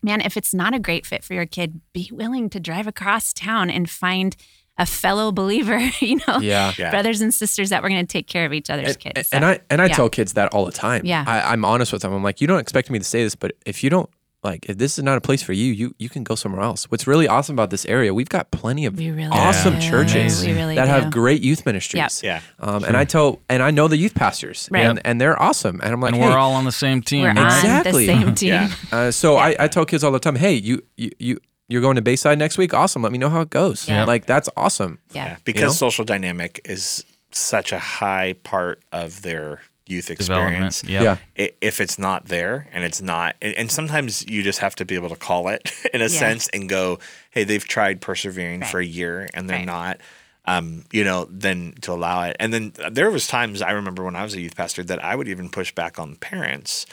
Man, 0.06 0.20
if 0.20 0.36
it's 0.36 0.54
not 0.54 0.74
a 0.76 0.80
great 0.80 1.06
fit 1.06 1.24
for 1.24 1.34
your 1.34 1.46
kid, 1.46 1.80
be 1.94 2.10
willing 2.12 2.50
to 2.50 2.60
drive 2.60 2.88
across 2.88 3.32
town 3.32 3.70
and 3.70 3.89
find 3.89 4.36
a 4.78 4.86
fellow 4.86 5.32
believer, 5.32 5.78
you 6.02 6.18
know, 6.28 6.39
Yeah. 6.42 6.74
Yeah. 6.78 6.89
brothers 6.92 7.22
and 7.22 7.34
sisters 7.34 7.70
that 7.70 7.82
we're 7.82 7.88
going 7.88 8.06
to 8.06 8.12
take 8.12 8.28
care 8.28 8.46
of 8.46 8.52
each 8.52 8.70
other's 8.70 8.96
and, 8.96 9.00
kids. 9.00 9.30
and 9.32 9.46
I 9.46 9.62
and 9.70 9.82
I 9.82 9.86
yeah. 9.86 9.94
tell 9.94 10.10
kids 10.10 10.34
that 10.34 10.54
all 10.54 10.66
the 10.66 10.74
time. 10.74 11.04
Yeah. 11.06 11.24
I, 11.26 11.54
I'm 11.54 11.63
honest 11.63 11.94
with 11.94 12.02
them. 12.02 12.12
I'm 12.12 12.22
like, 12.22 12.42
you 12.42 12.48
don't 12.48 12.60
expect 12.60 12.89
me 12.89 13.00
to 13.00 13.06
say 13.06 13.24
this, 13.24 13.34
but 13.34 13.54
if 13.66 13.82
you 13.82 13.89
don't 13.89 14.10
like, 14.43 14.67
if 14.69 14.77
this 14.77 14.97
is 14.97 15.03
not 15.03 15.17
a 15.17 15.21
place 15.21 15.41
for 15.41 15.53
you, 15.53 15.71
you 15.73 15.95
you 15.99 16.10
can 16.10 16.23
go 16.23 16.36
somewhere 16.36 16.62
else. 16.62 16.89
What's 16.91 17.08
really 17.08 17.27
awesome 17.27 17.56
about 17.56 17.69
this 17.69 17.86
area, 17.86 18.13
we've 18.13 18.29
got 18.29 18.51
plenty 18.51 18.86
of 18.86 18.97
really 18.99 19.25
awesome 19.32 19.75
do. 19.75 19.82
churches 19.82 20.45
really 20.45 20.75
that 20.75 20.86
do. 20.86 20.91
have 20.91 21.12
great 21.12 21.41
youth 21.41 21.65
ministries. 21.65 22.21
Yeah. 22.23 22.41
Um, 22.60 22.84
and 22.84 22.95
I 22.97 23.06
tell, 23.06 23.39
and 23.49 23.63
I 23.63 23.71
know 23.71 23.88
the 23.88 23.97
youth 23.97 24.15
pastors, 24.15 24.67
Right. 24.71 24.82
and, 24.86 25.01
and 25.06 25.19
they're 25.21 25.41
awesome. 25.41 25.79
And 25.84 25.93
I'm 25.93 26.01
like, 26.01 26.13
And 26.13 26.21
hey, 26.21 26.29
we're 26.29 26.38
all 26.38 26.53
on 26.53 26.65
the 26.65 26.71
same 26.71 27.01
team, 27.01 27.21
We're 27.23 27.34
right? 27.34 27.45
Exactly. 27.63 28.10
on 28.10 28.19
the 28.21 28.25
same 28.25 28.36
team. 28.43 28.49
Yeah. 28.49 28.71
uh, 28.91 29.12
so 29.12 29.38
I, 29.38 29.56
I 29.60 29.67
tell 29.67 29.86
kids 29.86 30.03
all 30.03 30.12
the 30.12 30.19
time, 30.19 30.36
hey, 30.36 30.53
you 30.53 30.82
you 30.97 31.12
you 31.19 31.39
you're 31.69 31.82
going 31.82 31.95
to 31.95 32.01
Bayside 32.01 32.38
next 32.38 32.58
week. 32.58 32.73
Awesome. 32.73 33.01
Let 33.01 33.12
me 33.12 33.17
know 33.17 33.29
how 33.29 33.41
it 33.41 33.49
goes. 33.49 33.88
Yeah. 33.88 34.03
Like 34.06 34.25
that's 34.25 34.49
awesome. 34.58 34.99
Yeah. 35.13 35.25
Yeah, 35.25 35.38
because 35.45 35.62
You 35.62 35.67
know? 35.67 35.73
social 35.73 36.06
dynamic 36.06 36.60
is 36.65 37.06
such 37.32 37.71
a 37.71 37.79
high 37.79 38.34
part 38.43 38.82
of 38.91 39.21
their 39.23 39.62
youth 39.86 40.10
experience. 40.10 40.84
Yep. 40.84 41.04
Yeah. 41.04 41.17
I- 41.46 41.52
If 41.62 41.82
it's 41.82 42.00
not 42.00 42.26
there 42.26 42.67
and 42.72 42.84
it's 42.84 43.02
not, 43.02 43.36
and 43.41 43.54
and 43.56 43.72
sometimes 43.72 44.26
you 44.28 44.41
just 44.43 44.60
have 44.60 44.76
to 44.76 44.86
be 44.86 44.96
able 44.96 45.10
to 45.10 45.15
call 45.15 45.50
it 45.50 45.72
in 45.93 46.02
a 46.02 46.06
Yeah. 46.06 46.19
sense 46.19 46.48
and 46.50 46.69
go, 46.69 47.00
hey, 47.32 47.43
they've 47.43 47.67
tried 47.67 48.00
persevering 48.02 48.62
Right. 48.62 48.69
for 48.69 48.80
a 48.80 48.86
year 48.86 49.28
and 49.34 49.50
they're 49.50 49.58
Right. 49.58 49.65
not. 49.65 50.00
Um, 50.46 50.84
you 50.91 51.06
know, 51.06 51.26
then 51.30 51.74
to 51.84 51.93
allow 51.93 52.24
it, 52.24 52.36
and 52.38 52.54
then 52.54 52.74
there 52.91 53.10
was 53.10 53.28
times 53.28 53.62
I 53.62 53.72
remember 53.72 54.04
when 54.04 54.15
I 54.17 54.24
was 54.24 54.34
a 54.34 54.41
youth 54.41 54.58
pastor 54.58 54.84
that 54.84 55.02
I 55.02 55.15
would 55.15 55.30
even 55.30 55.48
push 55.50 55.72
back 55.74 55.98
on 55.98 56.17
parents 56.17 56.86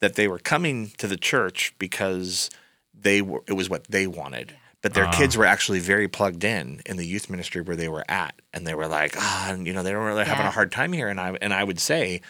that 0.00 0.16
they 0.16 0.26
were 0.26 0.40
coming 0.40 0.90
to 0.98 1.06
the 1.06 1.16
church 1.16 1.72
because 1.78 2.50
they 2.92 3.22
were 3.22 3.42
it 3.46 3.52
was 3.52 3.70
what 3.70 3.84
they 3.88 4.08
wanted. 4.08 4.56
But 4.86 4.94
their 4.94 5.06
uh. 5.06 5.12
kids 5.12 5.36
were 5.36 5.44
actually 5.44 5.80
very 5.80 6.06
plugged 6.06 6.44
in 6.44 6.80
in 6.86 6.96
the 6.96 7.04
youth 7.04 7.28
ministry 7.28 7.60
where 7.60 7.74
they 7.74 7.88
were 7.88 8.04
at, 8.08 8.40
and 8.54 8.64
they 8.64 8.72
were 8.72 8.86
like, 8.86 9.16
ah, 9.18 9.50
oh, 9.50 9.60
you 9.60 9.72
know, 9.72 9.82
they 9.82 9.92
were 9.92 10.04
really 10.04 10.20
yeah. 10.20 10.28
having 10.28 10.46
a 10.46 10.50
hard 10.52 10.70
time 10.70 10.92
here. 10.92 11.08
And 11.08 11.18
I 11.18 11.36
and 11.42 11.52
I 11.52 11.64
would 11.64 11.80
say, 11.80 12.20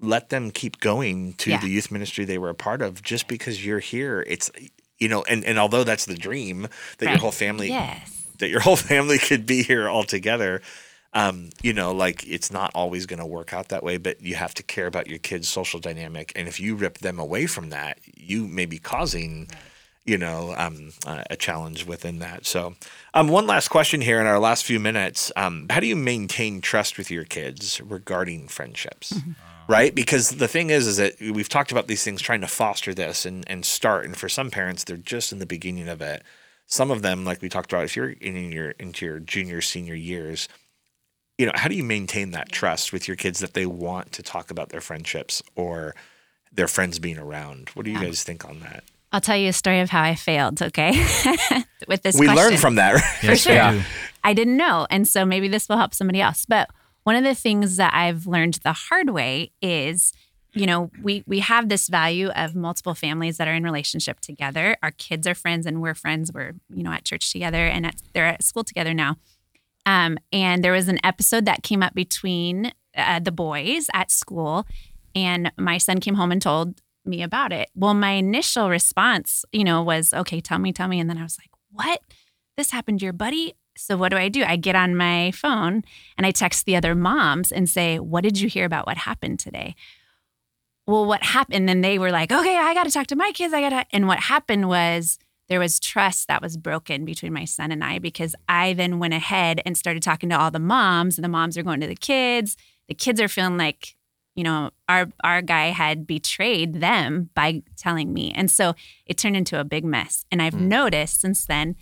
let 0.00 0.30
them 0.30 0.50
keep 0.50 0.80
going 0.80 1.34
to 1.34 1.50
yeah. 1.50 1.60
the 1.60 1.68
youth 1.68 1.90
ministry 1.90 2.24
they 2.24 2.38
were 2.38 2.48
a 2.48 2.54
part 2.54 2.80
of. 2.80 3.02
Just 3.02 3.28
because 3.28 3.62
you're 3.62 3.78
here, 3.78 4.24
it's 4.26 4.50
you 4.96 5.06
know, 5.06 5.22
and 5.24 5.44
and 5.44 5.58
although 5.58 5.84
that's 5.84 6.06
the 6.06 6.14
dream 6.14 6.62
that 6.96 7.04
right. 7.04 7.12
your 7.12 7.20
whole 7.20 7.30
family, 7.30 7.68
yes. 7.68 8.26
that 8.38 8.48
your 8.48 8.60
whole 8.68 8.76
family 8.76 9.18
could 9.18 9.44
be 9.44 9.62
here 9.62 9.86
all 9.86 10.04
together 10.04 10.62
um, 11.14 11.50
you 11.62 11.72
know, 11.72 11.92
like 11.92 12.26
it's 12.26 12.52
not 12.52 12.70
always 12.74 13.06
going 13.06 13.18
to 13.18 13.26
work 13.26 13.52
out 13.52 13.68
that 13.68 13.82
way, 13.82 13.96
but 13.96 14.20
you 14.20 14.34
have 14.34 14.54
to 14.54 14.62
care 14.62 14.86
about 14.86 15.06
your 15.06 15.18
kids' 15.18 15.48
social 15.48 15.80
dynamic. 15.80 16.32
And 16.36 16.46
if 16.46 16.60
you 16.60 16.74
rip 16.74 16.98
them 16.98 17.18
away 17.18 17.46
from 17.46 17.70
that, 17.70 17.98
you 18.14 18.46
may 18.46 18.66
be 18.66 18.78
causing, 18.78 19.48
you 20.08 20.16
know, 20.16 20.54
um, 20.56 20.90
uh, 21.06 21.22
a 21.28 21.36
challenge 21.36 21.84
within 21.84 22.18
that. 22.20 22.46
So, 22.46 22.74
um, 23.12 23.28
one 23.28 23.46
last 23.46 23.68
question 23.68 24.00
here 24.00 24.18
in 24.20 24.26
our 24.26 24.38
last 24.38 24.64
few 24.64 24.80
minutes: 24.80 25.30
um, 25.36 25.66
How 25.68 25.80
do 25.80 25.86
you 25.86 25.96
maintain 25.96 26.62
trust 26.62 26.96
with 26.96 27.10
your 27.10 27.24
kids 27.24 27.78
regarding 27.82 28.48
friendships? 28.48 29.12
Mm-hmm. 29.12 29.32
Right, 29.70 29.94
because 29.94 30.30
the 30.30 30.48
thing 30.48 30.70
is, 30.70 30.86
is 30.86 30.96
that 30.96 31.20
we've 31.20 31.48
talked 31.48 31.70
about 31.72 31.88
these 31.88 32.02
things, 32.02 32.22
trying 32.22 32.40
to 32.40 32.46
foster 32.46 32.94
this 32.94 33.26
and 33.26 33.44
and 33.50 33.66
start. 33.66 34.06
And 34.06 34.16
for 34.16 34.30
some 34.30 34.50
parents, 34.50 34.82
they're 34.82 34.96
just 34.96 35.30
in 35.30 35.40
the 35.40 35.46
beginning 35.46 35.88
of 35.88 36.00
it. 36.00 36.22
Some 36.64 36.90
of 36.90 37.02
them, 37.02 37.26
like 37.26 37.42
we 37.42 37.50
talked 37.50 37.70
about, 37.70 37.84
if 37.84 37.94
you're 37.94 38.12
in 38.12 38.50
your 38.50 38.70
into 38.70 39.04
your 39.04 39.20
junior, 39.20 39.60
senior 39.60 39.94
years, 39.94 40.48
you 41.36 41.44
know, 41.44 41.52
how 41.54 41.68
do 41.68 41.74
you 41.74 41.84
maintain 41.84 42.30
that 42.30 42.50
trust 42.50 42.94
with 42.94 43.06
your 43.06 43.16
kids 43.16 43.40
that 43.40 43.52
they 43.52 43.66
want 43.66 44.12
to 44.12 44.22
talk 44.22 44.50
about 44.50 44.70
their 44.70 44.80
friendships 44.80 45.42
or 45.54 45.94
their 46.50 46.68
friends 46.68 46.98
being 46.98 47.18
around? 47.18 47.68
What 47.74 47.84
do 47.84 47.90
you 47.90 48.00
guys 48.00 48.22
think 48.22 48.48
on 48.48 48.60
that? 48.60 48.84
I'll 49.12 49.20
tell 49.20 49.36
you 49.36 49.48
a 49.48 49.52
story 49.52 49.80
of 49.80 49.90
how 49.90 50.02
I 50.02 50.14
failed, 50.14 50.60
okay? 50.62 50.90
with 51.88 52.02
this 52.02 52.18
We 52.18 52.26
question. 52.26 52.36
learned 52.36 52.58
from 52.58 52.74
that. 52.76 52.98
For 53.20 53.26
yes, 53.26 53.40
sure. 53.40 53.54
Yeah. 53.54 53.82
I 54.22 54.34
didn't 54.34 54.56
know. 54.56 54.86
And 54.90 55.08
so 55.08 55.24
maybe 55.24 55.48
this 55.48 55.68
will 55.68 55.78
help 55.78 55.94
somebody 55.94 56.20
else. 56.20 56.44
But 56.46 56.68
one 57.04 57.16
of 57.16 57.24
the 57.24 57.34
things 57.34 57.76
that 57.76 57.94
I've 57.94 58.26
learned 58.26 58.54
the 58.64 58.72
hard 58.72 59.10
way 59.10 59.52
is 59.62 60.12
you 60.54 60.66
know 60.66 60.90
we 61.02 61.22
we 61.26 61.40
have 61.40 61.68
this 61.68 61.88
value 61.88 62.28
of 62.30 62.54
multiple 62.54 62.94
families 62.94 63.36
that 63.36 63.46
are 63.46 63.52
in 63.52 63.62
relationship 63.62 64.18
together 64.18 64.78
our 64.82 64.90
kids 64.92 65.26
are 65.26 65.34
friends 65.34 65.66
and 65.66 65.82
we're 65.82 65.94
friends 65.94 66.32
we're 66.32 66.54
you 66.70 66.82
know 66.82 66.90
at 66.90 67.04
church 67.04 67.30
together 67.30 67.66
and 67.66 67.84
at, 67.84 67.96
they're 68.14 68.24
at 68.24 68.42
school 68.42 68.64
together 68.64 68.94
now 68.94 69.18
um, 69.88 70.18
and 70.34 70.62
there 70.62 70.72
was 70.72 70.88
an 70.88 70.98
episode 71.02 71.46
that 71.46 71.62
came 71.62 71.82
up 71.82 71.94
between 71.94 72.72
uh, 72.94 73.20
the 73.20 73.32
boys 73.32 73.86
at 73.94 74.10
school, 74.10 74.66
and 75.14 75.50
my 75.56 75.78
son 75.78 75.98
came 75.98 76.14
home 76.14 76.30
and 76.30 76.42
told 76.42 76.82
me 77.08 77.22
about 77.22 77.52
it. 77.52 77.70
Well, 77.74 77.94
my 77.94 78.12
initial 78.12 78.70
response, 78.70 79.44
you 79.52 79.64
know, 79.64 79.82
was, 79.82 80.14
okay, 80.14 80.40
tell 80.40 80.58
me, 80.58 80.72
tell 80.72 80.88
me. 80.88 81.00
And 81.00 81.08
then 81.08 81.18
I 81.18 81.22
was 81.22 81.38
like, 81.38 81.50
what? 81.70 82.02
This 82.56 82.70
happened 82.70 83.00
to 83.00 83.04
your 83.04 83.12
buddy? 83.12 83.54
So 83.76 83.96
what 83.96 84.10
do 84.10 84.16
I 84.16 84.28
do? 84.28 84.44
I 84.44 84.56
get 84.56 84.74
on 84.74 84.96
my 84.96 85.30
phone 85.30 85.84
and 86.16 86.26
I 86.26 86.32
text 86.32 86.66
the 86.66 86.76
other 86.76 86.94
moms 86.94 87.52
and 87.52 87.68
say, 87.68 87.98
what 87.98 88.24
did 88.24 88.40
you 88.40 88.48
hear 88.48 88.64
about 88.64 88.86
what 88.86 88.96
happened 88.96 89.38
today? 89.38 89.76
Well, 90.86 91.06
what 91.06 91.22
happened? 91.22 91.70
And 91.70 91.84
they 91.84 91.98
were 91.98 92.10
like, 92.10 92.32
okay, 92.32 92.56
I 92.56 92.74
got 92.74 92.84
to 92.84 92.90
talk 92.90 93.06
to 93.08 93.16
my 93.16 93.30
kids. 93.32 93.54
I 93.54 93.60
got 93.60 93.70
to. 93.70 93.86
And 93.92 94.08
what 94.08 94.18
happened 94.18 94.68
was 94.68 95.18
there 95.48 95.60
was 95.60 95.78
trust 95.78 96.28
that 96.28 96.42
was 96.42 96.56
broken 96.56 97.04
between 97.04 97.32
my 97.32 97.44
son 97.44 97.70
and 97.70 97.84
I 97.84 97.98
because 97.98 98.34
I 98.48 98.72
then 98.72 98.98
went 98.98 99.14
ahead 99.14 99.60
and 99.64 99.76
started 99.76 100.02
talking 100.02 100.28
to 100.30 100.38
all 100.38 100.50
the 100.50 100.58
moms, 100.58 101.16
and 101.16 101.24
the 101.24 101.28
moms 101.28 101.56
are 101.56 101.62
going 101.62 101.80
to 101.80 101.86
the 101.86 101.94
kids. 101.94 102.56
The 102.88 102.94
kids 102.94 103.20
are 103.20 103.28
feeling 103.28 103.58
like, 103.58 103.94
you 104.38 104.44
know, 104.44 104.70
our 104.88 105.08
our 105.24 105.42
guy 105.42 105.70
had 105.70 106.06
betrayed 106.06 106.74
them 106.74 107.28
by 107.34 107.60
telling 107.76 108.12
me. 108.12 108.30
And 108.36 108.48
so 108.48 108.74
it 109.04 109.18
turned 109.18 109.36
into 109.36 109.58
a 109.58 109.64
big 109.64 109.84
mess. 109.84 110.24
And 110.30 110.40
I've 110.40 110.54
mm. 110.54 110.68
noticed 110.68 111.20
since 111.20 111.44
then 111.44 111.74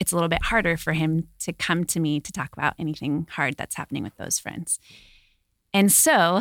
it's 0.00 0.10
a 0.10 0.16
little 0.16 0.28
bit 0.28 0.42
harder 0.42 0.76
for 0.76 0.94
him 0.94 1.28
to 1.38 1.52
come 1.52 1.84
to 1.84 2.00
me 2.00 2.18
to 2.18 2.32
talk 2.32 2.50
about 2.54 2.74
anything 2.76 3.28
hard 3.30 3.56
that's 3.56 3.76
happening 3.76 4.02
with 4.02 4.16
those 4.16 4.40
friends. 4.40 4.80
And 5.72 5.92
so 5.92 6.40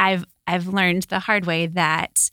I've 0.00 0.24
I've 0.48 0.66
learned 0.66 1.04
the 1.04 1.20
hard 1.20 1.46
way 1.46 1.68
that 1.68 2.28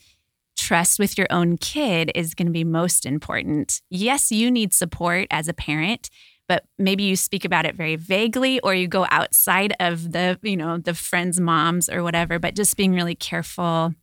trust 0.58 0.98
with 0.98 1.20
your 1.20 1.28
own 1.30 1.58
kid 1.58 2.12
is 2.16 2.34
going 2.34 2.48
to 2.48 2.52
be 2.52 2.64
most 2.64 3.06
important. 3.06 3.80
Yes, 3.92 4.32
you 4.32 4.50
need 4.50 4.74
support 4.74 5.28
as 5.30 5.48
a 5.48 5.54
parent, 5.54 6.10
but 6.48 6.66
maybe 6.78 7.04
you 7.04 7.16
speak 7.16 7.46
about 7.46 7.66
it 7.66 7.76
very 7.76 7.96
vaguely 7.96 8.60
or 8.62 8.74
you 8.76 8.88
go 8.88 9.06
outside 9.10 9.74
of 9.80 10.12
the, 10.12 10.38
you 10.42 10.58
know, 10.58 10.78
the 10.78 10.94
friends' 10.94 11.40
moms 11.40 11.90
or 11.90 12.04
whatever, 12.04 12.40
but 12.40 12.56
just 12.56 12.78
being 12.78 12.94
really 12.94 13.16
careful, 13.16 13.94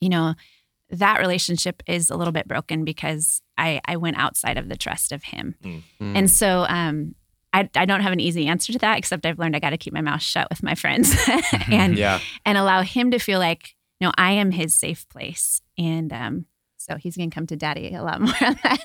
you 0.00 0.08
know, 0.08 0.34
that 0.90 1.20
relationship 1.20 1.82
is 1.86 2.10
a 2.10 2.16
little 2.16 2.32
bit 2.32 2.46
broken 2.46 2.84
because 2.84 3.40
I, 3.56 3.80
I 3.86 3.96
went 3.96 4.18
outside 4.18 4.58
of 4.58 4.68
the 4.68 4.76
trust 4.76 5.12
of 5.12 5.22
him. 5.24 5.54
Mm-hmm. 5.64 6.16
And 6.16 6.30
so 6.30 6.66
um, 6.68 7.14
I, 7.54 7.68
I 7.74 7.86
don't 7.86 8.02
have 8.02 8.12
an 8.12 8.20
easy 8.20 8.46
answer 8.46 8.72
to 8.72 8.78
that, 8.80 8.98
except 8.98 9.24
I've 9.24 9.38
learned 9.38 9.56
I 9.56 9.60
got 9.60 9.70
to 9.70 9.78
keep 9.78 9.94
my 9.94 10.02
mouth 10.02 10.22
shut 10.22 10.48
with 10.50 10.62
my 10.62 10.74
friends 10.74 11.16
and 11.70 11.96
yeah. 11.96 12.20
and 12.44 12.58
allow 12.58 12.82
him 12.82 13.10
to 13.12 13.18
feel 13.18 13.38
like 13.38 13.74
no, 14.00 14.10
I 14.18 14.32
am 14.32 14.50
his 14.50 14.74
safe 14.74 15.08
place. 15.08 15.62
And 15.78 16.12
um, 16.12 16.46
so 16.82 16.96
he's 16.96 17.16
going 17.16 17.30
to 17.30 17.34
come 17.34 17.46
to 17.46 17.56
daddy 17.56 17.94
a 17.94 18.02
lot 18.02 18.20
more 18.20 18.34
on 18.40 18.58
that. 18.62 18.84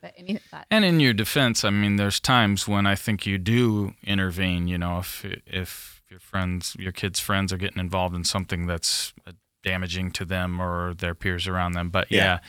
but 0.00 0.14
any 0.16 0.36
thoughts? 0.36 0.66
And 0.70 0.84
in 0.84 1.00
your 1.00 1.12
defense, 1.12 1.64
I 1.64 1.70
mean, 1.70 1.96
there's 1.96 2.20
times 2.20 2.68
when 2.68 2.86
I 2.86 2.94
think 2.94 3.26
you 3.26 3.38
do 3.38 3.94
intervene, 4.04 4.68
you 4.68 4.78
know, 4.78 4.98
if, 4.98 5.24
if 5.46 6.02
your 6.10 6.20
friends, 6.20 6.76
your 6.78 6.92
kids' 6.92 7.20
friends 7.20 7.52
are 7.52 7.58
getting 7.58 7.80
involved 7.80 8.14
in 8.14 8.24
something 8.24 8.66
that's 8.66 9.12
uh, 9.26 9.32
damaging 9.62 10.10
to 10.12 10.24
them 10.24 10.60
or 10.60 10.94
their 10.94 11.14
peers 11.14 11.48
around 11.48 11.72
them. 11.72 11.90
But 11.90 12.10
yeah, 12.10 12.40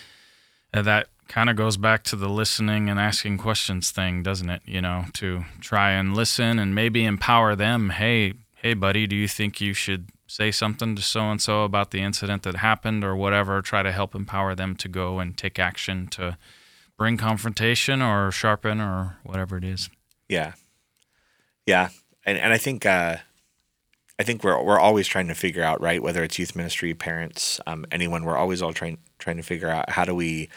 yeah 0.74 0.80
uh, 0.80 0.82
that 0.84 1.08
kind 1.28 1.50
of 1.50 1.56
goes 1.56 1.78
back 1.78 2.04
to 2.04 2.15
the 2.15 2.30
listening 2.30 2.89
and 2.89 3.00
asking 3.00 3.38
questions 3.38 3.91
thing, 3.91 4.21
doesn't 4.21 4.50
it? 4.50 4.62
You 4.65 4.82
know, 4.82 5.06
to 5.13 5.45
try 5.60 5.91
and 5.91 6.15
listen 6.15 6.60
and 6.60 6.76
maybe 6.76 7.06
empower 7.06 7.56
them. 7.56 7.89
Hey, 7.89 8.34
hey, 8.58 8.74
buddy, 8.74 9.08
do 9.08 9.15
you 9.15 9.28
think 9.28 9.60
you 9.60 9.74
should 9.74 10.10
say 10.27 10.51
something 10.51 10.95
to 10.95 11.01
so 11.01 11.29
and 11.31 11.41
so 11.41 11.63
about 11.63 11.91
the 11.91 12.01
incident 12.01 12.43
that 12.43 12.57
happened 12.57 13.03
or 13.03 13.15
whatever, 13.15 13.61
try 13.61 13.83
to 13.83 13.91
help 13.91 14.15
empower 14.15 14.55
them 14.55 14.75
to 14.75 14.88
go 14.88 15.19
and 15.19 15.38
take 15.38 15.59
action 15.59 16.07
to 16.07 16.38
bring 16.97 17.17
confrontation 17.17 18.01
or 18.01 18.31
sharpen 18.31 18.81
or 18.81 19.17
whatever 19.23 19.57
it 19.57 19.63
is. 19.63 19.89
Yeah. 20.27 20.53
Yeah. 21.65 21.89
And 22.25 22.38
and 22.38 22.53
I 22.53 22.57
think 22.57 22.85
uh 22.85 23.17
I 24.17 24.23
think 24.23 24.43
we're 24.43 24.61
we're 24.63 24.79
always 24.79 25.07
trying 25.07 25.27
to 25.27 25.35
figure 25.35 25.63
out, 25.63 25.81
right, 25.81 26.01
whether 26.01 26.23
it's 26.23 26.39
youth 26.39 26.55
ministry, 26.55 26.93
parents, 26.93 27.59
um, 27.67 27.85
anyone, 27.91 28.23
we're 28.23 28.38
always 28.38 28.61
all 28.61 28.73
trying 28.73 28.97
trying 29.19 29.38
to 29.38 29.43
figure 29.43 29.69
out 29.69 29.91
how 29.91 30.05
do 30.05 30.15
we 30.15 30.49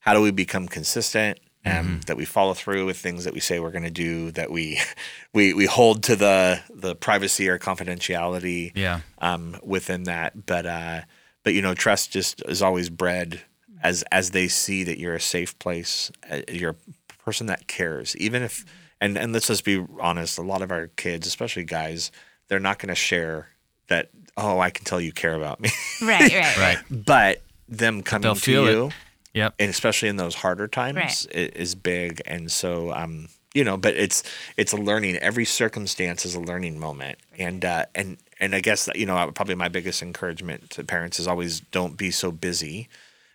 how 0.00 0.14
do 0.14 0.20
we 0.20 0.30
become 0.30 0.66
consistent 0.68 1.38
um, 1.66 1.72
mm-hmm. 1.72 2.00
that 2.00 2.16
we 2.16 2.24
follow 2.24 2.54
through 2.54 2.86
with 2.86 2.98
things 2.98 3.24
that 3.24 3.34
we 3.34 3.40
say 3.40 3.58
we're 3.58 3.70
going 3.70 3.84
to 3.84 3.90
do, 3.90 4.30
that 4.32 4.50
we 4.50 4.80
we 5.32 5.54
we 5.54 5.66
hold 5.66 6.02
to 6.04 6.16
the 6.16 6.60
the 6.70 6.94
privacy 6.94 7.48
or 7.48 7.58
confidentiality 7.58 8.72
yeah. 8.74 9.00
um, 9.18 9.56
within 9.62 10.04
that. 10.04 10.46
But 10.46 10.66
uh, 10.66 11.00
but 11.42 11.54
you 11.54 11.62
know, 11.62 11.74
trust 11.74 12.10
just 12.10 12.42
is 12.46 12.62
always 12.62 12.90
bred 12.90 13.42
as 13.84 14.02
as 14.10 14.30
they 14.30 14.48
see 14.48 14.82
that 14.82 14.98
you're 14.98 15.14
a 15.14 15.20
safe 15.20 15.56
place, 15.58 16.10
uh, 16.30 16.40
you're 16.48 16.70
a 16.72 17.22
person 17.22 17.46
that 17.46 17.68
cares, 17.68 18.16
even 18.16 18.42
if 18.42 18.64
and 19.00 19.16
and 19.16 19.32
let's 19.32 19.46
just 19.46 19.64
be 19.64 19.84
honest, 20.00 20.38
a 20.38 20.42
lot 20.42 20.62
of 20.62 20.72
our 20.72 20.88
kids, 20.88 21.26
especially 21.26 21.64
guys, 21.64 22.10
they're 22.48 22.58
not 22.58 22.78
going 22.78 22.88
to 22.88 22.94
share 22.94 23.48
that. 23.88 24.10
Oh, 24.36 24.58
I 24.58 24.70
can 24.70 24.84
tell 24.84 25.00
you 25.00 25.12
care 25.12 25.34
about 25.34 25.60
me. 25.60 25.70
Right, 26.02 26.32
right, 26.34 26.56
right. 26.56 26.78
But 27.06 27.42
them 27.68 28.02
coming 28.02 28.34
to 28.34 28.50
you. 28.50 28.86
It 28.86 28.92
Yep. 29.34 29.54
And 29.58 29.70
especially 29.70 30.08
in 30.08 30.16
those 30.16 30.34
harder 30.34 30.68
times 30.68 30.96
right. 30.96 31.26
it 31.30 31.56
is 31.56 31.74
big. 31.74 32.22
And 32.24 32.50
so 32.50 32.92
um, 32.92 33.28
you 33.54 33.62
know, 33.62 33.76
but 33.76 33.94
it's 33.94 34.22
it's 34.56 34.72
a 34.72 34.76
learning. 34.76 35.16
Every 35.16 35.44
circumstance 35.44 36.24
is 36.24 36.34
a 36.34 36.40
learning 36.40 36.78
moment. 36.78 37.18
And 37.38 37.64
uh 37.64 37.86
and 37.94 38.18
and 38.40 38.54
I 38.54 38.60
guess 38.60 38.88
you 38.94 39.06
know, 39.06 39.30
probably 39.32 39.54
my 39.54 39.68
biggest 39.68 40.02
encouragement 40.02 40.70
to 40.70 40.84
parents 40.84 41.18
is 41.18 41.28
always 41.28 41.60
don't 41.60 41.96
be 41.96 42.10
so 42.10 42.32
busy 42.32 42.88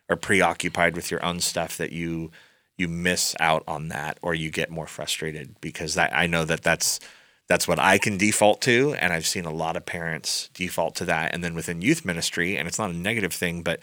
or 0.09 0.15
preoccupied 0.15 0.95
with 0.95 1.12
your 1.12 1.23
own 1.23 1.39
stuff 1.39 1.77
that 1.77 1.91
you 1.91 2.31
you 2.77 2.88
miss 2.88 3.35
out 3.39 3.63
on 3.67 3.89
that 3.89 4.17
or 4.21 4.33
you 4.33 4.49
get 4.49 4.69
more 4.69 4.88
frustrated 4.88 5.55
because 5.62 5.95
that 5.95 6.12
I 6.15 6.27
know 6.27 6.45
that 6.45 6.63
that's 6.63 6.99
that's 7.47 7.67
what 7.67 7.79
I 7.79 7.97
can 7.97 8.17
default 8.17 8.62
to 8.62 8.95
and 8.99 9.13
I've 9.13 9.27
seen 9.27 9.45
a 9.45 9.53
lot 9.53 9.75
of 9.75 9.85
parents 9.85 10.49
default 10.53 10.95
to 10.95 11.05
that 11.05 11.33
and 11.33 11.43
then 11.43 11.55
within 11.55 11.81
youth 11.81 12.05
ministry 12.05 12.57
and 12.57 12.67
it's 12.67 12.79
not 12.79 12.89
a 12.89 12.93
negative 12.93 13.33
thing 13.33 13.63
but 13.63 13.81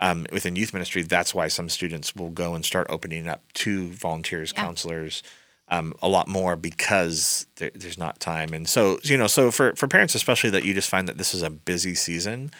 um, 0.00 0.26
within 0.32 0.56
youth 0.56 0.72
ministry, 0.72 1.02
that's 1.02 1.34
why 1.34 1.48
some 1.48 1.68
students 1.68 2.14
will 2.14 2.30
go 2.30 2.54
and 2.54 2.64
start 2.64 2.86
opening 2.90 3.28
up 3.28 3.42
to 3.54 3.88
volunteers, 3.88 4.52
yeah. 4.54 4.62
counselors, 4.62 5.22
um, 5.68 5.94
a 6.00 6.08
lot 6.08 6.28
more 6.28 6.56
because 6.56 7.46
there, 7.56 7.70
there's 7.74 7.98
not 7.98 8.20
time. 8.20 8.54
And 8.54 8.68
so, 8.68 8.98
you 9.02 9.16
know, 9.16 9.26
so 9.26 9.50
for, 9.50 9.74
for 9.74 9.88
parents, 9.88 10.14
especially 10.14 10.50
that 10.50 10.64
you 10.64 10.72
just 10.72 10.88
find 10.88 11.08
that 11.08 11.18
this 11.18 11.34
is 11.34 11.42
a 11.42 11.50
busy 11.50 11.94
season, 11.94 12.52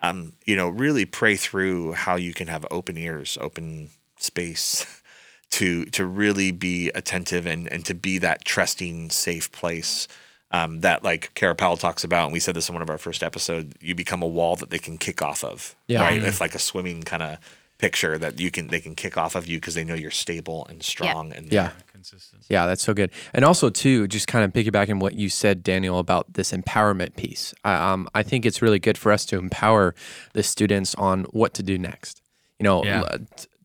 um, 0.00 0.34
you 0.44 0.54
know, 0.54 0.68
really 0.68 1.04
pray 1.04 1.36
through 1.36 1.92
how 1.92 2.16
you 2.16 2.34
can 2.34 2.48
have 2.48 2.66
open 2.70 2.98
ears, 2.98 3.38
open 3.40 3.90
space 4.18 4.86
to 5.50 5.84
to 5.86 6.06
really 6.06 6.50
be 6.50 6.88
attentive 6.90 7.46
and, 7.46 7.70
and 7.70 7.84
to 7.84 7.94
be 7.94 8.18
that 8.18 8.44
trusting, 8.44 9.10
safe 9.10 9.50
place 9.52 10.08
um, 10.52 10.80
that 10.80 11.02
like 11.02 11.32
Kara 11.34 11.54
Powell 11.54 11.76
talks 11.76 12.04
about, 12.04 12.24
and 12.24 12.32
we 12.32 12.40
said 12.40 12.54
this 12.54 12.68
in 12.68 12.74
one 12.74 12.82
of 12.82 12.90
our 12.90 12.98
first 12.98 13.22
episodes, 13.22 13.74
you 13.80 13.94
become 13.94 14.22
a 14.22 14.26
wall 14.26 14.56
that 14.56 14.70
they 14.70 14.78
can 14.78 14.98
kick 14.98 15.22
off 15.22 15.42
of. 15.44 15.74
Yeah. 15.88 16.02
Right. 16.02 16.18
Mm-hmm. 16.18 16.28
It's 16.28 16.40
like 16.40 16.54
a 16.54 16.58
swimming 16.58 17.02
kind 17.02 17.22
of 17.22 17.38
picture 17.82 18.16
that 18.16 18.38
you 18.38 18.48
can 18.48 18.68
they 18.68 18.78
can 18.78 18.94
kick 18.94 19.16
off 19.18 19.34
of 19.34 19.48
you 19.48 19.56
because 19.58 19.74
they 19.74 19.82
know 19.82 19.94
you're 19.94 20.08
stable 20.08 20.64
and 20.70 20.84
strong 20.84 21.30
yep. 21.30 21.38
and 21.38 21.52
yeah 21.52 21.70
consistency 21.92 22.46
yeah 22.48 22.64
that's 22.64 22.80
so 22.80 22.94
good 22.94 23.10
and 23.34 23.44
also 23.44 23.68
too 23.68 24.06
just 24.06 24.28
kind 24.28 24.44
of 24.44 24.52
piggybacking 24.52 25.00
what 25.00 25.14
you 25.16 25.28
said 25.28 25.64
daniel 25.64 25.98
about 25.98 26.32
this 26.34 26.52
empowerment 26.52 27.16
piece 27.16 27.52
um, 27.64 28.08
i 28.14 28.22
think 28.22 28.46
it's 28.46 28.62
really 28.62 28.78
good 28.78 28.96
for 28.96 29.10
us 29.10 29.26
to 29.26 29.36
empower 29.36 29.96
the 30.32 30.44
students 30.44 30.94
on 30.94 31.24
what 31.32 31.54
to 31.54 31.62
do 31.64 31.76
next 31.76 32.22
you 32.60 32.62
know 32.62 32.84
yeah. 32.84 33.16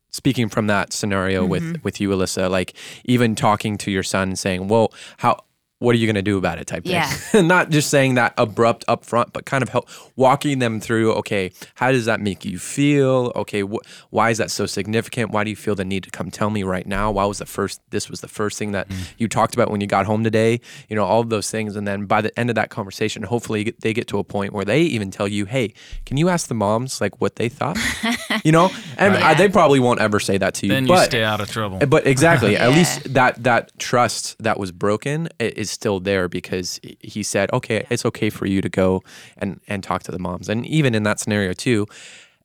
speaking 0.10 0.50
from 0.50 0.66
that 0.66 0.92
scenario 0.92 1.44
mm-hmm. 1.44 1.52
with 1.52 1.84
with 1.84 2.02
you 2.02 2.10
alyssa 2.10 2.50
like 2.50 2.74
even 3.06 3.36
talking 3.36 3.78
to 3.78 3.92
your 3.92 4.02
son 4.02 4.30
and 4.30 4.40
saying 4.40 4.68
well 4.68 4.92
how 5.18 5.38
what 5.80 5.94
are 5.94 6.00
you 6.00 6.08
going 6.08 6.16
to 6.16 6.24
do 6.24 6.38
about 6.38 6.58
it 6.58 6.66
type 6.66 6.84
yeah. 6.86 7.08
thing. 7.08 7.48
Not 7.48 7.70
just 7.70 7.90
saying 7.90 8.16
that 8.16 8.34
abrupt 8.38 8.86
upfront, 8.88 9.32
but 9.32 9.46
kind 9.46 9.62
of 9.62 9.70
help 9.70 9.88
walking 10.16 10.58
them 10.58 10.80
through, 10.80 11.14
okay, 11.14 11.52
how 11.76 11.92
does 11.92 12.06
that 12.06 12.20
make 12.20 12.44
you 12.46 12.58
feel? 12.58 13.32
Okay, 13.36 13.62
wh- 13.62 13.86
why 14.10 14.32
is 14.32 14.40
that 14.40 14.50
so 14.50 14.66
significant? 14.66 15.30
Why 15.30 15.44
do 15.44 15.52
you 15.52 15.56
feel 15.56 15.76
the 15.76 15.86
need 15.86 16.04
to 16.04 16.10
come 16.10 16.32
tell 16.32 16.50
me 16.50 16.64
right 16.64 16.88
now? 16.88 17.12
Why 17.12 17.26
was 17.26 17.38
the 17.38 17.46
first, 17.46 17.80
this 17.92 18.10
was 18.10 18.22
the 18.22 18.28
first 18.28 18.58
thing 18.58 18.72
that 18.72 18.90
mm. 18.90 19.14
you 19.20 19.28
talked 19.28 19.54
about 19.54 19.70
when 19.70 19.80
you 19.80 19.88
got 19.88 20.08
home 20.08 20.24
today? 20.24 20.60
You 20.90 20.96
know, 20.96 21.06
all 21.06 21.22
of 21.22 21.30
those 21.30 21.52
things. 21.52 21.76
And 21.76 21.88
then 21.88 22.06
by 22.06 22.22
the 22.22 22.38
end 22.40 22.50
of 22.50 22.56
that 22.56 22.70
conversation, 22.72 23.22
hopefully 23.22 23.76
they 23.82 23.94
get 23.94 24.08
to 24.08 24.18
a 24.18 24.24
point 24.24 24.54
where 24.54 24.66
they 24.66 24.82
even 24.82 25.12
tell 25.12 25.28
you, 25.28 25.46
hey, 25.46 25.74
can 26.08 26.18
you 26.18 26.30
ask 26.30 26.48
the 26.48 26.56
moms 26.56 27.00
like 27.00 27.22
what 27.22 27.36
they 27.36 27.50
thought? 27.50 27.78
you 28.44 28.52
know, 28.52 28.72
and 28.98 29.14
right. 29.14 29.24
I, 29.24 29.34
they 29.36 29.48
probably 29.48 29.80
won't 29.80 30.00
ever 30.00 30.20
say 30.20 30.40
that 30.40 30.56
to 30.56 30.66
you. 30.66 30.72
Then 30.72 30.88
but, 30.88 31.02
you 31.02 31.06
stay 31.06 31.24
out 31.24 31.40
of 31.40 31.52
trouble. 31.52 31.86
But 31.86 32.08
exactly, 32.08 32.54
yeah. 32.54 32.64
at 32.68 32.72
least 32.72 33.14
that, 33.14 33.44
that 33.44 33.78
trust 33.78 34.42
that 34.42 34.60
was 34.60 34.72
broken 34.72 35.30
is 35.40 35.67
is 35.68 35.72
still 35.72 36.00
there 36.00 36.28
because 36.28 36.80
he 37.00 37.24
said, 37.24 37.52
okay, 37.52 37.86
it's 37.90 38.06
okay 38.06 38.30
for 38.30 38.46
you 38.46 38.62
to 38.62 38.70
go 38.70 39.04
and, 39.38 39.60
and 39.68 39.84
talk 39.84 40.04
to 40.04 40.12
the 40.12 40.20
moms. 40.20 40.50
And 40.50 40.66
even 40.66 40.96
in 40.96 41.04
that 41.04 41.20
scenario, 41.20 41.54
too, 41.54 41.86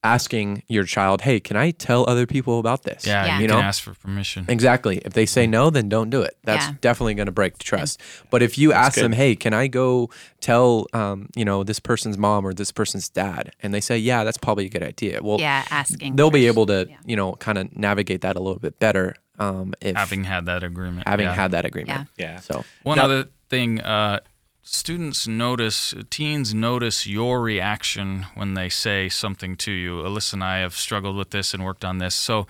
asking 0.04 0.64
your 0.66 0.82
child, 0.82 1.20
hey, 1.20 1.38
can 1.38 1.56
I 1.56 1.70
tell 1.70 2.04
other 2.08 2.26
people 2.26 2.58
about 2.58 2.82
this? 2.82 3.06
Yeah, 3.06 3.24
yeah. 3.24 3.36
you, 3.36 3.42
you 3.42 3.48
know? 3.48 3.60
ask 3.60 3.80
for 3.80 3.94
permission. 3.94 4.44
Exactly. 4.48 4.98
If 5.04 5.12
they 5.12 5.26
say 5.26 5.46
no, 5.46 5.70
then 5.70 5.88
don't 5.88 6.10
do 6.10 6.22
it. 6.22 6.36
That's 6.42 6.66
yeah. 6.66 6.74
definitely 6.80 7.14
going 7.14 7.26
to 7.26 7.32
break 7.32 7.58
trust. 7.58 8.00
But 8.28 8.42
if 8.42 8.58
you 8.58 8.70
That's 8.70 8.86
ask 8.86 8.94
good. 8.96 9.04
them, 9.04 9.12
hey, 9.12 9.36
can 9.36 9.54
I 9.54 9.68
go 9.68 10.10
tell, 10.40 10.88
um, 10.92 11.28
you 11.36 11.44
know, 11.44 11.62
this 11.62 11.78
person's 11.78 12.18
mom 12.18 12.44
or 12.44 12.52
this 12.52 12.72
person's 12.72 13.08
dad? 13.08 13.52
And 13.62 13.72
they 13.72 13.80
say, 13.80 13.96
yeah, 13.96 14.24
that's 14.24 14.38
probably 14.38 14.66
a 14.66 14.70
good 14.70 14.82
idea. 14.82 15.22
Well, 15.22 15.38
yeah, 15.38 15.64
asking. 15.70 16.16
They'll 16.16 16.30
first. 16.30 16.34
be 16.34 16.46
able 16.48 16.66
to, 16.66 16.86
yeah. 16.90 16.96
you 17.06 17.14
know, 17.14 17.34
kind 17.34 17.58
of 17.58 17.76
navigate 17.76 18.22
that 18.22 18.34
a 18.34 18.40
little 18.40 18.58
bit 18.58 18.80
better. 18.80 19.14
Um, 19.42 19.74
if 19.80 19.96
having 19.96 20.24
had 20.24 20.46
that 20.46 20.62
agreement, 20.62 21.08
having 21.08 21.26
yeah. 21.26 21.34
had 21.34 21.50
that 21.52 21.64
agreement, 21.64 22.08
yeah. 22.16 22.32
yeah. 22.32 22.40
So 22.40 22.64
one 22.82 22.96
now, 22.96 23.04
other 23.04 23.28
thing, 23.48 23.80
uh, 23.80 24.20
students 24.62 25.26
notice, 25.26 25.94
teens 26.10 26.54
notice 26.54 27.06
your 27.06 27.40
reaction 27.40 28.26
when 28.34 28.54
they 28.54 28.68
say 28.68 29.08
something 29.08 29.56
to 29.56 29.72
you. 29.72 30.02
Alyssa 30.02 30.34
and 30.34 30.44
I 30.44 30.58
have 30.58 30.74
struggled 30.74 31.16
with 31.16 31.30
this 31.30 31.52
and 31.52 31.64
worked 31.64 31.84
on 31.84 31.98
this. 31.98 32.14
So, 32.14 32.46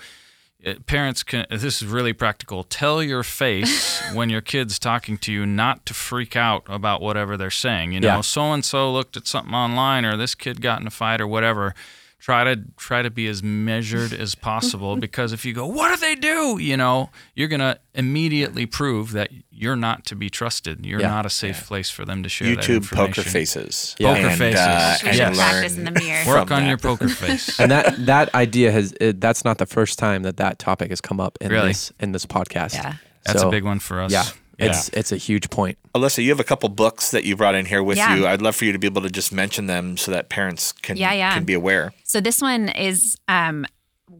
uh, 0.65 0.75
parents 0.87 1.23
can, 1.23 1.47
this 1.51 1.83
is 1.83 1.87
really 1.87 2.13
practical. 2.13 2.63
Tell 2.63 3.03
your 3.03 3.23
face 3.23 4.01
when 4.13 4.31
your 4.31 4.41
kid's 4.43 4.79
talking 4.79 5.17
to 5.19 5.33
you 5.33 5.47
not 5.47 5.87
to 5.87 5.95
freak 5.95 6.37
out 6.37 6.63
about 6.67 7.01
whatever 7.01 7.37
they're 7.37 7.51
saying. 7.51 7.93
You 7.93 8.01
know, 8.01 8.23
so 8.23 8.53
and 8.53 8.65
so 8.65 8.93
looked 8.93 9.17
at 9.17 9.27
something 9.27 9.55
online 9.55 10.05
or 10.05 10.17
this 10.17 10.35
kid 10.35 10.61
got 10.61 10.81
in 10.81 10.87
a 10.87 10.91
fight 10.91 11.21
or 11.21 11.27
whatever 11.27 11.75
try 12.23 12.45
to 12.45 12.63
try 12.77 13.03
to 13.03 13.11
be 13.11 13.27
as 13.27 13.43
measured 13.43 14.13
as 14.13 14.37
possible 14.37 14.97
because 15.09 15.33
if 15.33 15.45
you 15.45 15.53
go 15.53 15.67
what 15.67 15.89
do 15.93 15.97
they 15.97 16.15
do 16.15 16.57
you 16.61 16.77
know 16.77 17.11
you're 17.35 17.49
going 17.49 17.59
to 17.61 17.77
immediately 17.95 18.65
prove 18.65 19.11
that 19.11 19.29
you're 19.51 19.75
not 19.75 20.07
to 20.07 20.15
be 20.15 20.31
trusted 20.31 20.87
you're 20.87 21.01
yeah. 21.01 21.09
not 21.09 21.27
a 21.27 21.31
safe 21.31 21.59
yeah. 21.59 21.67
place 21.67 21.91
for 21.91 22.05
them 22.05 22.23
to 22.23 22.29
share 22.29 22.55
youtube 22.55 22.89
poker 22.95 23.23
faces 23.23 23.97
yeah. 23.99 24.15
poker 24.15 24.29
and, 24.29 24.39
faces 24.39 24.61
uh, 24.61 24.99
and 25.05 25.17
yes. 25.17 25.37
practice 25.37 25.77
in 25.77 25.85
the 25.85 25.91
mirror 25.91 26.27
work 26.29 26.51
on 26.53 26.63
that. 26.63 26.69
your 26.69 26.79
poker 26.79 27.09
face 27.25 27.59
and 27.59 27.73
that 27.73 28.07
that 28.07 28.33
idea 28.37 28.71
has 28.71 28.95
it, 29.01 29.21
that's 29.21 29.45
not 29.45 29.59
the 29.59 29.67
first 29.67 29.99
time 29.99 30.23
that 30.23 30.37
that 30.37 30.61
topic 30.61 30.91
has 30.91 31.01
come 31.01 31.19
up 31.19 31.37
in 31.41 31.51
really? 31.51 31.69
this 31.69 31.93
in 31.99 32.13
this 32.13 32.25
podcast 32.25 32.75
yeah 32.75 32.95
that's 33.25 33.41
so, 33.41 33.49
a 33.49 33.51
big 33.51 33.65
one 33.65 33.81
for 33.81 34.01
us 34.01 34.13
yeah 34.13 34.23
it's 34.63 34.91
yeah. 34.93 34.99
it's 34.99 35.13
a 35.13 35.17
huge 35.17 35.51
point. 35.51 35.79
Alyssa, 35.95 36.23
you 36.23 36.31
have 36.31 36.41
a 36.41 36.45
couple 36.45 36.69
books 36.69 37.11
that 37.11 37.25
you 37.25 37.37
brought 37.37 37.55
in 37.55 37.67
here 37.67 37.83
with 37.83 37.99
yeah. 37.99 38.15
you. 38.15 38.27
I'd 38.27 38.43
love 38.43 38.57
for 38.57 38.65
you 38.65 38.73
to 38.73 38.79
be 38.79 38.87
able 38.87 39.03
to 39.03 39.11
just 39.11 39.33
mention 39.33 39.67
them 39.67 39.97
so 39.97 40.11
that 40.11 40.29
parents 40.29 40.73
can 40.73 40.97
yeah, 40.97 41.13
yeah. 41.13 41.35
can 41.35 41.45
be 41.45 41.55
aware. 41.55 41.93
So 42.05 42.21
this 42.21 42.41
one 42.41 42.69
is 42.69 43.17
um, 43.29 43.67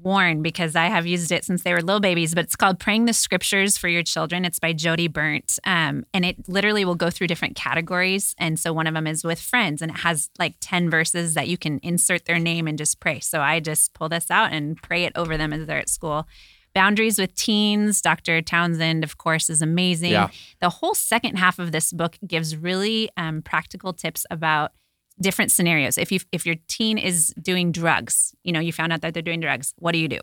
worn 0.03 0.43
because 0.43 0.75
I 0.75 0.87
have 0.87 1.07
used 1.07 1.33
it 1.33 1.45
since 1.45 1.63
they 1.63 1.73
were 1.73 1.81
little 1.81 2.01
babies, 2.01 2.35
but 2.35 2.45
it's 2.45 2.57
called 2.57 2.79
Praying 2.79 3.05
the 3.05 3.13
Scriptures 3.13 3.77
for 3.77 3.89
Your 3.89 4.03
Children. 4.03 4.45
It's 4.45 4.59
by 4.59 4.73
Jodie 4.73 5.09
Berndt. 5.09 5.59
Um, 5.65 6.05
and 6.15 6.25
it 6.25 6.49
literally 6.49 6.85
will 6.85 6.95
go 6.95 7.11
through 7.11 7.27
different 7.27 7.57
categories. 7.57 8.35
And 8.39 8.59
so 8.59 8.73
one 8.73 8.87
of 8.87 8.95
them 8.95 9.07
is 9.07 9.25
with 9.25 9.41
friends, 9.41 9.83
and 9.83 9.91
it 9.91 9.99
has 9.99 10.31
like 10.39 10.55
10 10.61 10.91
verses 10.91 11.35
that 11.35 11.49
you 11.49 11.59
can 11.59 11.79
insert 11.83 12.25
their 12.25 12.39
name 12.39 12.67
and 12.67 12.79
just 12.79 13.01
pray. 13.01 13.21
So 13.21 13.41
I 13.41 13.61
just 13.61 13.93
pull 13.95 14.09
this 14.09 14.31
out 14.31 14.53
and 14.53 14.81
pray 14.81 15.05
it 15.05 15.13
over 15.15 15.37
them 15.37 15.53
as 15.53 15.67
they're 15.67 15.79
at 15.79 15.89
school. 15.89 16.27
Boundaries 16.75 17.19
with 17.19 17.35
Teens, 17.35 18.01
Dr. 18.01 18.41
Townsend, 18.41 19.05
of 19.05 19.19
course, 19.19 19.51
is 19.51 19.63
amazing. 19.63 20.13
Yeah. 20.13 20.31
The 20.61 20.71
whole 20.71 20.95
second 20.95 21.37
half 21.37 21.59
of 21.59 21.73
this 21.73 21.93
book 21.93 22.17
gives 22.27 22.57
really 22.57 23.11
um, 23.17 23.43
practical 23.43 23.93
tips 23.93 24.25
about 24.31 24.73
different 25.21 25.53
scenarios. 25.53 25.99
If 25.99 26.11
you 26.11 26.21
if 26.33 26.47
your 26.47 26.57
teen 26.69 26.99
is 26.99 27.35
doing 27.41 27.73
drugs, 27.73 28.35
you 28.43 28.53
know, 28.53 28.61
you 28.61 28.73
found 28.73 28.93
out 28.93 29.03
that 29.03 29.15
they're 29.15 29.23
doing 29.23 29.41
drugs, 29.41 29.75
what 29.79 29.93
do 29.93 29.99
you 29.99 30.09
do? 30.09 30.21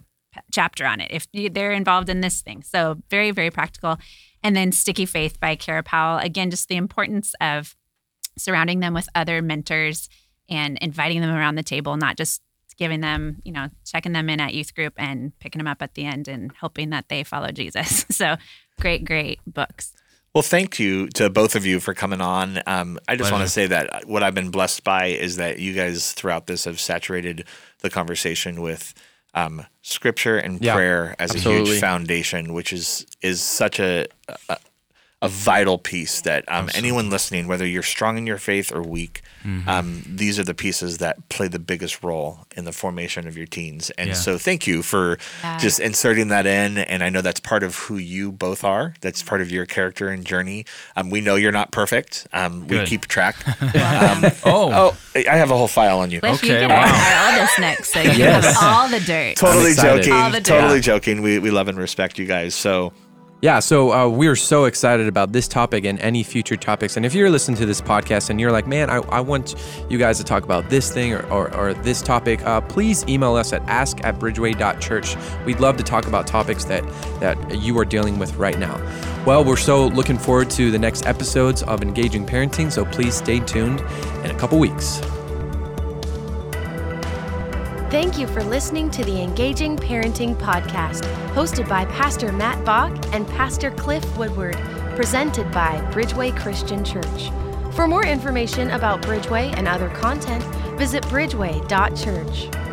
chapter 0.51 0.85
on 0.85 1.01
it 1.01 1.09
if 1.11 1.27
they're 1.53 1.71
involved 1.71 2.09
in 2.09 2.21
this 2.21 2.41
thing. 2.41 2.63
So 2.63 2.97
very 3.09 3.31
very 3.31 3.49
practical. 3.49 3.97
And 4.43 4.55
then 4.55 4.71
Sticky 4.71 5.05
Faith 5.05 5.39
by 5.39 5.55
Kara 5.55 5.83
Powell. 5.83 6.19
Again, 6.19 6.49
just 6.49 6.69
the 6.69 6.75
importance 6.75 7.33
of 7.41 7.75
surrounding 8.37 8.79
them 8.79 8.93
with 8.93 9.09
other 9.15 9.41
mentors 9.41 10.07
and 10.49 10.77
inviting 10.79 11.21
them 11.21 11.29
around 11.29 11.55
the 11.55 11.63
table, 11.63 11.97
not 11.97 12.15
just 12.15 12.41
giving 12.79 13.01
them, 13.01 13.41
you 13.43 13.51
know, 13.51 13.67
checking 13.85 14.13
them 14.13 14.29
in 14.29 14.39
at 14.39 14.53
youth 14.53 14.73
group 14.73 14.93
and 14.97 15.37
picking 15.39 15.59
them 15.59 15.67
up 15.67 15.81
at 15.81 15.93
the 15.93 16.05
end 16.05 16.27
and 16.27 16.51
hoping 16.61 16.89
that 16.89 17.09
they 17.09 17.23
follow 17.23 17.51
Jesus. 17.51 18.05
So 18.19 18.35
great, 18.79 19.05
great 19.05 19.39
books. 19.47 19.93
Well, 20.33 20.41
thank 20.41 20.77
you 20.77 21.07
to 21.09 21.29
both 21.29 21.55
of 21.55 21.65
you 21.65 21.79
for 21.79 21.93
coming 21.93 22.19
on. 22.21 22.61
Um, 22.67 22.99
I 23.07 23.15
just 23.15 23.31
want 23.31 23.43
to 23.43 23.49
say 23.49 23.67
that 23.67 24.07
what 24.07 24.23
I've 24.23 24.35
been 24.35 24.51
blessed 24.51 24.83
by 24.83 25.07
is 25.07 25.37
that 25.37 25.59
you 25.59 25.73
guys 25.73 26.11
throughout 26.11 26.47
this 26.47 26.65
have 26.65 26.79
saturated 26.79 27.45
the 27.79 27.89
conversation 27.89 28.61
with 28.61 28.93
um, 29.33 29.65
scripture 29.81 30.37
and 30.37 30.61
yeah, 30.61 30.75
prayer 30.75 31.15
as 31.17 31.31
absolutely. 31.31 31.61
a 31.61 31.65
huge 31.65 31.79
foundation, 31.79 32.53
which 32.53 32.73
is 32.73 33.05
is 33.21 33.41
such 33.41 33.79
a, 33.79 34.07
a, 34.49 34.57
a 35.21 35.27
vital 35.27 35.77
piece 35.77 36.21
that 36.21 36.45
um, 36.47 36.69
anyone 36.73 37.09
listening, 37.09 37.47
whether 37.47 37.65
you're 37.65 37.83
strong 37.83 38.17
in 38.17 38.25
your 38.25 38.37
faith 38.37 38.73
or 38.73 38.81
weak, 38.81 39.21
mm-hmm. 39.43 39.67
um, 39.67 40.03
these 40.07 40.39
are 40.39 40.45
the 40.45 40.53
pieces 40.53 40.99
that 40.99 41.27
play 41.27 41.49
the 41.49 41.59
biggest 41.59 42.01
role 42.03 42.39
in 42.55 42.63
the 42.63 42.71
formation 42.71 43.27
of 43.27 43.35
your 43.35 43.45
teens. 43.45 43.89
And 43.91 44.09
yeah. 44.09 44.13
so, 44.13 44.37
thank 44.37 44.65
you 44.65 44.81
for 44.81 45.17
yeah. 45.43 45.57
just 45.57 45.81
inserting 45.81 46.29
that 46.29 46.45
in. 46.45 46.77
And 46.77 47.03
I 47.03 47.09
know 47.09 47.21
that's 47.21 47.41
part 47.41 47.63
of 47.63 47.75
who 47.75 47.97
you 47.97 48.31
both 48.31 48.63
are. 48.63 48.93
That's 49.01 49.21
part 49.21 49.41
of 49.41 49.51
your 49.51 49.65
character 49.65 50.07
and 50.07 50.25
journey. 50.25 50.65
Um, 50.95 51.09
we 51.09 51.19
know 51.19 51.35
you're 51.35 51.51
not 51.51 51.71
perfect. 51.71 52.25
Um, 52.31 52.67
we 52.67 52.83
keep 52.85 53.07
track. 53.07 53.35
Um, 53.79 54.23
oh. 54.45 54.71
oh, 54.71 54.97
I 55.15 55.35
have 55.37 55.51
a 55.51 55.57
whole 55.57 55.67
file 55.67 55.99
on 55.99 56.11
you. 56.11 56.19
Cliff, 56.19 56.43
okay, 56.43 56.63
you 56.63 56.67
wow. 56.67 56.83
our 56.83 57.33
oldest 57.33 57.59
next, 57.59 57.93
so 57.93 58.01
you 58.01 58.11
yes. 58.11 58.45
have 58.45 58.55
all 58.61 58.89
the 58.89 58.99
dirt. 58.99 59.35
Totally 59.35 59.73
joking. 59.73 60.43
Totally 60.43 60.79
joking. 60.79 61.21
We 61.21 61.39
we 61.39 61.51
love 61.51 61.67
and 61.67 61.77
respect 61.77 62.19
you 62.19 62.25
guys. 62.25 62.55
So. 62.55 62.93
Yeah, 63.41 63.59
so 63.59 63.93
uh, 63.93 64.09
we're 64.09 64.35
so 64.35 64.65
excited 64.65 65.07
about 65.07 65.31
this 65.31 65.47
topic 65.47 65.85
and 65.85 65.97
any 66.01 66.23
future 66.23 66.57
topics. 66.57 66.97
And 66.97 67.05
if 67.05 67.13
you're 67.13 67.29
listening 67.29 67.55
to 67.59 67.65
this 67.65 67.79
podcast 67.79 68.29
and 68.29 68.37
you're 68.37 68.51
like, 68.51 68.67
man, 68.67 68.89
I, 68.89 68.97
I 68.97 69.21
want 69.21 69.55
you 69.89 69.97
guys 69.97 70.17
to 70.17 70.25
talk 70.25 70.43
about 70.43 70.69
this 70.69 70.91
thing 70.91 71.13
or, 71.13 71.25
or, 71.31 71.55
or 71.55 71.73
this 71.73 72.01
topic, 72.01 72.45
uh, 72.45 72.59
please 72.59 73.05
email 73.07 73.35
us 73.35 73.53
at 73.53 73.61
ask 73.61 74.03
at 74.03 74.19
bridgeway.church. 74.19 75.15
We'd 75.45 75.61
love 75.61 75.77
to 75.77 75.83
talk 75.83 76.05
about 76.05 76.27
topics 76.27 76.65
that, 76.65 76.83
that 77.21 77.37
you 77.57 77.79
are 77.79 77.85
dealing 77.85 78.19
with 78.19 78.35
right 78.35 78.59
now. 78.59 78.75
Well, 79.25 79.45
we're 79.45 79.55
so 79.55 79.87
looking 79.87 80.17
forward 80.17 80.49
to 80.51 80.69
the 80.69 80.79
next 80.79 81.05
episodes 81.05 81.63
of 81.63 81.81
Engaging 81.81 82.25
Parenting, 82.25 82.69
so 82.69 82.83
please 82.83 83.15
stay 83.15 83.39
tuned 83.39 83.79
in 84.25 84.31
a 84.31 84.37
couple 84.37 84.59
weeks. 84.59 85.01
Thank 87.89 88.19
you 88.19 88.27
for 88.27 88.43
listening 88.43 88.91
to 88.91 89.03
the 89.03 89.19
Engaging 89.19 89.75
Parenting 89.75 90.35
Podcast, 90.35 91.01
hosted 91.33 91.67
by 91.67 91.85
Pastor 91.85 92.31
Matt 92.31 92.63
Bach 92.63 92.93
and 93.15 93.27
Pastor 93.29 93.71
Cliff 93.71 94.05
Woodward, 94.15 94.57
presented 94.95 95.51
by 95.51 95.81
Bridgeway 95.91 96.39
Christian 96.39 96.85
Church. 96.85 97.31
For 97.73 97.87
more 97.87 98.05
information 98.05 98.69
about 98.69 99.01
Bridgeway 99.01 99.57
and 99.57 99.67
other 99.67 99.89
content, 99.89 100.43
visit 100.77 101.03
bridgeway.church. 101.05 102.68